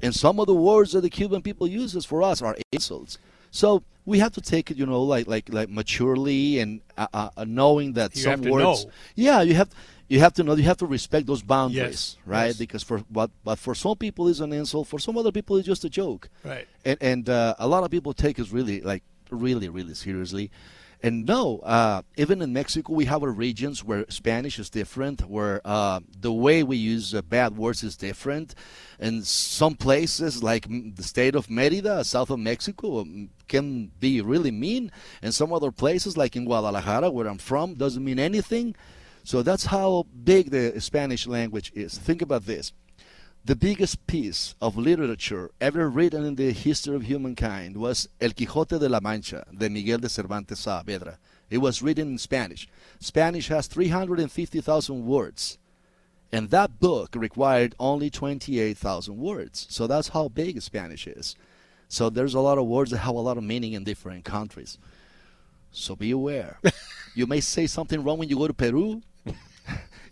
and 0.00 0.14
some 0.14 0.38
of 0.38 0.46
the 0.46 0.54
words 0.54 0.92
that 0.92 1.00
the 1.00 1.10
Cuban 1.10 1.42
people 1.42 1.66
uses 1.66 2.04
for 2.04 2.22
us 2.22 2.40
are 2.40 2.56
insults. 2.72 3.18
So 3.50 3.82
we 4.10 4.18
have 4.24 4.32
to 4.38 4.40
take 4.54 4.70
it, 4.70 4.76
you 4.80 4.86
know, 4.86 5.02
like 5.14 5.26
like 5.34 5.46
like 5.58 5.68
maturely 5.80 6.58
and 6.62 6.80
uh, 6.98 7.06
uh, 7.14 7.28
uh, 7.36 7.44
knowing 7.60 7.94
that 7.98 8.10
You 8.16 8.22
some 8.22 8.40
words. 8.42 8.84
know. 8.84 8.90
Yeah, 9.14 9.40
you 9.48 9.54
have 9.54 9.70
you 10.08 10.18
have 10.24 10.32
to 10.34 10.42
know. 10.44 10.54
You 10.56 10.64
have 10.72 10.78
to 10.84 10.86
respect 10.86 11.24
those 11.26 11.42
boundaries, 11.54 12.16
Yes, 12.16 12.16
right? 12.26 12.46
yes. 12.52 12.56
Because 12.64 12.82
for 12.88 12.98
but 13.10 13.30
but 13.44 13.58
for 13.58 13.74
some 13.74 13.96
people 13.96 14.28
it's 14.30 14.40
an 14.40 14.52
insult. 14.52 14.88
For 14.88 14.98
some 15.06 15.16
other 15.20 15.32
people 15.32 15.56
it's 15.58 15.66
just 15.72 15.84
a 15.84 15.90
joke. 15.90 16.28
Right. 16.44 16.66
And 16.84 16.98
and 17.00 17.24
uh, 17.28 17.54
a 17.58 17.68
lot 17.74 17.84
of 17.84 17.90
people 17.90 18.12
take 18.12 18.36
us 18.42 18.48
really 18.58 18.80
like 18.92 19.02
really 19.30 19.68
really 19.68 19.94
seriously. 19.94 20.50
And 21.02 21.24
no, 21.24 21.60
uh, 21.60 22.02
even 22.16 22.42
in 22.42 22.52
Mexico, 22.52 22.92
we 22.92 23.06
have 23.06 23.22
regions 23.22 23.82
where 23.82 24.04
Spanish 24.10 24.58
is 24.58 24.68
different, 24.68 25.22
where 25.22 25.62
uh, 25.64 26.00
the 26.20 26.32
way 26.32 26.62
we 26.62 26.76
use 26.76 27.14
uh, 27.14 27.22
bad 27.22 27.56
words 27.56 27.82
is 27.82 27.96
different. 27.96 28.54
And 28.98 29.26
some 29.26 29.76
places, 29.76 30.42
like 30.42 30.68
mm, 30.68 30.94
the 30.94 31.02
state 31.02 31.34
of 31.34 31.46
Mérida, 31.46 32.04
south 32.04 32.28
of 32.28 32.38
Mexico, 32.38 33.04
mm, 33.04 33.28
can 33.48 33.90
be 33.98 34.20
really 34.20 34.50
mean. 34.50 34.92
And 35.22 35.34
some 35.34 35.54
other 35.54 35.70
places, 35.70 36.18
like 36.18 36.36
in 36.36 36.44
Guadalajara, 36.44 37.10
where 37.10 37.26
I'm 37.26 37.38
from, 37.38 37.74
doesn't 37.74 38.04
mean 38.04 38.18
anything. 38.18 38.76
So 39.24 39.42
that's 39.42 39.64
how 39.66 40.06
big 40.24 40.50
the 40.50 40.78
Spanish 40.80 41.26
language 41.26 41.72
is. 41.74 41.96
Think 41.96 42.20
about 42.20 42.44
this. 42.44 42.72
The 43.42 43.56
biggest 43.56 44.06
piece 44.06 44.54
of 44.60 44.76
literature 44.76 45.50
ever 45.62 45.88
written 45.88 46.26
in 46.26 46.34
the 46.34 46.52
history 46.52 46.94
of 46.94 47.04
humankind 47.04 47.74
was 47.78 48.06
El 48.20 48.30
Quijote 48.30 48.78
de 48.78 48.86
la 48.86 49.00
Mancha 49.00 49.46
de 49.56 49.70
Miguel 49.70 49.98
de 49.98 50.10
Cervantes 50.10 50.60
Saavedra. 50.60 51.16
It 51.48 51.58
was 51.58 51.80
written 51.80 52.08
in 52.08 52.18
Spanish. 52.18 52.68
Spanish 53.00 53.48
has 53.48 53.66
350,000 53.66 55.06
words. 55.06 55.56
And 56.30 56.50
that 56.50 56.78
book 56.80 57.14
required 57.16 57.74
only 57.80 58.10
28,000 58.10 59.16
words. 59.16 59.66
So 59.70 59.86
that's 59.86 60.08
how 60.08 60.28
big 60.28 60.60
Spanish 60.60 61.06
is. 61.06 61.34
So 61.88 62.10
there's 62.10 62.34
a 62.34 62.40
lot 62.40 62.58
of 62.58 62.66
words 62.66 62.90
that 62.90 62.98
have 62.98 63.14
a 63.14 63.20
lot 63.20 63.38
of 63.38 63.42
meaning 63.42 63.72
in 63.72 63.84
different 63.84 64.26
countries. 64.26 64.76
So 65.72 65.96
be 65.96 66.10
aware. 66.10 66.60
you 67.14 67.26
may 67.26 67.40
say 67.40 67.66
something 67.66 68.04
wrong 68.04 68.18
when 68.18 68.28
you 68.28 68.36
go 68.36 68.46
to 68.46 68.54
Peru, 68.54 69.00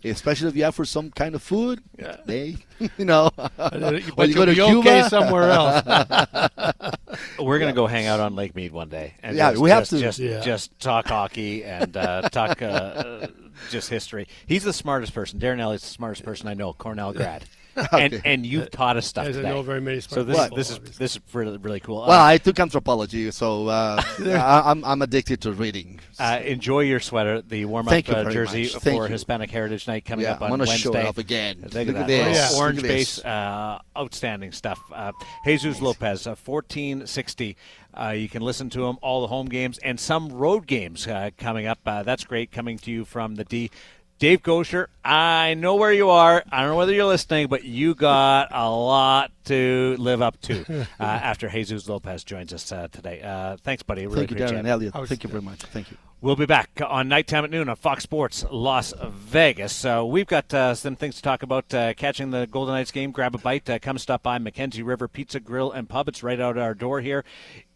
especially 0.03 0.47
if 0.49 0.55
you 0.55 0.63
ask 0.63 0.75
for 0.75 0.85
some 0.85 1.11
kind 1.11 1.35
of 1.35 1.41
food. 1.43 1.81
Yeah. 1.97 2.17
They, 2.25 2.57
you 2.97 3.05
know, 3.05 3.29
but 3.35 4.29
you 4.29 4.33
go 4.35 4.45
to 4.45 4.53
Cuba. 4.53 4.79
okay 4.79 5.07
somewhere 5.09 5.49
else. 5.51 5.83
We're 7.39 7.59
gonna 7.59 7.73
go 7.73 7.87
hang 7.87 8.07
out 8.07 8.19
on 8.19 8.35
Lake 8.35 8.55
Mead 8.55 8.71
one 8.71 8.89
day. 8.89 9.15
And 9.23 9.35
Yeah, 9.35 9.51
just, 9.51 9.61
we 9.61 9.69
have 9.69 9.81
just, 9.81 9.91
to. 9.91 9.99
just, 9.99 10.19
Yeah. 10.19 10.39
just 10.41 10.77
talk 10.79 11.07
hockey 11.07 11.63
and 11.63 11.95
uh, 11.97 12.21
talk 12.31 12.61
uh, 12.61 12.65
uh, 12.65 13.27
just 13.69 13.89
history. 13.89 14.27
He's 14.47 14.63
the 14.63 14.73
smartest 14.73 15.13
person. 15.13 15.39
Darren 15.39 15.59
Elliott's 15.59 15.83
the 15.87 15.93
smartest 15.93 16.23
person 16.23 16.47
I 16.47 16.53
know. 16.53 16.73
Cornell 16.73 17.13
grad, 17.13 17.43
and 17.91 18.21
and 18.25 18.45
you've 18.45 18.71
taught 18.71 18.97
us 18.97 19.07
stuff 19.07 19.25
Doesn't 19.25 19.41
today. 19.43 19.53
know 19.53 19.61
very 19.61 19.81
many 19.81 19.99
so 20.01 20.23
smart 20.23 20.27
this 20.27 20.37
people, 20.43 20.57
this 20.57 20.69
is 20.71 20.79
this 20.97 21.15
is 21.15 21.21
really 21.33 21.57
really 21.57 21.79
cool. 21.79 22.05
well, 22.07 22.11
I 22.25 22.37
took 22.37 22.59
anthropology, 22.59 23.31
so 23.31 23.67
uh, 23.67 24.01
I, 24.19 24.61
I'm 24.71 24.83
I'm 24.85 25.01
addicted 25.01 25.41
to 25.41 25.51
reading. 25.53 25.99
Uh, 26.19 26.41
enjoy 26.43 26.81
your 26.81 26.99
sweater, 26.99 27.41
the 27.41 27.63
warm-up 27.65 27.93
uh, 27.93 28.29
jersey 28.31 28.63
much. 28.63 28.71
Thank 28.73 28.83
for 28.97 29.05
you. 29.07 29.11
Hispanic 29.11 29.49
Heritage 29.51 29.87
Night 29.87 30.03
coming 30.05 30.25
Yeah, 30.25 30.33
up 30.33 30.41
I'm 30.41 30.51
on 30.51 30.59
gonna 30.59 30.65
show 30.77 30.91
Wednesday. 30.91 31.05
it 31.05 31.09
off 31.09 31.17
again. 31.17 31.57
Look, 31.63 31.73
Look 31.73 31.87
at 31.89 31.95
at 31.95 32.07
that. 32.07 32.53
Orange 32.57 32.77
Look 32.79 32.87
base, 32.87 33.15
this. 33.17 33.25
uh, 33.25 33.79
outstanding 33.97 34.51
stuff. 34.51 34.79
Uh, 34.93 35.11
Jesus 35.45 35.81
Lopez, 35.81 36.27
uh, 36.27 36.35
1460. 36.35 37.55
Uh, 37.93 38.09
you 38.09 38.29
can 38.29 38.41
listen 38.41 38.69
to 38.69 38.85
him 38.85 38.97
all 39.01 39.21
the 39.21 39.27
home 39.27 39.47
games 39.47 39.77
and 39.79 39.99
some 39.99 40.29
road 40.29 40.67
games 40.67 41.07
uh, 41.07 41.29
coming 41.37 41.65
up. 41.65 41.79
Uh, 41.85 42.03
that's 42.03 42.23
great 42.23 42.51
coming 42.51 42.77
to 42.79 42.91
you 42.91 43.03
from 43.05 43.35
the 43.35 43.43
D. 43.45 43.71
Dave 44.19 44.43
Goucher, 44.43 44.87
I 45.03 45.53
know 45.53 45.75
where 45.75 45.93
you 45.93 46.09
are. 46.09 46.43
I 46.51 46.59
don't 46.59 46.71
know 46.71 46.75
whether 46.75 46.93
you're 46.93 47.05
listening, 47.05 47.47
but 47.47 47.63
you 47.63 47.95
got 47.95 48.49
a 48.51 48.69
lot 48.69 49.31
to 49.45 49.95
live 49.97 50.21
up 50.21 50.39
to 50.41 50.65
uh, 50.99 51.03
after 51.03 51.47
Jesus 51.47 51.87
Lopez 51.87 52.25
joins 52.25 52.51
us 52.51 52.69
uh, 52.73 52.89
today. 52.91 53.21
Uh, 53.21 53.55
thanks, 53.63 53.81
buddy. 53.81 54.07
Really 54.07 54.27
Thank 54.27 54.31
you, 54.31 54.45
Darren 54.45 54.65
it. 54.65 54.69
Elliott. 54.69 54.93
Thank 55.07 55.23
you 55.23 55.29
very 55.29 55.41
much. 55.41 55.61
Thank 55.61 55.89
you. 55.91 55.97
We'll 56.21 56.35
be 56.35 56.45
back 56.45 56.81
on 56.85 57.07
nighttime 57.07 57.45
at 57.45 57.49
noon 57.49 57.69
on 57.69 57.77
Fox 57.77 58.03
Sports 58.03 58.43
Las 58.51 58.93
Vegas. 59.01 59.71
So 59.71 60.05
we've 60.05 60.27
got 60.27 60.53
uh, 60.53 60.75
some 60.75 60.97
things 60.97 61.15
to 61.15 61.21
talk 61.21 61.43
about. 61.43 61.73
Uh, 61.73 61.93
catching 61.93 62.31
the 62.31 62.45
Golden 62.45 62.75
Knights 62.75 62.91
game, 62.91 63.11
grab 63.11 63.35
a 63.35 63.37
bite. 63.37 63.69
Uh, 63.69 63.79
come 63.79 63.97
stop 63.97 64.21
by 64.21 64.37
Mackenzie 64.37 64.83
River 64.83 65.07
Pizza 65.07 65.39
Grill 65.39 65.71
and 65.71 65.87
Pub. 65.87 66.09
It's 66.09 66.21
right 66.21 66.41
out 66.41 66.57
our 66.57 66.73
door 66.73 66.99
here. 66.99 67.23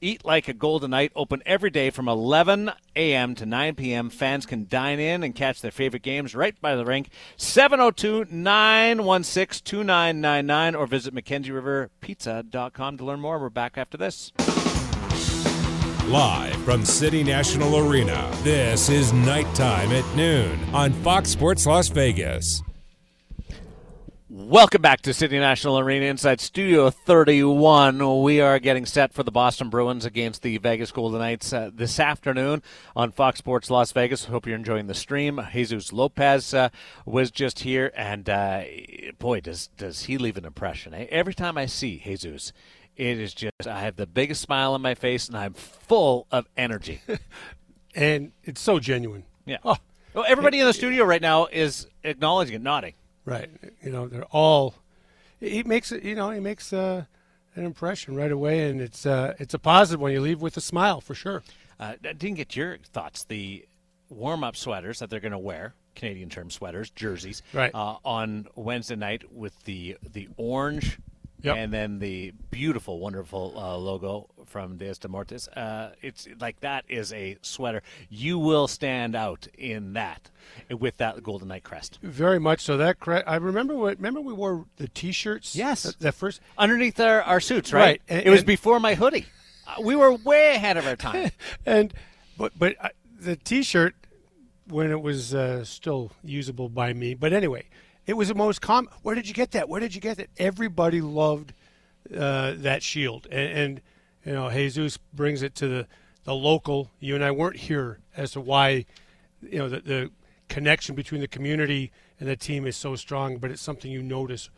Eat 0.01 0.25
like 0.25 0.49
a 0.49 0.53
Golden 0.53 0.91
Knight. 0.91 1.13
Open 1.15 1.41
every 1.45 1.69
day 1.69 1.89
from 1.89 2.09
11 2.09 2.69
a.m. 2.97 3.33
to 3.35 3.45
9 3.45 3.75
p.m. 3.75 4.09
Fans 4.09 4.45
can 4.45 4.67
dine 4.67 4.99
in 4.99 5.23
and 5.23 5.33
catch 5.33 5.61
their 5.61 5.71
favorite 5.71 6.03
games 6.03 6.35
right 6.35 6.59
by 6.59 6.75
the 6.75 6.83
rink. 6.83 7.11
702 7.37 8.25
916 8.29 9.61
2999 9.63 10.75
or 10.75 10.85
visit 10.85 11.15
MackenzieRiverPizza.com 11.15 12.97
to 12.97 13.05
learn 13.05 13.21
more. 13.21 13.39
We're 13.39 13.49
back 13.49 13.77
after 13.77 13.95
this. 13.95 14.33
Live 16.07 16.55
from 16.65 16.83
City 16.83 17.23
National 17.23 17.77
Arena, 17.77 18.29
this 18.43 18.89
is 18.89 19.13
Nighttime 19.13 19.93
at 19.93 20.15
Noon 20.17 20.59
on 20.73 20.91
Fox 20.91 21.29
Sports 21.29 21.65
Las 21.65 21.87
Vegas. 21.87 22.61
Welcome 24.27 24.81
back 24.81 25.01
to 25.03 25.13
City 25.13 25.39
National 25.39 25.79
Arena 25.79 26.07
inside 26.07 26.41
Studio 26.41 26.89
31. 26.89 28.21
We 28.21 28.41
are 28.41 28.59
getting 28.59 28.85
set 28.85 29.13
for 29.13 29.23
the 29.23 29.31
Boston 29.31 29.69
Bruins 29.69 30.03
against 30.03 30.41
the 30.41 30.57
Vegas 30.57 30.91
Golden 30.91 31.19
Knights 31.19 31.53
uh, 31.53 31.71
this 31.73 31.97
afternoon 32.01 32.61
on 32.97 33.13
Fox 33.13 33.39
Sports 33.39 33.69
Las 33.69 33.93
Vegas. 33.93 34.25
Hope 34.25 34.45
you're 34.45 34.57
enjoying 34.57 34.87
the 34.87 34.93
stream. 34.93 35.39
Jesus 35.53 35.93
Lopez 35.93 36.53
uh, 36.53 36.67
was 37.05 37.31
just 37.31 37.59
here, 37.59 37.93
and 37.95 38.29
uh, 38.29 38.63
boy, 39.19 39.39
does 39.39 39.67
does 39.77 40.03
he 40.03 40.17
leave 40.17 40.35
an 40.35 40.45
impression. 40.45 40.93
Eh? 40.93 41.07
Every 41.09 41.33
time 41.33 41.57
I 41.57 41.65
see 41.65 41.99
Jesus, 41.99 42.51
it 42.97 43.19
is 43.19 43.33
just 43.33 43.67
I 43.67 43.79
have 43.81 43.95
the 43.95 44.05
biggest 44.07 44.41
smile 44.41 44.73
on 44.73 44.81
my 44.81 44.95
face, 44.95 45.27
and 45.27 45.37
I'm 45.37 45.53
full 45.53 46.27
of 46.31 46.47
energy. 46.57 47.01
and 47.95 48.31
it's 48.43 48.61
so 48.61 48.79
genuine. 48.79 49.23
Yeah. 49.45 49.57
Oh, 49.63 49.75
Well, 50.13 50.25
everybody 50.27 50.59
in 50.59 50.65
the 50.67 50.73
studio 50.73 51.03
right 51.05 51.21
now 51.21 51.47
is 51.47 51.87
acknowledging 52.03 52.55
it, 52.55 52.61
nodding. 52.61 52.93
right. 53.25 53.49
You 53.81 53.91
know, 53.91 54.07
they're 54.07 54.25
all. 54.25 54.75
He 55.39 55.63
makes 55.63 55.91
it. 55.91 56.03
You 56.03 56.15
know, 56.15 56.29
he 56.29 56.39
makes 56.39 56.71
uh, 56.71 57.05
an 57.55 57.65
impression 57.65 58.15
right 58.15 58.31
away, 58.31 58.69
and 58.69 58.79
it's 58.81 59.05
uh, 59.05 59.33
it's 59.39 59.53
a 59.53 59.59
positive 59.59 59.99
one. 59.99 60.11
You 60.11 60.21
leave 60.21 60.41
with 60.41 60.55
a 60.57 60.61
smile 60.61 61.01
for 61.01 61.15
sure. 61.15 61.43
Uh, 61.79 61.93
I 62.03 62.13
didn't 62.13 62.35
get 62.35 62.55
your 62.55 62.77
thoughts. 62.77 63.23
The 63.25 63.65
warm-up 64.09 64.55
sweaters 64.55 64.99
that 64.99 65.09
they're 65.09 65.19
going 65.19 65.31
to 65.31 65.37
wear, 65.39 65.73
Canadian 65.95 66.29
term 66.29 66.49
sweaters, 66.51 66.91
jerseys, 66.91 67.41
Right. 67.51 67.71
uh, 67.73 67.95
on 68.05 68.47
Wednesday 68.55 68.95
night 68.95 69.23
with 69.33 69.61
the 69.65 69.97
the 70.13 70.29
orange 70.37 70.99
Yep. 71.43 71.57
and 71.57 71.73
then 71.73 71.99
the 71.99 72.31
beautiful, 72.51 72.99
wonderful 72.99 73.53
uh, 73.57 73.77
logo 73.77 74.29
from 74.45 74.77
Dias 74.77 74.97
de 74.97 75.07
Mortis. 75.09 75.47
Uh, 75.49 75.91
it's 76.01 76.27
like 76.39 76.59
that 76.61 76.85
is 76.87 77.11
a 77.13 77.37
sweater. 77.41 77.83
You 78.09 78.39
will 78.39 78.67
stand 78.67 79.15
out 79.15 79.47
in 79.57 79.93
that 79.93 80.29
with 80.71 80.97
that 80.97 81.21
Golden 81.21 81.49
Knight 81.49 81.63
crest. 81.63 81.99
Very 82.01 82.39
much 82.39 82.61
so. 82.61 82.77
That 82.77 82.99
cre- 82.99 83.27
I 83.27 83.35
remember. 83.35 83.75
What 83.75 83.97
remember 83.97 84.21
we 84.21 84.33
wore 84.33 84.65
the 84.77 84.87
T-shirts. 84.87 85.55
Yes. 85.55 85.83
That, 85.83 85.99
that 85.99 86.13
first. 86.13 86.39
Underneath 86.57 86.99
our, 86.99 87.21
our 87.23 87.39
suits, 87.39 87.73
right? 87.73 87.81
Right, 87.81 88.01
and- 88.07 88.25
it 88.25 88.29
was 88.29 88.39
and- 88.39 88.47
before 88.47 88.79
my 88.79 88.95
hoodie. 88.95 89.25
Uh, 89.67 89.81
we 89.81 89.95
were 89.95 90.13
way 90.13 90.55
ahead 90.55 90.77
of 90.77 90.87
our 90.87 90.95
time. 90.95 91.31
and 91.65 91.93
but 92.37 92.51
but 92.57 92.75
uh, 92.79 92.89
the 93.19 93.35
T-shirt 93.35 93.95
when 94.67 94.91
it 94.91 95.01
was 95.01 95.33
uh, 95.33 95.63
still 95.65 96.11
usable 96.23 96.69
by 96.69 96.93
me. 96.93 97.13
But 97.15 97.33
anyway, 97.33 97.65
it 98.05 98.13
was 98.13 98.27
the 98.27 98.35
most 98.35 98.61
common. 98.61 98.91
Where 99.01 99.15
did 99.15 99.27
you 99.27 99.33
get 99.33 99.51
that? 99.51 99.69
Where 99.69 99.79
did 99.79 99.95
you 99.95 100.01
get 100.01 100.17
that? 100.17 100.29
Everybody 100.37 101.01
loved 101.01 101.53
uh, 102.15 102.53
that 102.57 102.83
shield, 102.83 103.27
and, 103.31 103.57
and 103.57 103.81
you 104.25 104.33
know 104.33 104.49
Jesus 104.49 104.97
brings 104.97 105.41
it 105.41 105.55
to 105.55 105.67
the 105.67 105.87
the 106.23 106.35
local. 106.35 106.91
You 106.99 107.15
and 107.15 107.23
I 107.23 107.31
weren't 107.31 107.57
here 107.57 107.99
as 108.15 108.31
to 108.31 108.41
why 108.41 108.85
you 109.41 109.59
know 109.59 109.69
the, 109.69 109.79
the 109.79 110.11
connection 110.49 110.95
between 110.95 111.21
the 111.21 111.27
community 111.27 111.91
and 112.19 112.29
the 112.29 112.35
team 112.35 112.67
is 112.67 112.75
so 112.75 112.95
strong, 112.95 113.37
but 113.37 113.51
it's 113.51 113.61
something 113.61 113.91
you 113.91 114.03
notice 114.03 114.49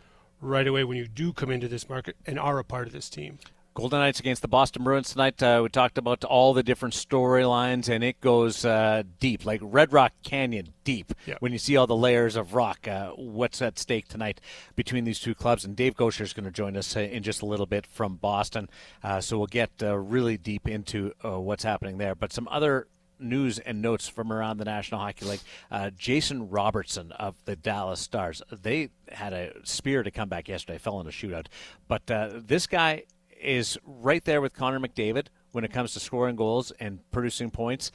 right 0.41 0.67
away 0.67 0.83
when 0.83 0.97
you 0.97 1.07
do 1.07 1.33
come 1.33 1.49
into 1.49 1.67
this 1.67 1.87
market 1.89 2.15
and 2.25 2.39
are 2.39 2.59
a 2.59 2.63
part 2.63 2.87
of 2.87 2.93
this 2.93 3.09
team. 3.09 3.39
Golden 3.75 3.99
Knights 3.99 4.21
against 4.21 4.41
the 4.41 4.47
Boston 4.47 4.85
Bruins 4.85 5.11
tonight. 5.11 5.43
Uh, 5.43 5.59
we 5.61 5.67
talked 5.67 5.97
about 5.97 6.23
all 6.23 6.53
the 6.53 6.63
different 6.63 6.93
storylines, 6.93 7.89
and 7.89 8.05
it 8.05 8.21
goes 8.21 8.63
uh, 8.63 9.03
deep, 9.19 9.45
like 9.45 9.59
Red 9.61 9.91
Rock 9.91 10.13
Canyon 10.23 10.69
deep. 10.85 11.13
Yeah. 11.25 11.35
When 11.41 11.51
you 11.51 11.57
see 11.57 11.75
all 11.75 11.85
the 11.85 11.93
layers 11.93 12.37
of 12.37 12.53
rock, 12.53 12.87
uh, 12.87 13.09
what's 13.09 13.61
at 13.61 13.77
stake 13.77 14.07
tonight 14.07 14.39
between 14.77 15.03
these 15.03 15.19
two 15.19 15.35
clubs? 15.35 15.65
And 15.65 15.75
Dave 15.75 15.95
Goucher 15.95 16.21
is 16.21 16.31
going 16.31 16.45
to 16.45 16.51
join 16.51 16.77
us 16.77 16.95
uh, 16.95 17.01
in 17.01 17.21
just 17.21 17.41
a 17.41 17.45
little 17.45 17.65
bit 17.65 17.85
from 17.85 18.15
Boston, 18.15 18.69
uh, 19.03 19.19
so 19.19 19.37
we'll 19.37 19.47
get 19.47 19.71
uh, 19.83 19.97
really 19.97 20.37
deep 20.37 20.69
into 20.69 21.11
uh, 21.25 21.37
what's 21.37 21.65
happening 21.65 21.97
there. 21.97 22.15
But 22.15 22.31
some 22.31 22.47
other 22.49 22.87
news 23.19 23.59
and 23.59 23.81
notes 23.81 24.07
from 24.07 24.31
around 24.31 24.57
the 24.57 24.65
National 24.65 25.01
Hockey 25.01 25.25
League. 25.25 25.41
Uh, 25.69 25.89
Jason 25.89 26.49
Robertson 26.49 27.11
of 27.13 27.35
the 27.43 27.55
Dallas 27.55 27.99
Stars. 27.99 28.41
They 28.51 28.89
had 29.09 29.33
a 29.33 29.51
spear 29.63 30.03
to 30.03 30.11
come 30.11 30.29
back 30.29 30.47
yesterday, 30.47 30.77
fell 30.77 30.99
in 31.01 31.07
a 31.07 31.11
shootout. 31.11 31.47
But 31.87 32.09
uh, 32.09 32.29
this 32.45 32.67
guy 32.67 33.03
is 33.41 33.77
right 33.85 34.23
there 34.23 34.41
with 34.41 34.53
Connor 34.53 34.79
McDavid 34.79 35.27
when 35.51 35.63
it 35.63 35.71
comes 35.71 35.93
to 35.93 35.99
scoring 35.99 36.35
goals 36.35 36.71
and 36.79 36.99
producing 37.11 37.51
points. 37.51 37.91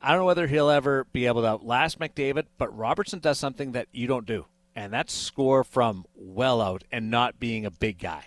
I 0.00 0.10
don't 0.10 0.18
know 0.18 0.24
whether 0.24 0.46
he'll 0.46 0.70
ever 0.70 1.04
be 1.12 1.26
able 1.26 1.42
to 1.42 1.48
outlast 1.48 1.98
McDavid, 1.98 2.46
but 2.58 2.76
Robertson 2.76 3.20
does 3.20 3.38
something 3.38 3.72
that 3.72 3.88
you 3.92 4.06
don't 4.06 4.26
do, 4.26 4.46
and 4.74 4.92
that's 4.92 5.12
score 5.12 5.62
from 5.62 6.04
well 6.14 6.60
out 6.60 6.82
and 6.90 7.10
not 7.10 7.38
being 7.38 7.64
a 7.64 7.70
big 7.70 7.98
guy. 7.98 8.26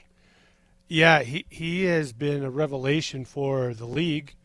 Yeah, 0.87 1.23
he, 1.23 1.45
he 1.49 1.85
has 1.85 2.13
been 2.13 2.43
a 2.43 2.49
revelation 2.49 3.25
for 3.25 3.73
the 3.73 3.85
league, 3.85 4.35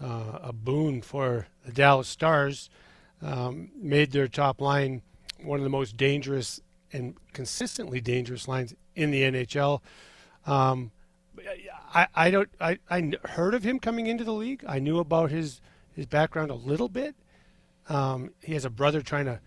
uh, 0.00 0.38
a 0.42 0.52
boon 0.52 1.02
for 1.02 1.48
the 1.64 1.72
Dallas 1.72 2.08
Stars. 2.08 2.70
Um, 3.20 3.70
made 3.74 4.12
their 4.12 4.28
top 4.28 4.60
line 4.60 5.02
one 5.42 5.58
of 5.58 5.64
the 5.64 5.70
most 5.70 5.96
dangerous 5.96 6.60
and 6.92 7.16
consistently 7.32 8.00
dangerous 8.00 8.46
lines 8.46 8.74
in 8.94 9.10
the 9.10 9.22
NHL. 9.22 9.80
Um, 10.46 10.92
I, 11.94 12.06
I 12.14 12.30
don't 12.30 12.48
I, 12.60 12.78
I 12.90 13.12
heard 13.24 13.54
of 13.54 13.64
him 13.64 13.78
coming 13.78 14.06
into 14.06 14.24
the 14.24 14.32
league. 14.32 14.64
I 14.66 14.78
knew 14.78 14.98
about 14.98 15.30
his 15.30 15.60
his 15.94 16.06
background 16.06 16.50
a 16.50 16.54
little 16.54 16.88
bit. 16.88 17.14
Um, 17.88 18.32
he 18.42 18.54
has 18.54 18.64
a 18.64 18.70
brother 18.70 19.02
trying 19.02 19.24
to 19.26 19.40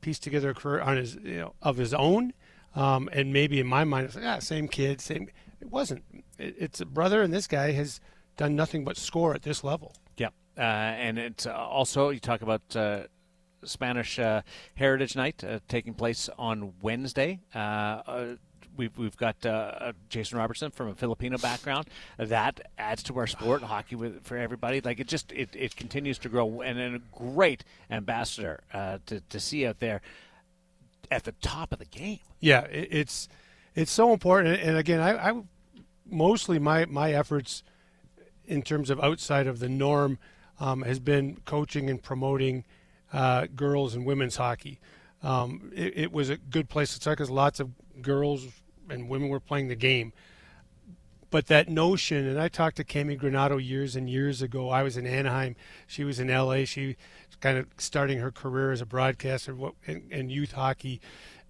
piece 0.00 0.18
together 0.18 0.50
a 0.50 0.54
career 0.54 0.80
on 0.80 0.96
his 0.96 1.14
you 1.16 1.38
know 1.38 1.54
of 1.62 1.76
his 1.76 1.94
own, 1.94 2.32
um, 2.74 3.08
and 3.12 3.32
maybe 3.32 3.60
in 3.60 3.66
my 3.66 3.84
mind 3.84 4.06
it's 4.06 4.16
like 4.16 4.24
ah 4.24 4.38
same 4.38 4.68
kid 4.68 5.00
same. 5.00 5.28
It 5.60 5.70
wasn't. 5.70 6.04
It, 6.38 6.56
it's 6.58 6.80
a 6.80 6.86
brother, 6.86 7.22
and 7.22 7.32
this 7.32 7.46
guy 7.46 7.72
has 7.72 8.00
done 8.36 8.56
nothing 8.56 8.84
but 8.84 8.96
score 8.96 9.34
at 9.34 9.42
this 9.42 9.62
level. 9.62 9.94
Yeah, 10.16 10.28
uh, 10.56 10.60
and 10.60 11.18
it's 11.18 11.46
uh, 11.46 11.54
also 11.54 12.10
you 12.10 12.20
talk 12.20 12.42
about 12.42 12.74
uh, 12.74 13.04
Spanish 13.64 14.18
uh, 14.18 14.42
Heritage 14.74 15.16
Night 15.16 15.42
uh, 15.44 15.60
taking 15.68 15.94
place 15.94 16.28
on 16.38 16.72
Wednesday. 16.82 17.40
Uh, 17.54 17.58
uh, 17.58 18.26
we've 18.76 18.96
we've 18.96 19.16
got 19.16 19.44
uh, 19.44 19.92
Jason 20.08 20.38
Robertson 20.38 20.70
from 20.70 20.88
a 20.88 20.94
Filipino 20.94 21.38
background. 21.38 21.86
That 22.18 22.60
adds 22.78 23.02
to 23.04 23.18
our 23.18 23.26
sport, 23.26 23.62
hockey 23.62 23.96
with, 23.96 24.24
for 24.24 24.36
everybody. 24.36 24.80
Like 24.80 25.00
it 25.00 25.06
just 25.06 25.32
it, 25.32 25.50
it 25.54 25.76
continues 25.76 26.18
to 26.18 26.28
grow, 26.28 26.60
and, 26.60 26.78
and 26.78 26.96
a 26.96 27.00
great 27.16 27.64
ambassador 27.90 28.62
uh, 28.72 28.98
to 29.06 29.20
to 29.20 29.40
see 29.40 29.66
out 29.66 29.80
there 29.80 30.00
at 31.10 31.24
the 31.24 31.32
top 31.32 31.72
of 31.72 31.78
the 31.78 31.84
game. 31.84 32.20
Yeah, 32.40 32.62
it, 32.62 32.88
it's 32.90 33.28
it's 33.74 33.92
so 33.92 34.12
important. 34.12 34.60
And 34.60 34.76
again, 34.76 35.00
I, 35.00 35.30
I 35.30 35.42
mostly 36.06 36.58
my 36.58 36.86
my 36.86 37.12
efforts 37.12 37.62
in 38.44 38.62
terms 38.62 38.90
of 38.90 39.00
outside 39.00 39.46
of 39.46 39.60
the 39.60 39.68
norm 39.68 40.18
um, 40.60 40.82
has 40.82 40.98
been 40.98 41.38
coaching 41.44 41.88
and 41.88 42.02
promoting 42.02 42.64
uh, 43.12 43.46
girls 43.54 43.94
and 43.94 44.04
women's 44.04 44.36
hockey. 44.36 44.80
Um, 45.22 45.70
it, 45.74 45.92
it, 45.96 46.12
was 46.12 46.30
a 46.30 46.36
good 46.36 46.68
place 46.68 46.88
to 46.90 46.96
start 46.96 47.18
because 47.18 47.30
lots 47.30 47.60
of 47.60 47.70
girls 48.00 48.46
and 48.88 49.08
women 49.08 49.28
were 49.28 49.40
playing 49.40 49.68
the 49.68 49.76
game. 49.76 50.12
But 51.32 51.46
that 51.46 51.66
notion, 51.66 52.26
and 52.26 52.38
I 52.38 52.48
talked 52.48 52.76
to 52.76 52.84
Cami 52.84 53.18
Granato 53.18 53.56
years 53.58 53.96
and 53.96 54.08
years 54.08 54.42
ago. 54.42 54.68
I 54.68 54.82
was 54.82 54.98
in 54.98 55.06
Anaheim, 55.06 55.56
she 55.86 56.04
was 56.04 56.20
in 56.20 56.28
LA. 56.28 56.66
She 56.66 56.96
kind 57.40 57.56
of 57.56 57.66
starting 57.78 58.18
her 58.18 58.30
career 58.30 58.70
as 58.70 58.82
a 58.82 58.86
broadcaster 58.86 59.56
in, 59.86 60.28
youth 60.28 60.52
hockey, 60.52 61.00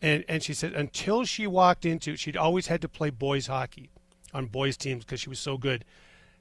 and 0.01 0.25
and 0.29 0.41
she 0.43 0.55
said 0.55 0.73
until 0.73 1.25
she 1.25 1.49
walked 1.49 1.85
into, 1.85 2.17
she'd 2.17 2.37
always 2.37 2.69
had 2.69 2.81
to 2.83 2.89
play 2.89 3.11
boys 3.11 3.49
hockey 3.49 3.91
on 4.33 4.47
boys 4.47 4.77
teams 4.77 5.05
because 5.05 5.21
she 5.21 5.29
was 5.29 5.41
so 5.41 5.59
good. 5.59 5.85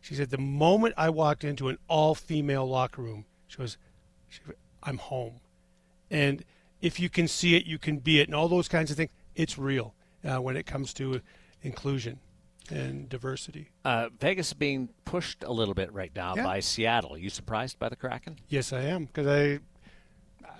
She 0.02 0.14
said 0.14 0.30
the 0.30 0.38
moment 0.38 0.94
I 0.96 1.10
walked 1.10 1.44
into 1.44 1.68
an 1.68 1.80
all-female 1.88 2.68
locker 2.68 3.02
room, 3.02 3.26
she 3.48 3.58
goes, 3.58 3.78
she, 4.30 4.42
"I'm 4.84 4.98
home," 4.98 5.42
and 6.12 6.46
if 6.80 7.00
you 7.00 7.10
can 7.10 7.28
see 7.28 7.56
it, 7.56 7.66
you 7.66 7.80
can 7.80 7.98
be 7.98 8.20
it, 8.20 8.28
and 8.28 8.36
all 8.36 8.48
those 8.48 8.68
kinds 8.68 8.92
of 8.92 8.98
things. 8.98 9.12
It's 9.36 9.58
real 9.58 9.96
uh, 10.24 10.41
when 10.41 10.55
it 10.57 10.65
comes 10.65 10.93
to 10.95 11.22
inclusion 11.63 12.19
and 12.69 13.09
diversity. 13.09 13.69
Uh, 13.84 14.09
Vegas 14.19 14.47
is 14.49 14.53
being 14.53 14.89
pushed 15.05 15.43
a 15.43 15.51
little 15.51 15.74
bit 15.74 15.91
right 15.93 16.11
now 16.15 16.36
Yeah. 16.36 16.43
by 16.43 16.59
Seattle. 16.59 17.15
Are 17.15 17.17
you 17.17 17.30
surprised 17.30 17.78
by 17.80 17.89
the 17.89 17.95
Kraken? 17.95 18.38
Yes, 18.47 18.72
I 18.72 18.82
am 18.84 19.05
because 19.05 19.28
I, 19.28 19.59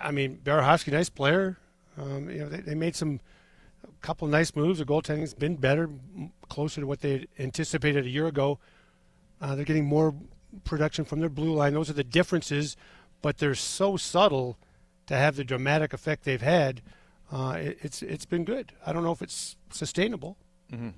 I 0.00 0.10
mean, 0.10 0.40
Burakovsky, 0.44 0.92
nice 0.92 1.08
player. 1.08 1.58
Um, 1.96 2.28
you 2.28 2.38
know, 2.40 2.48
they, 2.48 2.60
they 2.60 2.74
made 2.74 2.96
some 2.96 3.20
a 3.84 3.88
couple 4.04 4.26
nice 4.28 4.54
moves. 4.54 4.78
The 4.78 4.84
goaltending's 4.84 5.34
been 5.34 5.56
better, 5.56 5.88
closer 6.48 6.80
to 6.80 6.86
what 6.86 7.00
they 7.00 7.26
anticipated 7.38 8.04
a 8.06 8.10
year 8.10 8.26
ago. 8.26 8.58
Uh, 9.40 9.54
they're 9.54 9.64
getting 9.64 9.86
more 9.86 10.14
production 10.64 11.04
from 11.04 11.20
their 11.20 11.28
blue 11.28 11.52
line. 11.54 11.72
Those 11.74 11.90
are 11.90 11.94
the 11.94 12.04
differences, 12.04 12.76
but 13.22 13.38
they're 13.38 13.54
so 13.54 13.96
subtle 13.96 14.58
to 15.06 15.16
have 15.16 15.36
the 15.36 15.44
dramatic 15.44 15.92
effect 15.92 16.24
they've 16.24 16.42
had. 16.42 16.82
Uh, 17.32 17.56
it, 17.58 17.78
it's 17.82 18.02
it's 18.02 18.26
been 18.26 18.44
good. 18.44 18.72
I 18.86 18.92
don't 18.92 19.02
know 19.02 19.12
if 19.12 19.22
it's 19.22 19.56
sustainable, 19.70 20.36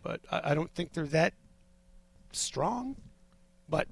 but 0.03 0.20
I, 0.30 0.51
I 0.51 0.55
don't 0.55 0.72
think 0.74 0.93
they're 0.93 1.07
that 1.07 1.32
strong. 2.32 2.97
But 3.68 3.89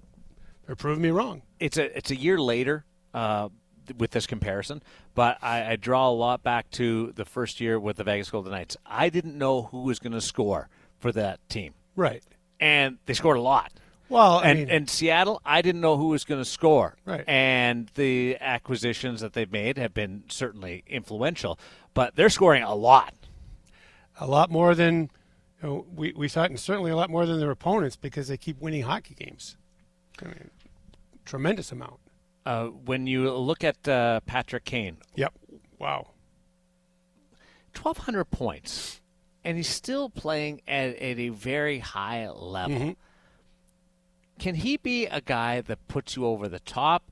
they're 0.66 0.76
proving 0.76 1.02
me 1.02 1.10
wrong. 1.10 1.42
it's 1.58 1.78
a 1.78 1.96
it's 1.96 2.10
a 2.10 2.16
year 2.16 2.38
later 2.38 2.84
uh, 3.14 3.48
with 3.96 4.10
this 4.10 4.26
comparison, 4.26 4.82
but 5.14 5.38
I, 5.42 5.72
I 5.72 5.76
draw 5.76 6.08
a 6.08 6.12
lot 6.12 6.42
back 6.42 6.70
to 6.72 7.12
the 7.12 7.24
first 7.24 7.60
year 7.60 7.80
with 7.80 7.96
the 7.96 8.04
Vegas 8.04 8.30
Golden 8.30 8.52
Knights. 8.52 8.76
I 8.84 9.08
didn't 9.08 9.36
know 9.38 9.62
who 9.62 9.82
was 9.82 9.98
going 9.98 10.12
to 10.12 10.20
score 10.20 10.68
for 10.98 11.10
that 11.12 11.40
team, 11.48 11.74
Right. 11.96 12.22
and 12.60 12.98
they 13.06 13.14
scored 13.14 13.38
a 13.38 13.40
lot. 13.40 13.72
Well, 14.12 14.38
I 14.38 14.50
and 14.50 14.58
mean, 14.58 14.70
and 14.70 14.90
Seattle, 14.90 15.40
I 15.44 15.62
didn't 15.62 15.80
know 15.80 15.96
who 15.96 16.08
was 16.08 16.24
going 16.24 16.40
to 16.40 16.44
score. 16.44 16.96
Right. 17.06 17.24
And 17.26 17.90
the 17.94 18.36
acquisitions 18.40 19.20
that 19.22 19.32
they've 19.32 19.50
made 19.50 19.78
have 19.78 19.94
been 19.94 20.24
certainly 20.28 20.84
influential, 20.86 21.58
but 21.94 22.14
they're 22.14 22.28
scoring 22.28 22.62
a 22.62 22.74
lot. 22.74 23.14
a 24.20 24.26
lot 24.26 24.50
more 24.50 24.74
than 24.74 25.10
you 25.62 25.68
know, 25.68 25.86
we, 25.94 26.12
we 26.12 26.28
thought, 26.28 26.50
and 26.50 26.60
certainly 26.60 26.90
a 26.90 26.96
lot 26.96 27.08
more 27.08 27.24
than 27.24 27.40
their 27.40 27.50
opponents 27.50 27.96
because 27.96 28.28
they 28.28 28.36
keep 28.36 28.60
winning 28.60 28.82
hockey 28.82 29.14
games. 29.14 29.56
I 30.20 30.26
mean, 30.26 30.50
tremendous 31.24 31.72
amount. 31.72 32.00
Uh, 32.44 32.66
when 32.66 33.06
you 33.06 33.30
look 33.30 33.62
at 33.64 33.86
uh, 33.88 34.20
Patrick 34.26 34.64
Kane, 34.64 34.98
Yep. 35.14 35.32
Wow. 35.78 36.08
1,200 37.80 38.24
points, 38.26 39.00
and 39.44 39.56
he's 39.56 39.68
still 39.68 40.10
playing 40.10 40.60
at, 40.68 40.96
at 40.96 41.18
a 41.18 41.30
very 41.30 41.78
high 41.78 42.28
level. 42.28 42.94
Can 44.42 44.56
he 44.56 44.76
be 44.76 45.06
a 45.06 45.20
guy 45.20 45.60
that 45.60 45.86
puts 45.86 46.16
you 46.16 46.26
over 46.26 46.48
the 46.48 46.58
top 46.58 47.04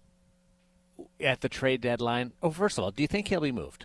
at 1.21 1.43
the 1.43 1.49
trade 1.49 1.81
deadline? 1.81 2.33
Oh, 2.43 2.51
first 2.51 2.77
of 2.77 2.83
all, 2.83 2.91
do 2.91 3.05
you 3.05 3.07
think 3.07 3.29
he'll 3.29 3.41
be 3.41 3.53
moved? 3.53 3.85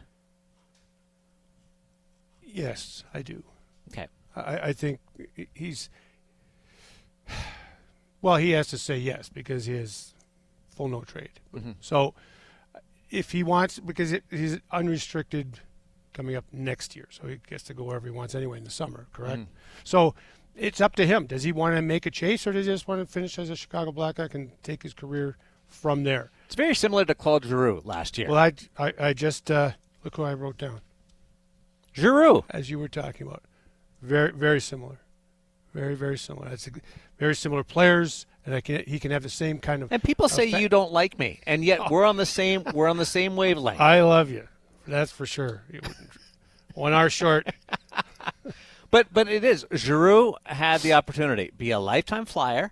Yes, 2.41 3.04
I 3.14 3.22
do. 3.22 3.43
Okay. 3.91 4.08
I, 4.36 4.70
I 4.70 4.74
think 4.74 5.00
he's. 5.54 5.91
Well, 8.20 8.38
he 8.38 8.50
has 8.50 8.70
to 8.70 8.80
say 8.80 8.98
yes 8.98 9.30
because 9.30 9.68
he 9.68 9.76
has 9.76 10.16
full 10.72 10.88
no 10.88 11.02
trade. 11.02 11.39
Mm-hmm. 11.54 11.74
So, 11.82 12.16
if 13.12 13.32
he 13.32 13.43
wants, 13.43 13.80
because 13.80 14.12
it, 14.12 14.24
he's 14.32 14.58
unrestricted 14.72 15.60
coming 16.14 16.36
up 16.36 16.46
next 16.52 16.96
year, 16.96 17.10
so 17.12 17.28
he 17.28 17.39
gets 17.48 17.62
to 17.66 17.76
go 17.76 17.84
wherever 17.84 18.08
he 18.08 18.12
wants 18.12 18.34
anyway 18.34 18.58
in 18.58 18.64
the 18.64 18.72
summer, 18.72 19.06
correct? 19.14 19.41
Mm-hmm. 19.41 19.52
So, 19.84 20.16
it's 20.58 20.82
up 20.82 20.95
to 20.95 21.06
him. 21.06 21.26
Does 21.26 21.43
he 21.43 21.51
want 21.51 21.76
to 21.76 21.82
make 21.82 22.06
a 22.06 22.12
chase, 22.12 22.45
or 22.47 22.51
does 22.51 22.66
he 22.66 22.72
just 22.72 22.88
want 22.88 23.01
to 23.01 23.12
finish 23.12 23.38
as 23.39 23.49
a 23.49 23.56
Chicago 23.56 23.91
Blackhawk 23.91 24.34
and 24.34 24.51
take 24.64 24.84
his 24.84 24.93
career 24.93 25.38
from 25.68 26.03
there? 26.03 26.32
It's 26.45 26.56
very 26.56 26.76
similar 26.76 27.06
to 27.06 27.16
Claude 27.16 27.45
Giroux 27.45 27.82
last 27.84 28.18
year. 28.18 28.30
Well, 28.30 28.38
I, 28.38 28.53
I, 28.78 28.93
I 28.99 29.14
just 29.14 29.51
uh, 29.51 29.72
look 30.03 30.16
who 30.16 30.24
I 30.24 30.34
wrote 30.34 30.58
down 30.58 30.82
Giroux. 31.93 32.43
as 32.49 32.70
you 32.70 32.80
were 32.80 32.88
talking 32.88 33.28
about. 33.28 33.43
Very, 34.01 34.32
very 34.32 34.62
similar. 34.62 34.99
Very, 35.74 35.95
very 35.95 36.18
similar. 36.18 36.49
That's 36.49 36.68
a, 36.68 36.72
very 37.18 37.36
similar 37.36 37.64
players, 37.64 38.26
and 38.45 38.56
I 38.56 38.62
can 38.62 38.84
he 38.88 38.99
can 38.99 39.12
have 39.12 39.24
the 39.24 39.30
same 39.30 39.60
kind 39.60 39.84
of. 39.84 39.91
And 39.91 40.01
people 40.03 40.30
say 40.30 40.47
effect. 40.47 40.62
you 40.62 40.70
don't 40.70 40.91
like 40.91 41.20
me, 41.20 41.41
and 41.45 41.66
yet 41.66 41.80
we're 41.91 42.06
on 42.06 42.18
the 42.18 42.26
same 42.26 42.64
we're 42.74 42.88
on 42.88 42.97
the 42.97 43.06
same 43.06 43.36
wavelength. 43.36 43.82
I 43.82 44.01
love 44.01 44.30
you. 44.30 44.47
That's 44.88 45.12
for 45.12 45.26
sure. 45.26 45.64
One 46.76 46.93
hour 46.93 47.10
short. 47.10 47.47
But 48.96 49.08
but 49.12 49.28
it 49.28 49.43
is 49.43 49.66
Giroux 49.74 50.36
had 50.46 50.80
the 50.80 50.93
opportunity 50.93 51.52
be 51.58 51.72
a 51.72 51.80
lifetime 51.80 52.24
flyer, 52.24 52.72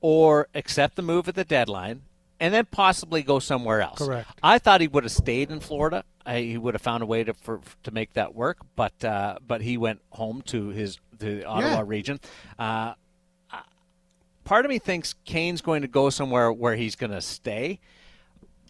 or 0.00 0.46
accept 0.54 0.94
the 0.94 1.02
move 1.02 1.26
at 1.26 1.34
the 1.34 1.42
deadline, 1.42 2.02
and 2.38 2.54
then 2.54 2.66
possibly 2.66 3.24
go 3.24 3.40
somewhere 3.40 3.80
else. 3.80 3.98
Correct. 3.98 4.30
I 4.44 4.58
thought 4.60 4.80
he 4.80 4.86
would 4.86 5.02
have 5.02 5.10
stayed 5.10 5.50
in 5.50 5.58
Florida. 5.58 6.04
I, 6.24 6.38
he 6.38 6.56
would 6.56 6.74
have 6.74 6.82
found 6.82 7.02
a 7.02 7.06
way 7.06 7.24
to 7.24 7.34
for, 7.34 7.60
to 7.82 7.90
make 7.90 8.12
that 8.12 8.32
work, 8.32 8.58
but 8.76 9.04
uh, 9.04 9.38
but 9.44 9.60
he 9.62 9.76
went 9.76 10.02
home 10.10 10.40
to 10.42 10.68
his 10.68 11.00
the 11.18 11.44
Ottawa 11.44 11.78
Yeah. 11.78 11.82
region. 11.84 12.20
Uh, 12.56 12.94
part 14.44 14.64
of 14.64 14.68
me 14.68 14.78
thinks 14.78 15.16
Kane's 15.24 15.62
going 15.62 15.82
to 15.82 15.88
go 15.88 16.10
somewhere 16.10 16.52
where 16.52 16.76
he's 16.76 16.94
going 16.94 17.10
to 17.10 17.20
stay, 17.20 17.80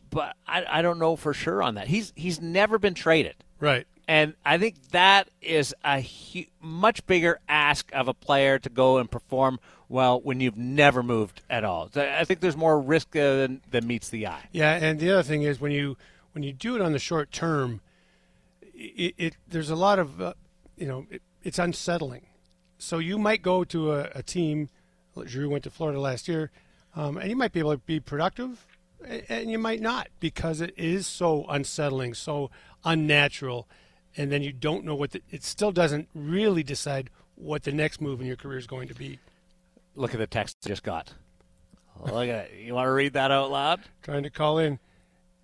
but 0.09 0.35
I, 0.47 0.65
I 0.79 0.81
don't 0.81 0.99
know 0.99 1.15
for 1.15 1.35
sure 1.35 1.63
on 1.63 1.75
that. 1.75 1.89
He's 1.89 2.15
he's 2.17 2.41
never 2.41 2.79
been 2.79 2.95
traded. 2.95 3.35
Right. 3.61 3.87
And 4.07 4.35
I 4.45 4.59
think 4.59 4.91
that 4.91 5.29
is 5.41 5.75
a 5.83 6.01
hu- 6.01 6.45
much 6.61 7.07
bigger 7.07 7.39
ask 7.49 7.91
of 7.95 8.07
a 8.09 8.15
player 8.15 8.59
to 8.59 8.69
go 8.69 8.99
and 8.99 9.11
perform 9.11 9.59
well 9.89 10.21
when 10.21 10.41
you've 10.41 10.57
never 10.59 11.03
moved 11.03 11.41
at 11.49 11.65
all. 11.65 11.91
I 11.97 12.25
think 12.25 12.41
there's 12.41 12.57
more 12.57 12.79
risk 12.81 13.13
than, 13.13 13.63
than 13.71 13.87
meets 13.87 14.11
the 14.11 14.27
eye. 14.27 14.49
Yeah, 14.53 14.73
and 14.75 14.99
the 15.01 15.11
other 15.11 15.23
thing 15.23 15.43
is 15.43 15.61
when 15.61 15.73
you 15.73 15.97
when 16.33 16.43
you 16.43 16.53
do 16.53 16.75
it 16.75 16.83
on 16.83 16.93
the 16.93 16.99
short 16.99 17.31
term, 17.33 17.81
it, 18.75 19.15
it 19.17 19.37
there's 19.49 19.71
a 19.71 19.77
lot 19.77 19.99
of 19.99 20.21
uh, 20.21 20.35
you 20.77 20.87
know 20.87 21.07
it, 21.11 21.23
it's 21.43 21.59
unsettling. 21.59 22.27
So 22.79 22.99
you 22.99 23.19
might 23.19 23.41
go 23.43 23.65
to 23.65 23.93
a, 23.93 24.11
a 24.17 24.23
team. 24.23 24.69
Drew 25.27 25.49
went 25.49 25.63
to 25.65 25.71
Florida 25.71 26.01
last 26.01 26.27
year, 26.27 26.51
um, 26.97 27.17
and 27.17 27.31
you 27.31 27.37
might 27.37 27.53
be 27.53 27.61
able 27.61 27.73
to 27.73 27.79
be 27.79 28.01
productive, 28.01 28.67
a- 29.07 29.31
and 29.33 29.49
you 29.51 29.59
might 29.59 29.81
not 29.81 30.09
because 30.19 30.61
it 30.61 30.75
is 30.77 31.07
so 31.07 31.47
unsettling, 31.49 32.15
so 32.15 32.51
unnatural, 32.85 33.69
and 34.17 34.31
then 34.31 34.43
you 34.43 34.53
don't 34.53 34.85
know 34.85 34.95
what 34.95 35.13
the, 35.13 35.23
it 35.31 35.45
still 35.45 35.73
doesn't 35.73 36.09
really 36.15 36.63
decide 36.63 37.11
what 37.37 37.63
the 37.65 37.73
next 37.73 38.01
move 38.01 38.21
in 38.21 38.27
your 38.27 38.37
career 38.37 38.59
is 38.59 38.67
going 38.67 38.89
to 38.89 38.95
be. 38.95 39.19
Look 39.97 40.15
at 40.15 40.19
the 40.19 40.27
text 40.27 40.59
I 40.65 40.69
just 40.69 40.83
got. 40.83 41.13
Look 42.01 42.29
at 42.29 42.47
it. 42.47 42.53
You 42.61 42.75
want 42.75 42.87
to 42.87 42.93
read 42.93 43.13
that 43.13 43.31
out 43.31 43.51
loud? 43.51 43.81
Trying 44.03 44.25
to 44.25 44.31
call 44.31 44.59
in, 44.59 44.79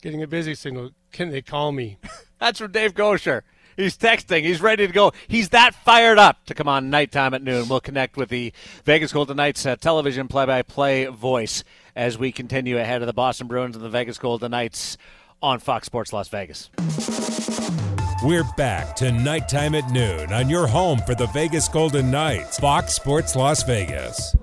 getting 0.03 0.23
a 0.23 0.27
busy 0.27 0.55
signal. 0.55 0.91
Can 1.13 1.31
they 1.31 1.43
call 1.43 1.73
me? 1.73 1.99
That's 2.41 2.59
from 2.59 2.73
Dave 2.73 2.95
Goucher. 2.95 3.43
He's 3.77 3.97
texting. 3.97 4.43
He's 4.43 4.61
ready 4.61 4.87
to 4.87 4.93
go. 4.93 5.13
He's 5.27 5.51
that 5.51 5.75
fired 5.75 6.19
up 6.19 6.45
to 6.47 6.55
come 6.55 6.69
on 6.69 6.91
nighttime 6.91 7.35
at 7.35 7.43
noon. 7.43 7.69
We'll 7.69 7.81
connect 7.81 8.17
with 8.17 8.29
the 8.29 8.53
Vegas 8.85 9.13
Golden 9.13 9.37
Knights 9.37 9.65
uh, 9.65 9.77
television 9.77 10.29
play-by-play 10.29 11.07
voice 11.07 11.65
as 11.97 12.19
we 12.19 12.33
continue 12.33 12.79
ahead 12.79 13.01
of 13.01 13.07
the 13.07 13.13
Boston 13.13 13.47
Bruins 13.47 13.77
and 13.77 13.85
the 13.85 13.89
Vegas 13.89 14.19
Golden 14.19 14.51
Knights 14.51 14.99
on 15.43 15.61
Fox 15.61 15.87
Sports 15.87 16.13
Las 16.13 16.29
Vegas. 16.29 16.69
We're 18.23 18.45
back 18.45 18.97
to 18.97 19.11
nighttime 19.11 19.75
at 19.75 19.91
noon 19.91 20.31
on 20.31 20.51
your 20.51 20.67
home 20.67 20.99
for 21.07 21.15
the 21.15 21.29
Vegas 21.29 21.69
Golden 21.69 22.11
Knights, 22.11 22.59
Fox 22.59 22.93
Sports 22.93 23.35
Las 23.35 23.63
Vegas. 23.63 24.37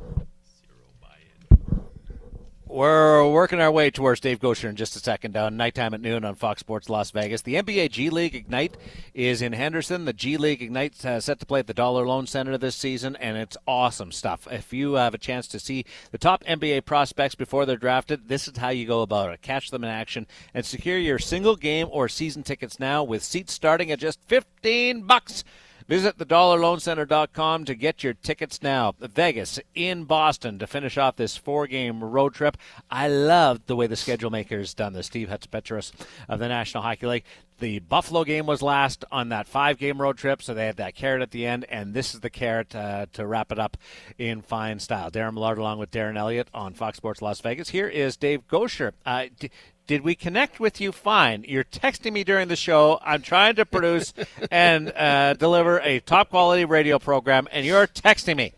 We're 2.77 3.27
working 3.27 3.59
our 3.59 3.71
way 3.71 3.89
towards 3.89 4.19
Dave 4.19 4.39
Goucher 4.39 4.69
in 4.69 4.75
just 4.75 4.95
a 4.95 4.99
second. 4.99 5.35
On 5.35 5.57
nighttime 5.57 5.95
at 5.95 5.99
noon 5.99 6.23
on 6.23 6.35
Fox 6.35 6.59
Sports 6.59 6.91
Las 6.91 7.09
Vegas. 7.09 7.41
The 7.41 7.55
NBA 7.55 7.89
G 7.89 8.11
League 8.11 8.35
Ignite 8.35 8.77
is 9.15 9.41
in 9.41 9.53
Henderson. 9.53 10.05
The 10.05 10.13
G 10.13 10.37
League 10.37 10.61
Ignite 10.61 11.03
uh, 11.03 11.19
set 11.19 11.39
to 11.39 11.47
play 11.47 11.61
at 11.61 11.65
the 11.65 11.73
Dollar 11.73 12.05
Loan 12.05 12.27
Center 12.27 12.55
this 12.55 12.75
season, 12.75 13.15
and 13.15 13.35
it's 13.35 13.57
awesome 13.67 14.11
stuff. 14.11 14.47
If 14.51 14.73
you 14.73 14.93
have 14.93 15.15
a 15.15 15.17
chance 15.17 15.47
to 15.47 15.59
see 15.59 15.85
the 16.11 16.19
top 16.19 16.43
NBA 16.43 16.85
prospects 16.85 17.33
before 17.33 17.65
they're 17.65 17.77
drafted, 17.77 18.27
this 18.27 18.47
is 18.47 18.57
how 18.57 18.69
you 18.69 18.85
go 18.85 19.01
about 19.01 19.33
it. 19.33 19.41
Catch 19.41 19.71
them 19.71 19.83
in 19.83 19.89
action 19.89 20.27
and 20.53 20.63
secure 20.63 20.99
your 20.99 21.17
single 21.17 21.55
game 21.55 21.87
or 21.89 22.07
season 22.07 22.43
tickets 22.43 22.79
now 22.79 23.03
with 23.03 23.23
seats 23.23 23.53
starting 23.53 23.91
at 23.91 23.97
just 23.97 24.21
15 24.27 25.01
bucks. 25.01 25.43
Visit 25.87 26.17
thedollarloancenter.com 26.17 27.63
to 27.65 27.73
get 27.75 28.03
your 28.03 28.13
tickets 28.13 28.61
now. 28.61 28.93
Vegas 28.99 29.59
in 29.73 30.03
Boston 30.03 30.59
to 30.59 30.67
finish 30.67 30.97
off 30.97 31.15
this 31.15 31.37
four-game 31.37 32.03
road 32.03 32.33
trip. 32.33 32.57
I 32.91 33.07
love 33.07 33.65
the 33.67 33.75
way 33.75 33.87
the 33.87 33.95
schedule 33.95 34.29
maker's 34.29 34.73
done 34.73 34.91
this. 34.91 35.07
Steve 35.07 35.29
Hatshepsut 35.29 35.93
of 36.27 36.39
the 36.39 36.49
National 36.49 36.83
Hockey 36.83 37.07
League. 37.07 37.23
The 37.59 37.79
Buffalo 37.79 38.23
game 38.23 38.45
was 38.45 38.61
last 38.61 39.05
on 39.11 39.29
that 39.29 39.47
five-game 39.47 39.99
road 40.01 40.17
trip, 40.17 40.43
so 40.43 40.53
they 40.53 40.65
had 40.67 40.77
that 40.77 40.93
carrot 40.93 41.21
at 41.23 41.31
the 41.31 41.45
end, 41.47 41.65
and 41.69 41.93
this 41.93 42.13
is 42.13 42.19
the 42.19 42.29
carrot 42.29 42.75
uh, 42.75 43.07
to 43.13 43.25
wrap 43.25 43.51
it 43.51 43.57
up 43.57 43.77
in 44.17 44.41
fine 44.41 44.79
style. 44.79 45.09
Darren 45.09 45.33
Millard 45.33 45.57
along 45.57 45.79
with 45.79 45.89
Darren 45.89 46.17
Elliott 46.17 46.49
on 46.53 46.73
Fox 46.73 46.97
Sports 46.97 47.21
Las 47.21 47.39
Vegas. 47.41 47.69
Here 47.69 47.87
is 47.87 48.15
Dave 48.17 48.45
Goucher. 48.47 48.91
Uh, 49.05 49.27
d- 49.39 49.49
did 49.87 50.01
we 50.01 50.15
connect 50.15 50.59
with 50.59 50.79
you 50.81 50.91
fine? 50.91 51.45
You're 51.47 51.63
texting 51.63 52.11
me 52.11 52.25
during 52.25 52.49
the 52.49 52.57
show. 52.57 52.99
I'm 53.01 53.21
trying 53.21 53.55
to 53.55 53.65
produce 53.65 54.13
and 54.51 54.91
uh, 54.91 55.33
deliver 55.33 55.79
a 55.79 56.01
top 56.01 56.29
quality 56.29 56.65
radio 56.65 56.99
program, 56.99 57.47
and 57.51 57.65
you're 57.65 57.87
texting 57.87 58.35
me. 58.35 58.53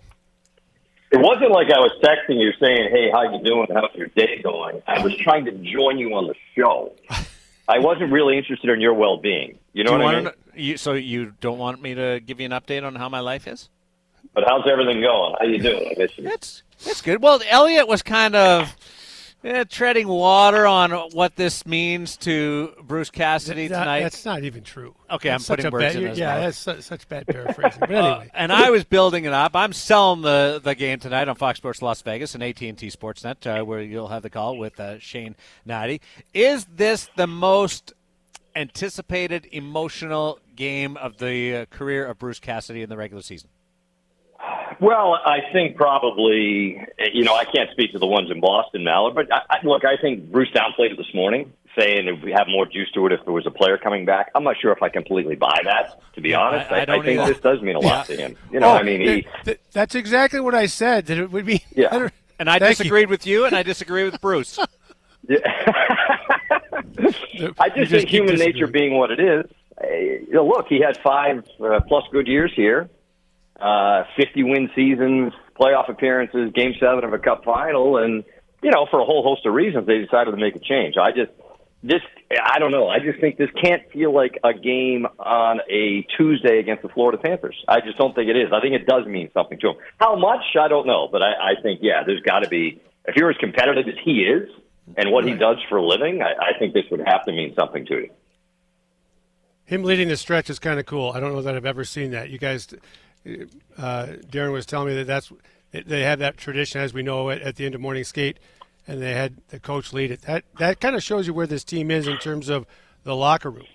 It 1.11 1.19
wasn't 1.19 1.51
like 1.51 1.67
I 1.67 1.79
was 1.79 1.91
texting 2.03 2.39
you 2.39 2.51
saying, 2.59 2.89
"Hey, 2.91 3.09
how 3.11 3.23
you 3.31 3.43
doing? 3.43 3.67
How's 3.73 3.95
your 3.95 4.07
day 4.07 4.41
going?" 4.43 4.81
I 4.87 5.01
was 5.01 5.15
trying 5.17 5.45
to 5.45 5.51
join 5.51 5.97
you 5.97 6.13
on 6.15 6.27
the 6.27 6.35
show. 6.55 6.93
I 7.67 7.79
wasn't 7.79 8.11
really 8.11 8.37
interested 8.37 8.69
in 8.71 8.81
your 8.81 8.95
well-being. 8.95 9.59
You 9.73 9.83
know 9.83 9.97
you 9.97 10.03
what 10.03 10.15
I 10.15 10.21
mean? 10.21 10.23
To, 10.25 10.33
you, 10.55 10.77
so 10.77 10.93
you 10.93 11.33
don't 11.39 11.59
want 11.59 11.81
me 11.81 11.93
to 11.93 12.19
give 12.19 12.39
you 12.39 12.47
an 12.47 12.51
update 12.51 12.83
on 12.83 12.95
how 12.95 13.09
my 13.09 13.19
life 13.19 13.47
is? 13.47 13.69
But 14.33 14.43
how's 14.47 14.67
everything 14.67 15.01
going? 15.01 15.35
How 15.39 15.45
you 15.45 15.59
doing? 15.59 15.93
I 15.95 15.99
miss 15.99 16.17
you. 16.17 16.27
It's 16.27 16.63
it's 16.79 17.01
good. 17.01 17.21
Well, 17.21 17.41
Elliott 17.47 17.87
was 17.87 18.01
kind 18.01 18.35
of 18.35 18.75
yeah, 19.43 19.63
treading 19.63 20.07
water 20.07 20.67
on 20.67 20.91
what 21.13 21.35
this 21.35 21.65
means 21.65 22.17
to 22.17 22.73
Bruce 22.83 23.09
Cassidy 23.09 23.67
That- 23.67 23.79
tonight. 23.79 24.01
That's 24.01 24.25
not 24.25 24.43
even 24.43 24.63
true. 24.63 24.95
Okay, 25.09 25.29
That's 25.29 25.49
I'm 25.49 25.53
putting 25.55 25.63
such 25.63 25.69
a 25.69 25.73
words 25.73 25.85
bad, 25.93 25.95
in 26.03 26.09
his 26.09 26.19
Yeah, 26.19 26.27
mouth. 26.33 26.41
that's 26.43 26.57
su- 26.57 26.81
such 26.81 27.07
bad 27.09 27.27
paraphrasing. 27.27 27.79
But 27.79 27.91
Uh, 27.91 28.23
and 28.33 28.51
I 28.51 28.69
was 28.69 28.83
building 28.83 29.25
it 29.25 29.33
up. 29.33 29.55
I'm 29.55 29.71
selling 29.73 30.21
the, 30.21 30.59
the 30.63 30.75
game 30.75 30.99
tonight 30.99 31.27
on 31.29 31.35
Fox 31.35 31.57
Sports 31.57 31.81
Las 31.81 32.01
Vegas 32.01 32.35
and 32.35 32.43
AT&T 32.43 32.73
Sportsnet, 32.73 33.45
uh, 33.61 33.63
where 33.63 33.81
you'll 33.81 34.09
have 34.09 34.23
the 34.23 34.29
call 34.29 34.57
with 34.57 34.79
uh, 34.79 34.99
Shane 34.99 35.35
Hnidy. 35.67 36.01
Is 36.33 36.65
this 36.65 37.09
the 37.15 37.27
most 37.27 37.93
anticipated 38.55 39.47
emotional 39.51 40.39
game 40.55 40.97
of 40.97 41.17
the 41.17 41.55
uh, 41.55 41.65
career 41.67 42.05
of 42.05 42.19
Bruce 42.19 42.39
Cassidy 42.39 42.81
in 42.81 42.89
the 42.89 42.97
regular 42.97 43.21
season? 43.23 43.49
Well, 44.81 45.13
I 45.25 45.39
think 45.51 45.75
probably, 45.75 46.81
you 47.13 47.23
know, 47.25 47.35
I 47.35 47.43
can't 47.45 47.69
speak 47.71 47.91
to 47.91 47.99
the 47.99 48.07
ones 48.07 48.31
in 48.31 48.39
Boston, 48.39 48.83
Millard, 48.85 49.13
but 49.15 49.31
I, 49.33 49.41
I, 49.49 49.57
look, 49.65 49.83
I 49.83 49.97
think 49.97 50.31
Bruce 50.31 50.47
downplayed 50.55 50.91
it 50.91 50.97
this 50.97 51.13
morning, 51.13 51.51
saying 51.77 52.07
if 52.07 52.23
we 52.23 52.31
have 52.31 52.47
more 52.47 52.65
juice 52.65 52.89
to 52.93 53.05
it 53.07 53.11
if 53.11 53.19
there 53.25 53.33
was 53.33 53.45
a 53.45 53.51
player 53.51 53.77
coming 53.77 54.05
back. 54.05 54.31
I'm 54.35 54.43
not 54.45 54.55
sure 54.61 54.71
if 54.71 54.81
I 54.81 54.87
completely 54.89 55.35
buy 55.35 55.59
that, 55.65 55.99
to 56.15 56.21
be 56.21 56.29
Yeah, 56.29 56.39
honest. 56.39 56.71
I- 56.71 56.81
I 56.81 56.85
don't 56.85 57.03
think 57.03 57.19
either. 57.19 57.33
this 57.33 57.41
does 57.41 57.61
mean 57.61 57.75
a 57.75 57.79
lot 57.79 58.07
Yeah. 58.09 58.15
to 58.15 58.21
him. 58.21 58.35
You 58.51 58.59
know, 58.61 58.69
Oh, 58.69 58.73
I 58.75 58.83
mean, 58.83 59.01
he. 59.01 59.05
th- 59.07 59.25
th- 59.43 59.59
that's 59.73 59.95
exactly 59.95 60.39
what 60.39 60.55
I 60.55 60.65
said. 60.67 61.07
That 61.07 61.17
it 61.17 61.29
would 61.31 61.45
be. 61.45 61.63
Yeah. 61.75 61.89
better- 61.89 62.11
And 62.39 62.49
I 62.49 62.57
Thank 62.59 62.79
you. 62.79 62.83
disagreed 62.83 63.09
with 63.09 63.27
you, 63.27 63.45
and 63.45 63.55
I 63.55 63.63
disagree 63.63 64.03
with 64.05 64.19
Bruce. 64.21 64.57
Yeah. 65.27 65.37
I 67.59 67.67
You 67.75 67.85
just 67.85 67.91
think 67.91 67.91
keep 67.91 68.09
human 68.09 68.35
nature 68.37 68.65
being 68.67 68.97
what 68.97 69.11
it 69.11 69.19
is. 69.19 69.45
uh, 69.79 70.41
look, 70.41 70.65
he 70.67 70.79
had 70.79 70.97
five 71.03 71.43
uh, 71.63 71.81
plus 71.87 72.03
good 72.11 72.25
years 72.27 72.51
here, 72.55 72.89
uh, 73.61 74.03
50 74.17 74.43
win 74.43 74.69
seasons, 74.75 75.33
playoff 75.59 75.89
appearances, 75.89 76.51
game 76.53 76.73
seven 76.79 77.03
of 77.03 77.13
a 77.13 77.19
cup 77.19 77.43
final, 77.43 77.97
and, 77.97 78.23
you 78.61 78.71
know, 78.71 78.87
for 78.89 78.99
a 78.99 79.05
whole 79.05 79.23
host 79.23 79.45
of 79.45 79.53
reasons, 79.53 79.87
they 79.87 79.99
decided 79.99 80.31
to 80.31 80.37
make 80.37 80.55
a 80.55 80.59
change. 80.59 80.95
I 80.97 81.11
just, 81.11 81.31
this, 81.83 82.01
I 82.43 82.59
don't 82.59 82.71
know. 82.71 82.87
I 82.89 82.99
just 82.99 83.19
think 83.19 83.37
this 83.37 83.49
can't 83.61 83.83
feel 83.91 84.13
like 84.13 84.37
a 84.43 84.53
game 84.53 85.05
on 85.17 85.59
a 85.69 86.05
Tuesday 86.17 86.59
against 86.59 86.83
the 86.83 86.89
Florida 86.89 87.17
Panthers. 87.17 87.55
I 87.67 87.79
just 87.81 87.97
don't 87.97 88.13
think 88.13 88.29
it 88.29 88.35
is. 88.35 88.51
I 88.53 88.59
think 88.59 88.75
it 88.75 88.85
does 88.85 89.05
mean 89.05 89.29
something 89.33 89.57
to 89.59 89.69
him. 89.69 89.75
How 89.99 90.15
much? 90.15 90.43
I 90.59 90.67
don't 90.67 90.87
know. 90.87 91.07
But 91.11 91.21
I, 91.21 91.31
I 91.31 91.61
think, 91.61 91.79
yeah, 91.81 92.03
there's 92.05 92.21
got 92.21 92.39
to 92.39 92.49
be, 92.49 92.81
if 93.05 93.15
you're 93.15 93.29
as 93.29 93.37
competitive 93.37 93.87
as 93.87 93.95
he 94.03 94.23
is 94.23 94.49
and 94.97 95.11
what 95.11 95.25
he 95.25 95.33
does 95.35 95.57
for 95.69 95.77
a 95.77 95.85
living, 95.85 96.21
I, 96.21 96.33
I 96.33 96.59
think 96.59 96.73
this 96.73 96.85
would 96.91 97.01
have 97.05 97.23
to 97.25 97.31
mean 97.31 97.53
something 97.55 97.85
to 97.85 97.93
you. 97.95 98.09
Him 99.65 99.83
leading 99.83 100.07
the 100.07 100.17
stretch 100.17 100.49
is 100.49 100.57
kind 100.57 100.79
of 100.79 100.85
cool. 100.85 101.11
I 101.11 101.19
don't 101.19 101.31
know 101.31 101.43
that 101.43 101.55
I've 101.55 101.65
ever 101.65 101.83
seen 101.83 102.11
that. 102.11 102.29
You 102.31 102.39
guys, 102.39 102.67
uh, 103.77 104.05
Darren 104.27 104.51
was 104.51 104.65
telling 104.65 104.89
me 104.89 104.95
that 104.95 105.07
that's 105.07 105.31
they 105.71 106.01
have 106.01 106.19
that 106.19 106.37
tradition, 106.37 106.81
as 106.81 106.93
we 106.93 107.03
know, 107.03 107.29
at, 107.29 107.41
at 107.41 107.55
the 107.55 107.65
end 107.65 107.75
of 107.75 107.81
morning 107.81 108.03
skate, 108.03 108.39
and 108.87 109.01
they 109.01 109.13
had 109.13 109.37
the 109.49 109.59
coach 109.59 109.93
lead 109.93 110.11
it. 110.11 110.21
That 110.23 110.43
that 110.57 110.79
kind 110.79 110.95
of 110.95 111.03
shows 111.03 111.27
you 111.27 111.33
where 111.33 111.47
this 111.47 111.63
team 111.63 111.91
is 111.91 112.07
in 112.07 112.17
terms 112.17 112.49
of 112.49 112.65
the 113.03 113.15
locker 113.15 113.49
room. 113.51 113.67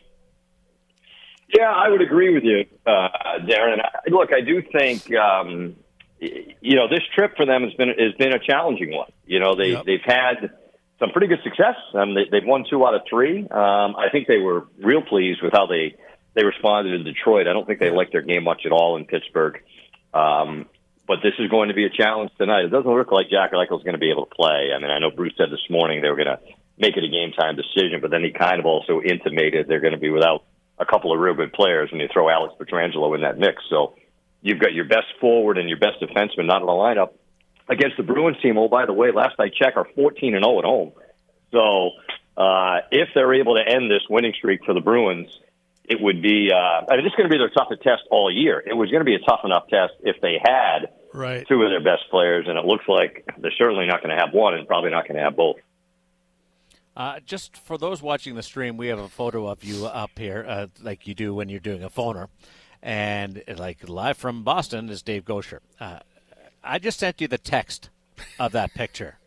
Yeah, 1.56 1.70
I 1.70 1.88
would 1.88 2.00
agree 2.02 2.34
with 2.34 2.42
you, 2.42 2.64
uh, 2.86 3.08
Darren. 3.46 3.78
Look, 4.08 4.30
I 4.32 4.40
do 4.40 4.60
think 4.76 5.14
um, 5.14 5.76
you 6.18 6.74
know 6.76 6.88
this 6.88 7.02
trip 7.14 7.36
for 7.36 7.46
them 7.46 7.62
has 7.62 7.72
been 7.74 7.88
has 7.90 8.14
been 8.18 8.32
a 8.32 8.38
challenging 8.40 8.92
one. 8.92 9.12
You 9.26 9.40
know, 9.40 9.54
they 9.54 9.68
Yep. 9.72 9.84
they've 9.84 10.00
had 10.04 10.50
some 10.98 11.10
pretty 11.10 11.28
good 11.28 11.42
success. 11.44 11.76
Um, 11.92 12.14
they, 12.14 12.24
they've 12.30 12.46
won 12.46 12.64
two 12.68 12.84
out 12.86 12.94
of 12.94 13.02
three. 13.08 13.40
Um, 13.40 13.94
I 13.96 14.08
think 14.10 14.26
they 14.26 14.38
were 14.38 14.66
real 14.78 15.02
pleased 15.02 15.42
with 15.42 15.52
how 15.52 15.66
they 15.66 15.96
they 16.34 16.44
responded 16.44 16.98
to 16.98 17.04
Detroit. 17.04 17.46
I 17.46 17.52
don't 17.52 17.66
think 17.66 17.80
they 17.80 17.90
liked 17.90 18.12
their 18.12 18.22
game 18.22 18.44
much 18.44 18.62
at 18.66 18.72
all 18.72 18.96
in 18.96 19.04
Pittsburgh. 19.06 19.62
Um, 20.12 20.66
but 21.06 21.18
this 21.22 21.34
is 21.38 21.50
going 21.50 21.68
to 21.68 21.74
be 21.74 21.84
a 21.84 21.90
challenge 21.90 22.30
tonight. 22.38 22.64
It 22.64 22.70
doesn't 22.70 22.90
look 22.90 23.12
like 23.12 23.28
Jack 23.30 23.52
Eichel's 23.52 23.82
going 23.82 23.94
to 23.94 23.98
be 23.98 24.10
able 24.10 24.26
to 24.26 24.34
play. 24.34 24.70
I 24.74 24.80
mean, 24.80 24.90
I 24.90 24.98
know 24.98 25.10
Bruce 25.10 25.34
said 25.36 25.50
this 25.50 25.64
morning 25.68 26.00
they 26.00 26.08
were 26.08 26.16
going 26.16 26.28
to 26.28 26.40
make 26.78 26.96
it 26.96 27.04
a 27.04 27.08
game 27.08 27.32
time 27.32 27.56
decision, 27.56 28.00
but 28.00 28.10
then 28.10 28.24
he 28.24 28.30
kind 28.30 28.58
of 28.58 28.66
also 28.66 29.00
intimated 29.00 29.68
they're 29.68 29.80
going 29.80 29.92
to 29.92 29.98
be 29.98 30.10
without 30.10 30.44
a 30.78 30.86
couple 30.86 31.12
of 31.12 31.20
real 31.20 31.34
good 31.34 31.52
players 31.52 31.90
when 31.92 32.00
you 32.00 32.08
throw 32.12 32.28
Alex 32.28 32.54
Pietrangelo 32.58 33.14
in 33.14 33.22
that 33.22 33.38
mix. 33.38 33.62
So 33.68 33.94
you've 34.40 34.60
got 34.60 34.72
your 34.72 34.86
best 34.86 35.06
forward 35.20 35.58
and 35.58 35.68
your 35.68 35.78
best 35.78 36.00
defenseman 36.00 36.46
not 36.46 36.62
in 36.62 36.66
the 36.66 36.72
lineup 36.72 37.10
against 37.68 37.96
the 37.96 38.02
Bruins 38.02 38.40
team. 38.42 38.58
Oh, 38.58 38.68
by 38.68 38.86
the 38.86 38.92
way, 38.92 39.12
last 39.12 39.36
I 39.38 39.48
checked, 39.48 39.76
are 39.76 39.86
14 39.94 40.34
and 40.34 40.44
0 40.44 40.58
at 40.58 40.64
home. 40.64 40.92
So 41.52 41.90
uh, 42.36 42.80
if 42.90 43.10
they're 43.14 43.34
able 43.34 43.54
to 43.54 43.62
end 43.66 43.90
this 43.90 44.02
winning 44.08 44.32
streak 44.36 44.64
for 44.64 44.74
the 44.74 44.80
Bruins, 44.80 45.28
it 45.84 46.00
would 46.00 46.22
be. 46.22 46.50
Uh, 46.52 46.56
I 46.90 46.96
mean, 46.96 47.04
this 47.04 47.12
is 47.12 47.16
going 47.16 47.28
to 47.28 47.32
be 47.34 47.38
their 47.38 47.50
toughest 47.50 47.82
test 47.82 48.02
all 48.10 48.30
year. 48.30 48.62
It 48.66 48.74
was 48.74 48.90
going 48.90 49.00
to 49.00 49.04
be 49.04 49.14
a 49.14 49.18
tough 49.20 49.40
enough 49.44 49.68
test 49.68 49.92
if 50.02 50.20
they 50.20 50.38
had 50.42 50.88
Right. 51.12 51.46
two 51.46 51.62
of 51.62 51.70
their 51.70 51.82
best 51.82 52.10
players, 52.10 52.46
and 52.48 52.58
it 52.58 52.64
looks 52.64 52.84
like 52.88 53.24
they're 53.38 53.52
certainly 53.56 53.86
not 53.86 54.02
going 54.02 54.16
to 54.16 54.20
have 54.22 54.32
one, 54.34 54.54
and 54.54 54.66
probably 54.66 54.90
not 54.90 55.06
going 55.06 55.16
to 55.16 55.22
have 55.22 55.36
both. 55.36 55.56
Uh, 56.96 57.18
just 57.26 57.56
for 57.56 57.76
those 57.76 58.00
watching 58.02 58.34
the 58.36 58.42
stream, 58.42 58.76
we 58.76 58.86
have 58.88 58.98
a 59.00 59.08
photo 59.08 59.48
of 59.48 59.64
you 59.64 59.86
up 59.86 60.10
here, 60.16 60.44
uh, 60.48 60.66
like 60.82 61.06
you 61.06 61.14
do 61.14 61.34
when 61.34 61.48
you're 61.48 61.60
doing 61.60 61.82
a 61.82 61.90
phoner, 61.90 62.28
and 62.82 63.42
uh, 63.48 63.54
like 63.56 63.88
live 63.88 64.16
from 64.16 64.42
Boston 64.44 64.88
is 64.88 65.02
Dave 65.02 65.24
Goucher. 65.24 65.58
Uh, 65.80 65.98
I 66.62 66.78
just 66.78 66.98
sent 67.00 67.20
you 67.20 67.28
the 67.28 67.38
text 67.38 67.90
of 68.38 68.52
that 68.52 68.72
picture. 68.74 69.18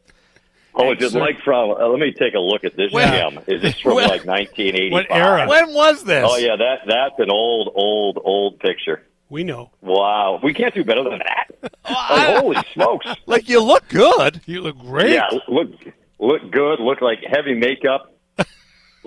Oh, 0.79 0.91
is 0.93 1.01
it 1.01 1.11
sir. 1.11 1.19
like 1.19 1.41
from? 1.41 1.71
Uh, 1.71 1.87
let 1.87 1.99
me 1.99 2.11
take 2.11 2.33
a 2.35 2.39
look 2.39 2.63
at 2.63 2.75
this 2.75 2.91
When- 2.91 3.07
gem. 3.11 3.39
Is 3.47 3.61
this 3.61 3.79
from 3.79 3.95
when- 3.95 4.07
like 4.09 4.25
1985? 4.25 4.91
What 4.91 5.05
era? 5.09 5.47
When 5.47 5.73
was 5.73 6.03
this? 6.03 6.25
Oh 6.29 6.37
yeah, 6.37 6.55
that 6.55 6.79
that's 6.87 7.19
an 7.19 7.29
old, 7.31 7.71
old, 7.75 8.19
old 8.23 8.59
picture. 8.59 9.03
We 9.29 9.43
know. 9.43 9.71
Wow, 9.81 10.39
we 10.41 10.53
can't 10.53 10.73
do 10.73 10.83
better 10.85 11.03
than 11.03 11.19
that. 11.19 11.71
Like, 11.89 12.37
holy 12.37 12.57
smokes! 12.73 13.07
Like 13.25 13.49
you 13.49 13.61
look 13.61 13.87
good. 13.89 14.39
You 14.45 14.61
look 14.61 14.77
great. 14.79 15.11
Yeah, 15.11 15.27
look 15.47 15.69
look 16.19 16.49
good. 16.51 16.79
Look 16.79 17.01
like 17.01 17.19
heavy 17.29 17.53
makeup. 17.53 18.13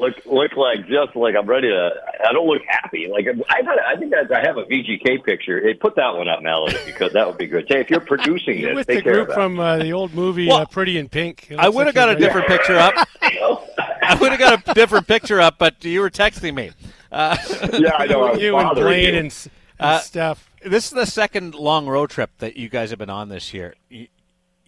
Look 0.01 0.27
look 0.27 0.57
like 0.57 0.87
just 0.89 1.15
like 1.15 1.35
I'm 1.37 1.47
ready 1.47 1.69
to. 1.69 1.91
I 2.27 2.33
don't 2.33 2.47
look 2.47 2.63
happy. 2.67 3.09
Like 3.09 3.27
I 3.49 3.63
got. 3.63 3.79
I 3.81 3.97
think 3.97 4.11
that 4.13 4.33
I 4.33 4.41
have 4.41 4.57
a 4.57 4.65
VGK 4.65 5.23
picture. 5.25 5.61
Hey, 5.61 5.75
put 5.75 5.95
that 5.97 6.15
one 6.17 6.29
up, 6.29 6.43
Melody, 6.43 6.79
because 6.87 7.13
that 7.13 7.27
would 7.27 7.39
be 7.39 7.47
good. 7.47 7.67
Hey, 7.69 7.81
if 7.81 7.91
you're 7.91 8.01
producing 8.15 8.59
You're 8.59 8.71
this, 8.71 8.77
with 8.79 8.87
take 8.89 8.97
the 8.99 9.03
care 9.03 9.25
group 9.25 9.33
from 9.33 9.59
uh, 9.61 9.79
the 9.79 9.93
old 9.93 10.13
movie 10.15 10.49
Well, 10.49 10.59
uh, 10.59 10.67
Pretty 10.67 10.99
in 10.99 11.09
Pink. 11.09 11.53
I 11.57 11.69
would 11.69 11.87
have 11.87 11.95
like 11.95 12.07
got 12.07 12.09
a 12.09 12.13
you're 12.13 12.29
different 12.29 12.49
picture 12.49 12.77
up. 12.77 12.95
I 13.23 14.17
would 14.21 14.31
have 14.33 14.41
got 14.41 14.69
a 14.69 14.75
different 14.75 15.07
picture 15.07 15.41
up, 15.41 15.59
but 15.59 15.85
you 15.85 16.01
were 16.01 16.11
texting 16.11 16.55
me. 16.55 16.71
Uh, 17.13 17.37
yeah, 17.79 17.93
I 17.97 18.07
know. 18.07 18.25
I 18.25 18.35
you 18.35 18.57
and 18.57 18.75
Blaine 18.75 19.03
you. 19.03 19.09
and, 19.09 19.17
and 19.19 19.51
Uh, 19.79 19.99
Steph. 20.01 20.51
this 20.65 20.85
is 20.87 20.91
the 20.91 21.07
second 21.07 21.55
long 21.55 21.87
road 21.87 22.11
trip 22.11 22.31
that 22.39 22.57
you 22.57 22.69
guys 22.69 22.91
have 22.91 22.99
been 22.99 23.11
on 23.11 23.29
this 23.29 23.53
year. 23.55 23.75
You, 23.89 24.09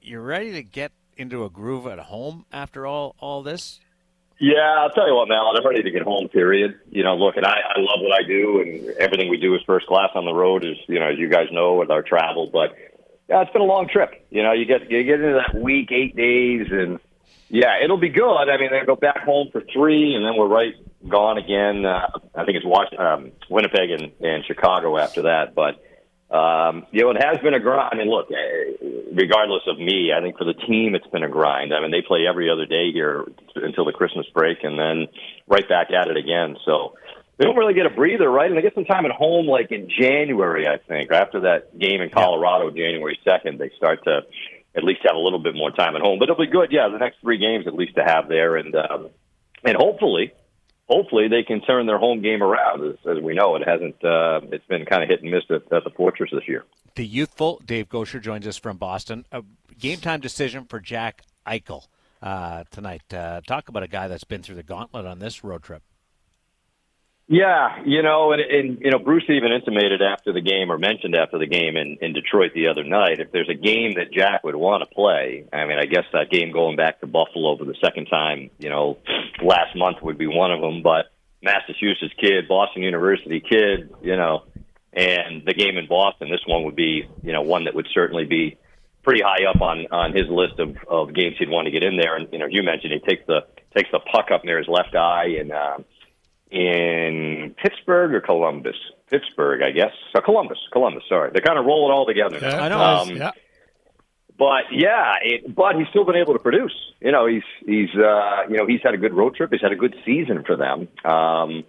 you're 0.01 0.23
ready 0.23 0.53
to 0.53 0.63
get 0.63 0.93
into 1.17 1.45
a 1.45 1.51
groove 1.51 1.87
at 1.87 1.99
home 1.99 2.45
after 2.53 2.87
all 2.87 3.15
all 3.21 3.43
this. 3.43 3.79
Yeah, 4.45 4.59
I'll 4.81 4.91
tell 4.91 5.07
you 5.07 5.15
what, 5.15 5.29
Mal. 5.29 5.53
I'm 5.57 5.65
ready 5.65 5.85
to 5.85 5.91
get 5.93 6.03
home. 6.03 6.29
Period. 6.29 6.75
You 6.91 7.05
know, 7.05 7.15
look, 7.15 7.37
and 7.37 7.47
I, 7.47 7.61
I 7.77 7.79
love 7.79 8.01
what 8.01 8.11
I 8.13 8.27
do, 8.27 8.61
and 8.61 8.89
everything 8.99 9.29
we 9.31 9.37
do 9.37 9.55
is 9.55 9.61
first 9.65 9.87
class 9.87 10.11
on 10.17 10.25
the 10.25 10.33
road. 10.35 10.65
Is 10.65 10.77
you 10.89 10.99
know, 10.99 11.11
as 11.11 11.19
you 11.19 11.29
guys 11.29 11.47
know, 11.53 11.75
with 11.75 11.93
our 11.93 12.03
travel. 12.03 12.51
But 12.53 12.75
yeah, 13.29 13.43
it's 13.43 13.53
been 13.53 13.63
a 13.63 13.67
long 13.67 13.87
trip. 13.89 14.11
You 14.31 14.43
know, 14.43 14.51
you 14.51 14.65
get 14.65 14.91
you 14.91 15.05
get 15.05 15.21
into 15.21 15.41
that 15.47 15.63
week, 15.63 15.93
eight 15.93 16.17
days, 16.17 16.67
and 16.73 16.99
Yeah, 17.51 17.85
it'll 17.85 17.99
be 18.01 18.09
good. 18.09 18.49
I 18.49 18.57
mean, 18.59 18.71
they 18.73 18.85
go 18.85 18.97
back 18.97 19.23
home 19.23 19.51
for 19.53 19.63
three, 19.73 20.15
and 20.17 20.25
then 20.25 20.35
we're 20.37 20.49
right 20.49 20.75
gone 21.09 21.39
again. 21.39 21.87
Uh, 21.87 22.09
I 22.35 22.45
think 22.45 22.57
it's 22.57 22.67
Was- 22.67 22.93
um, 22.99 23.31
Winnipeg 23.49 23.91
and, 23.93 24.11
and 24.21 24.45
Chicago 24.45 24.99
after 24.99 25.23
that. 25.23 25.55
But 25.55 25.81
um, 26.33 26.87
you 26.91 27.03
know, 27.03 27.11
it 27.11 27.23
has 27.23 27.39
been 27.43 27.53
a 27.53 27.61
grind. 27.61 27.91
I 27.93 27.97
mean, 27.97 28.09
look, 28.09 28.29
eh, 28.31 29.13
regardless 29.13 29.63
of 29.67 29.79
me, 29.79 30.13
I 30.17 30.23
think 30.23 30.39
for 30.39 30.45
the 30.45 30.55
team, 30.55 30.95
it's 30.95 31.07
been 31.09 31.23
a 31.23 31.29
grind. 31.29 31.75
I 31.75 31.81
mean, 31.81 31.91
they 31.91 32.01
play 32.01 32.27
every 32.27 32.49
other 32.49 32.65
day 32.65 32.91
here 32.91 33.27
until 33.55 33.85
the 33.85 33.93
Christmas 33.93 34.27
break, 34.33 34.65
and 34.65 34.79
then 34.79 35.09
right 35.47 35.69
back 35.69 35.91
at 35.91 36.09
it 36.09 36.17
again. 36.17 36.57
So 36.65 36.95
they 37.37 37.45
don't 37.45 37.57
really 37.57 37.75
get 37.75 37.85
a 37.85 37.91
breather, 37.91 38.31
right? 38.31 38.49
And 38.49 38.57
they 38.57 38.63
get 38.63 38.75
some 38.75 38.87
time 38.87 39.05
at 39.05 39.13
home, 39.13 39.47
like 39.47 39.71
in 39.73 39.91
January, 39.91 40.67
I 40.67 40.79
think. 40.79 41.13
After 41.13 41.41
that 41.41 41.79
game 41.79 42.01
in 42.01 42.09
Colorado, 42.09 42.71
January 42.71 43.19
second, 43.25 43.59
they 43.59 43.71
start 43.77 44.03
to 44.05 44.21
at 44.75 44.85
least 44.85 45.01
have 45.05 45.17
a 45.17 45.21
little 45.21 45.39
bit 45.39 45.55
more 45.55 45.71
time 45.71 45.97
at 45.97 46.01
home. 46.01 46.19
But 46.19 46.31
it'll 46.31 46.43
be 46.43 46.51
good, 46.51 46.73
yeah. 46.73 46.89
The 46.89 46.99
next 46.99 47.21
three 47.21 47.39
games, 47.39 47.67
at 47.67 47.75
least, 47.75 47.97
to 47.97 48.05
have 48.05 48.29
there, 48.29 48.57
and 48.57 48.75
um, 48.75 49.11
and 49.65 49.77
hopefully, 49.77 50.33
hopefully 50.93 51.29
they 51.29 51.43
can 51.43 51.61
turn 51.63 51.87
their 51.87 51.99
home 51.99 52.21
game 52.21 52.43
around. 52.43 52.85
As, 52.85 53.17
as 53.17 53.23
we 53.23 53.35
know, 53.35 53.57
it 53.57 53.63
hasn't. 53.67 53.97
Uh, 54.05 54.41
it's 54.53 54.67
been 54.67 54.85
kind 54.85 55.03
of 55.03 55.09
hit 55.09 55.23
and 55.23 55.31
miss 55.31 55.45
at, 55.51 55.73
at 55.73 55.85
the 55.85 55.91
Fortress 55.97 56.31
this 56.33 56.47
year. 56.47 56.65
The 56.95 57.07
youthful 57.07 57.61
Dave 57.65 57.89
Goucher 57.89 58.21
joins 58.21 58.47
us 58.47 58.59
from 58.59 58.77
Boston. 58.77 59.25
A 59.33 59.43
game 59.79 59.99
time 59.99 60.21
decision 60.21 60.65
for 60.65 60.81
Jack 60.81 61.23
Eichel 61.47 61.87
uh, 62.21 62.65
tonight. 62.71 63.03
Uh, 63.13 63.41
talk 63.47 63.69
about 63.69 63.83
a 63.83 63.89
guy 63.89 64.09
that's 64.09 64.25
been 64.25 64.43
through 64.43 64.57
the 64.57 64.63
gauntlet 64.63 65.07
on 65.07 65.19
this 65.19 65.43
road 65.43 65.63
trip. 65.63 65.83
Yeah, 67.29 67.83
you 67.87 68.03
know, 68.03 68.33
and, 68.33 68.43
and 68.43 68.81
you 68.81 68.91
know, 68.91 68.99
Bruce 68.99 69.25
even 69.29 69.53
intimated 69.53 70.03
after 70.03 70.33
the 70.33 70.41
game 70.41 70.71
or 70.71 70.77
mentioned 70.77 71.15
after 71.15 71.39
the 71.39 71.47
game 71.47 71.77
in, 71.77 71.97
in 72.01 72.13
Detroit 72.13 72.51
the 72.55 72.69
other 72.69 72.85
night, 72.85 73.21
if 73.21 73.31
there's 73.31 73.49
a 73.49 73.55
game 73.55 73.95
that 73.95 74.13
Jack 74.13 74.43
would 74.45 74.57
want 74.57 74.83
to 74.83 74.95
play, 74.95 75.47
I 75.53 75.65
mean, 75.67 75.79
I 75.79 75.87
guess 75.87 76.05
that 76.13 76.31
game 76.31 76.53
going 76.53 76.77
back 76.77 77.01
to 77.01 77.07
Buffalo 77.07 77.57
for 77.57 77.65
the 77.65 77.77
second 77.83 78.07
time, 78.07 78.51
you 78.59 78.69
know, 78.69 78.99
last 79.43 79.77
month 79.77 79.99
would 80.03 80.19
be 80.19 80.27
one 80.27 80.51
of 80.51 80.61
them. 80.61 80.83
But 80.83 81.13
Massachusetts 81.43 82.13
kid, 82.21 82.49
Boston 82.49 82.83
University 82.83 83.41
kid, 83.41 83.95
you 84.03 84.17
know, 84.17 84.43
and 84.93 85.43
the 85.47 85.55
game 85.55 85.79
in 85.79 85.87
Boston, 85.87 86.29
this 86.29 86.45
one 86.47 86.65
would 86.65 86.77
be, 86.77 87.09
you 87.23 87.33
know, 87.33 87.43
one 87.43 87.65
that 87.65 87.75
would 87.75 87.89
certainly 87.95 88.25
be 88.25 88.59
pretty 89.05 89.23
high 89.25 89.49
up 89.49 89.61
on 89.63 89.87
on 89.91 90.13
his 90.13 90.29
list 90.29 90.59
of 90.59 90.77
of 90.89 91.15
games 91.15 91.37
he'd 91.39 91.49
want 91.49 91.67
to 91.67 91.71
get 91.71 91.85
in 91.85 91.97
there. 91.97 92.17
And 92.17 92.29
you 92.33 92.39
know, 92.41 92.47
you 92.47 92.63
mentioned 92.63 92.93
he 92.93 92.99
takes 92.99 93.25
the 93.27 93.47
takes 93.75 93.91
the 93.91 94.01
puck 94.01 94.27
up 94.31 94.45
near 94.45 94.59
his 94.59 94.69
left 94.69 94.97
eye 94.97 95.37
and. 95.41 95.53
Uh, 95.53 95.79
in 96.53 97.55
Pittsburgh 97.63 98.15
or 98.15 98.21
Columbus? 98.21 98.77
Pittsburgh, 99.11 99.63
I 99.63 99.71
guess. 99.71 99.93
So 100.15 100.23
Columbus, 100.23 100.59
Columbus. 100.73 101.05
Sorry, 101.09 101.31
they 101.33 101.41
kind 101.41 101.59
of 101.59 101.65
roll 101.65 101.91
it 101.91 101.93
all 101.93 102.07
together. 102.07 102.39
Yeah, 102.41 102.63
I 102.63 102.69
know. 102.69 102.81
Um, 102.81 103.17
yeah. 103.17 103.31
But 104.39 104.65
yeah, 104.73 105.15
it, 105.23 105.55
but 105.55 105.77
he's 105.77 105.87
still 105.89 106.05
been 106.05 106.17
able 106.17 106.33
to 106.33 106.39
produce. 106.39 106.75
You 107.01 107.13
know, 107.13 107.27
he's 107.27 107.43
he's 107.67 107.91
uh, 107.95 108.49
you 108.49 108.57
know 108.57 108.67
he's 108.67 108.81
had 108.83 108.95
a 108.95 108.99
good 108.99 109.15
road 109.15 109.35
trip. 109.35 109.51
He's 109.53 109.61
had 109.61 109.73
a 109.73 109.77
good 109.77 109.95
season 110.05 110.45
for 110.47 110.57
them. 110.57 110.89
Um, 111.05 111.65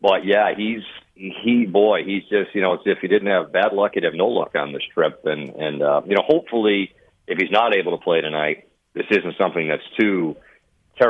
but 0.00 0.24
yeah, 0.24 0.54
he's 0.56 0.82
he 1.14 1.66
boy, 1.66 2.04
he's 2.04 2.22
just 2.24 2.54
you 2.54 2.60
know 2.60 2.74
it's 2.74 2.82
if 2.86 2.98
he 3.00 3.08
didn't 3.08 3.28
have 3.28 3.52
bad 3.52 3.72
luck, 3.72 3.92
he'd 3.94 4.04
have 4.04 4.14
no 4.14 4.28
luck 4.28 4.54
on 4.54 4.72
this 4.72 4.82
trip. 4.94 5.22
And 5.24 5.48
and 5.50 5.82
uh, 5.82 6.02
you 6.06 6.14
know, 6.14 6.22
hopefully, 6.26 6.94
if 7.26 7.38
he's 7.38 7.50
not 7.50 7.74
able 7.74 7.96
to 7.96 8.04
play 8.04 8.20
tonight, 8.20 8.68
this 8.94 9.06
isn't 9.10 9.34
something 9.38 9.68
that's 9.68 9.82
too 9.98 10.36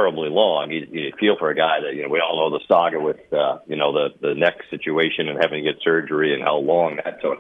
terribly 0.02 0.28
long. 0.28 0.70
You, 0.70 0.86
you 0.90 1.12
feel 1.18 1.36
for 1.38 1.50
a 1.50 1.54
guy 1.54 1.80
that 1.80 1.94
you 1.94 2.02
know 2.02 2.08
we 2.08 2.20
all 2.20 2.36
know 2.36 2.58
the 2.58 2.64
saga 2.66 3.00
with 3.00 3.20
uh, 3.32 3.58
you 3.66 3.76
know 3.76 3.92
the 3.92 4.08
the 4.20 4.34
neck 4.34 4.54
situation 4.70 5.28
and 5.28 5.38
having 5.40 5.64
to 5.64 5.72
get 5.72 5.82
surgery 5.82 6.34
and 6.34 6.42
how 6.42 6.56
long 6.56 6.98
that 7.04 7.20
took. 7.22 7.38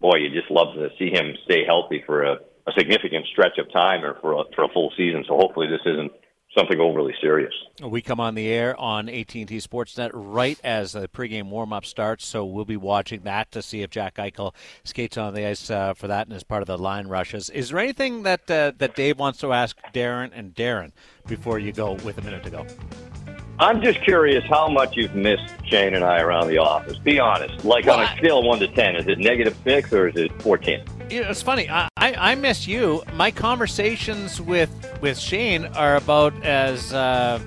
Boy, 0.00 0.18
you 0.18 0.30
just 0.30 0.50
love 0.50 0.74
to 0.74 0.88
see 0.98 1.10
him 1.10 1.36
stay 1.44 1.64
healthy 1.66 2.02
for 2.06 2.22
a, 2.22 2.34
a 2.66 2.72
significant 2.78 3.26
stretch 3.26 3.58
of 3.58 3.70
time 3.72 4.04
or 4.04 4.18
for 4.20 4.32
a, 4.40 4.44
for 4.54 4.64
a 4.64 4.68
full 4.68 4.92
season. 4.96 5.24
So 5.26 5.36
hopefully 5.36 5.66
this 5.66 5.84
isn't 5.84 6.12
something 6.56 6.80
overly 6.80 7.14
serious. 7.20 7.52
We 7.82 8.00
come 8.02 8.20
on 8.20 8.34
the 8.34 8.48
air 8.48 8.78
on 8.78 9.08
AT&T 9.08 9.46
Sportsnet 9.46 10.10
right 10.12 10.58
as 10.64 10.92
the 10.92 11.08
pregame 11.08 11.50
warm-up 11.50 11.84
starts, 11.84 12.26
so 12.26 12.44
we'll 12.44 12.64
be 12.64 12.76
watching 12.76 13.22
that 13.22 13.52
to 13.52 13.62
see 13.62 13.82
if 13.82 13.90
Jack 13.90 14.16
Eichel 14.16 14.54
skates 14.84 15.16
on 15.16 15.34
the 15.34 15.46
ice 15.46 15.70
uh, 15.70 15.94
for 15.94 16.08
that 16.08 16.26
and 16.26 16.34
as 16.34 16.42
part 16.42 16.62
of 16.62 16.66
the 16.66 16.78
line 16.78 17.06
rushes. 17.06 17.50
Is 17.50 17.70
there 17.70 17.78
anything 17.78 18.22
that 18.22 18.50
uh, 18.50 18.72
that 18.78 18.94
Dave 18.94 19.18
wants 19.18 19.38
to 19.40 19.52
ask 19.52 19.76
Darren 19.92 20.30
and 20.34 20.54
Darren 20.54 20.92
before 21.26 21.58
you 21.58 21.72
go 21.72 21.92
with 22.04 22.18
a 22.18 22.22
minute 22.22 22.42
to 22.44 22.50
go? 22.50 22.66
I'm 23.60 23.82
just 23.82 24.00
curious 24.02 24.44
how 24.48 24.68
much 24.68 24.96
you've 24.96 25.16
missed 25.16 25.52
Shane 25.64 25.94
and 25.94 26.04
I 26.04 26.20
around 26.20 26.46
the 26.46 26.58
office. 26.58 26.96
Be 26.98 27.18
honest. 27.18 27.64
Like 27.64 27.86
Well, 27.86 27.98
on 27.98 28.04
a 28.04 28.16
scale 28.16 28.38
of 28.38 28.44
one 28.44 28.60
to 28.60 28.68
ten, 28.68 28.94
is 28.94 29.08
it 29.08 29.18
negative 29.18 29.56
six 29.64 29.92
or 29.92 30.08
is 30.08 30.16
it 30.16 30.42
fourteen? 30.42 30.84
You 31.10 31.22
know, 31.22 31.30
it's 31.30 31.42
funny. 31.42 31.68
I, 31.70 31.88
I, 31.96 32.32
I 32.32 32.34
miss 32.34 32.66
you. 32.68 33.02
My 33.14 33.30
conversations 33.30 34.40
with 34.40 34.70
with 35.00 35.18
Shane 35.18 35.64
are 35.66 35.96
about 35.96 36.34
as 36.44 36.92
uh, 36.92 37.40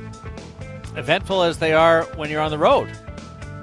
eventful 0.96 1.44
as 1.44 1.60
they 1.60 1.74
are 1.74 2.04
when 2.16 2.30
you're 2.30 2.42
on 2.42 2.52
the 2.52 2.58
road. 2.58 2.90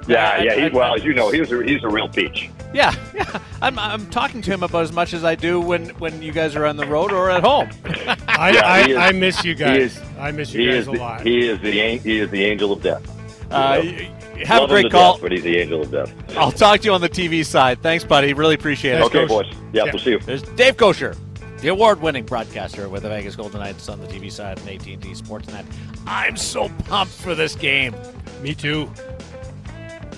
Yeah, 0.07 0.29
I- 0.37 0.43
yeah. 0.43 0.53
I- 0.53 0.69
He, 0.69 0.75
well, 0.75 0.95
as 0.95 1.03
you 1.03 1.13
know, 1.13 1.29
he's 1.31 1.51
a 1.51 1.63
he's 1.63 1.83
a 1.83 1.89
real 1.89 2.07
peach. 2.07 2.49
Yeah, 2.73 2.93
yeah. 3.15 3.39
I'm, 3.61 3.77
I'm 3.79 4.05
talking 4.11 4.41
to 4.43 4.51
him 4.51 4.61
about 4.63 4.83
as 4.83 4.91
much 4.93 5.13
as 5.13 5.23
I 5.23 5.33
do 5.35 5.59
when, 5.59 5.89
when 5.97 6.21
you 6.21 6.31
guys 6.31 6.55
are 6.55 6.65
on 6.67 6.77
the 6.77 6.85
road 6.85 7.11
or 7.11 7.31
at 7.31 7.43
home. 7.43 7.67
I, 8.27 8.51
Yeah, 8.53 8.61
I, 8.63 8.79
is- 8.87 8.97
I 8.97 9.11
miss 9.11 9.43
you 9.43 9.55
guys. 9.55 9.97
is- 9.97 10.01
I 10.19 10.31
miss 10.31 10.53
you 10.53 10.61
He 10.61 10.65
guys 10.67 10.75
is 10.83 10.87
a 10.87 10.91
the, 10.91 10.97
lot. 10.97 11.21
he 11.21 11.47
is 11.49 11.59
the 11.61 11.71
he 11.97 12.19
is 12.19 12.29
the 12.29 12.45
angel 12.45 12.71
of 12.71 12.81
death. 12.83 13.03
Uh, 13.51 13.81
You 13.83 13.91
know, 13.91 13.97
y- 13.97 14.11
y- 14.11 14.18
have 14.45 14.57
a 14.57 14.61
Love 14.61 14.69
him 14.71 14.73
great 14.81 14.91
call. 14.91 15.13
death, 15.13 15.21
but 15.21 15.31
he's 15.31 15.43
the 15.43 15.57
angel 15.57 15.81
of 15.81 15.91
death. 15.91 16.13
I'll 16.37 16.51
talk 16.51 16.79
to 16.81 16.85
you 16.85 16.93
on 16.93 17.01
the 17.01 17.09
TV 17.09 17.45
side. 17.45 17.81
Thanks, 17.81 18.03
buddy. 18.03 18.33
Really 18.33 18.55
appreciate 18.55 18.95
it. 18.95 19.01
Okay, 19.03 19.19
Coach. 19.25 19.29
boys. 19.29 19.45
Yeah, 19.73 19.85
Yeah. 19.85 19.91
we'll 19.93 20.01
see 20.01 20.11
you. 20.11 20.19
There's 20.19 20.41
Dave 20.43 20.77
Goucher, 20.77 21.15
the 21.61 21.67
award-winning 21.69 22.25
broadcaster 22.25 22.87
with 22.89 23.03
the 23.03 23.09
Vegas 23.09 23.35
Golden 23.35 23.59
Knights 23.59 23.89
on 23.89 23.99
the 23.99 24.07
TV 24.07 24.31
side 24.31 24.59
and 24.59 24.69
AT&T 24.69 24.97
Sportsnet. 25.13 25.65
I'm 26.07 26.37
so 26.37 26.69
pumped 26.87 27.13
for 27.13 27.35
this 27.35 27.55
game. 27.55 27.93
Me 28.41 28.53
too. 28.55 28.89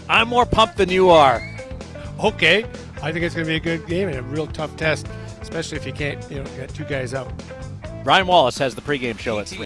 I'm 0.09 0.27
more 0.27 0.45
pumped 0.45 0.77
than 0.77 0.89
you 0.89 1.09
are. 1.09 1.41
Okay. 2.23 2.65
I 3.01 3.11
think 3.11 3.25
it's 3.25 3.33
going 3.33 3.45
to 3.47 3.49
be 3.51 3.55
a 3.55 3.59
good 3.59 3.87
game 3.87 4.07
and 4.09 4.17
a 4.17 4.21
real 4.23 4.45
tough 4.47 4.75
test, 4.77 5.07
especially 5.41 5.77
if 5.77 5.85
you 5.87 5.93
can't, 5.93 6.19
you 6.29 6.37
know, 6.37 6.43
get 6.57 6.73
two 6.73 6.83
guys 6.83 7.13
out. 7.13 7.31
Ryan 8.03 8.27
Wallace 8.27 8.57
has 8.59 8.75
the 8.75 8.81
pregame 8.81 9.17
show 9.17 9.39
at 9.39 9.47
3. 9.47 9.57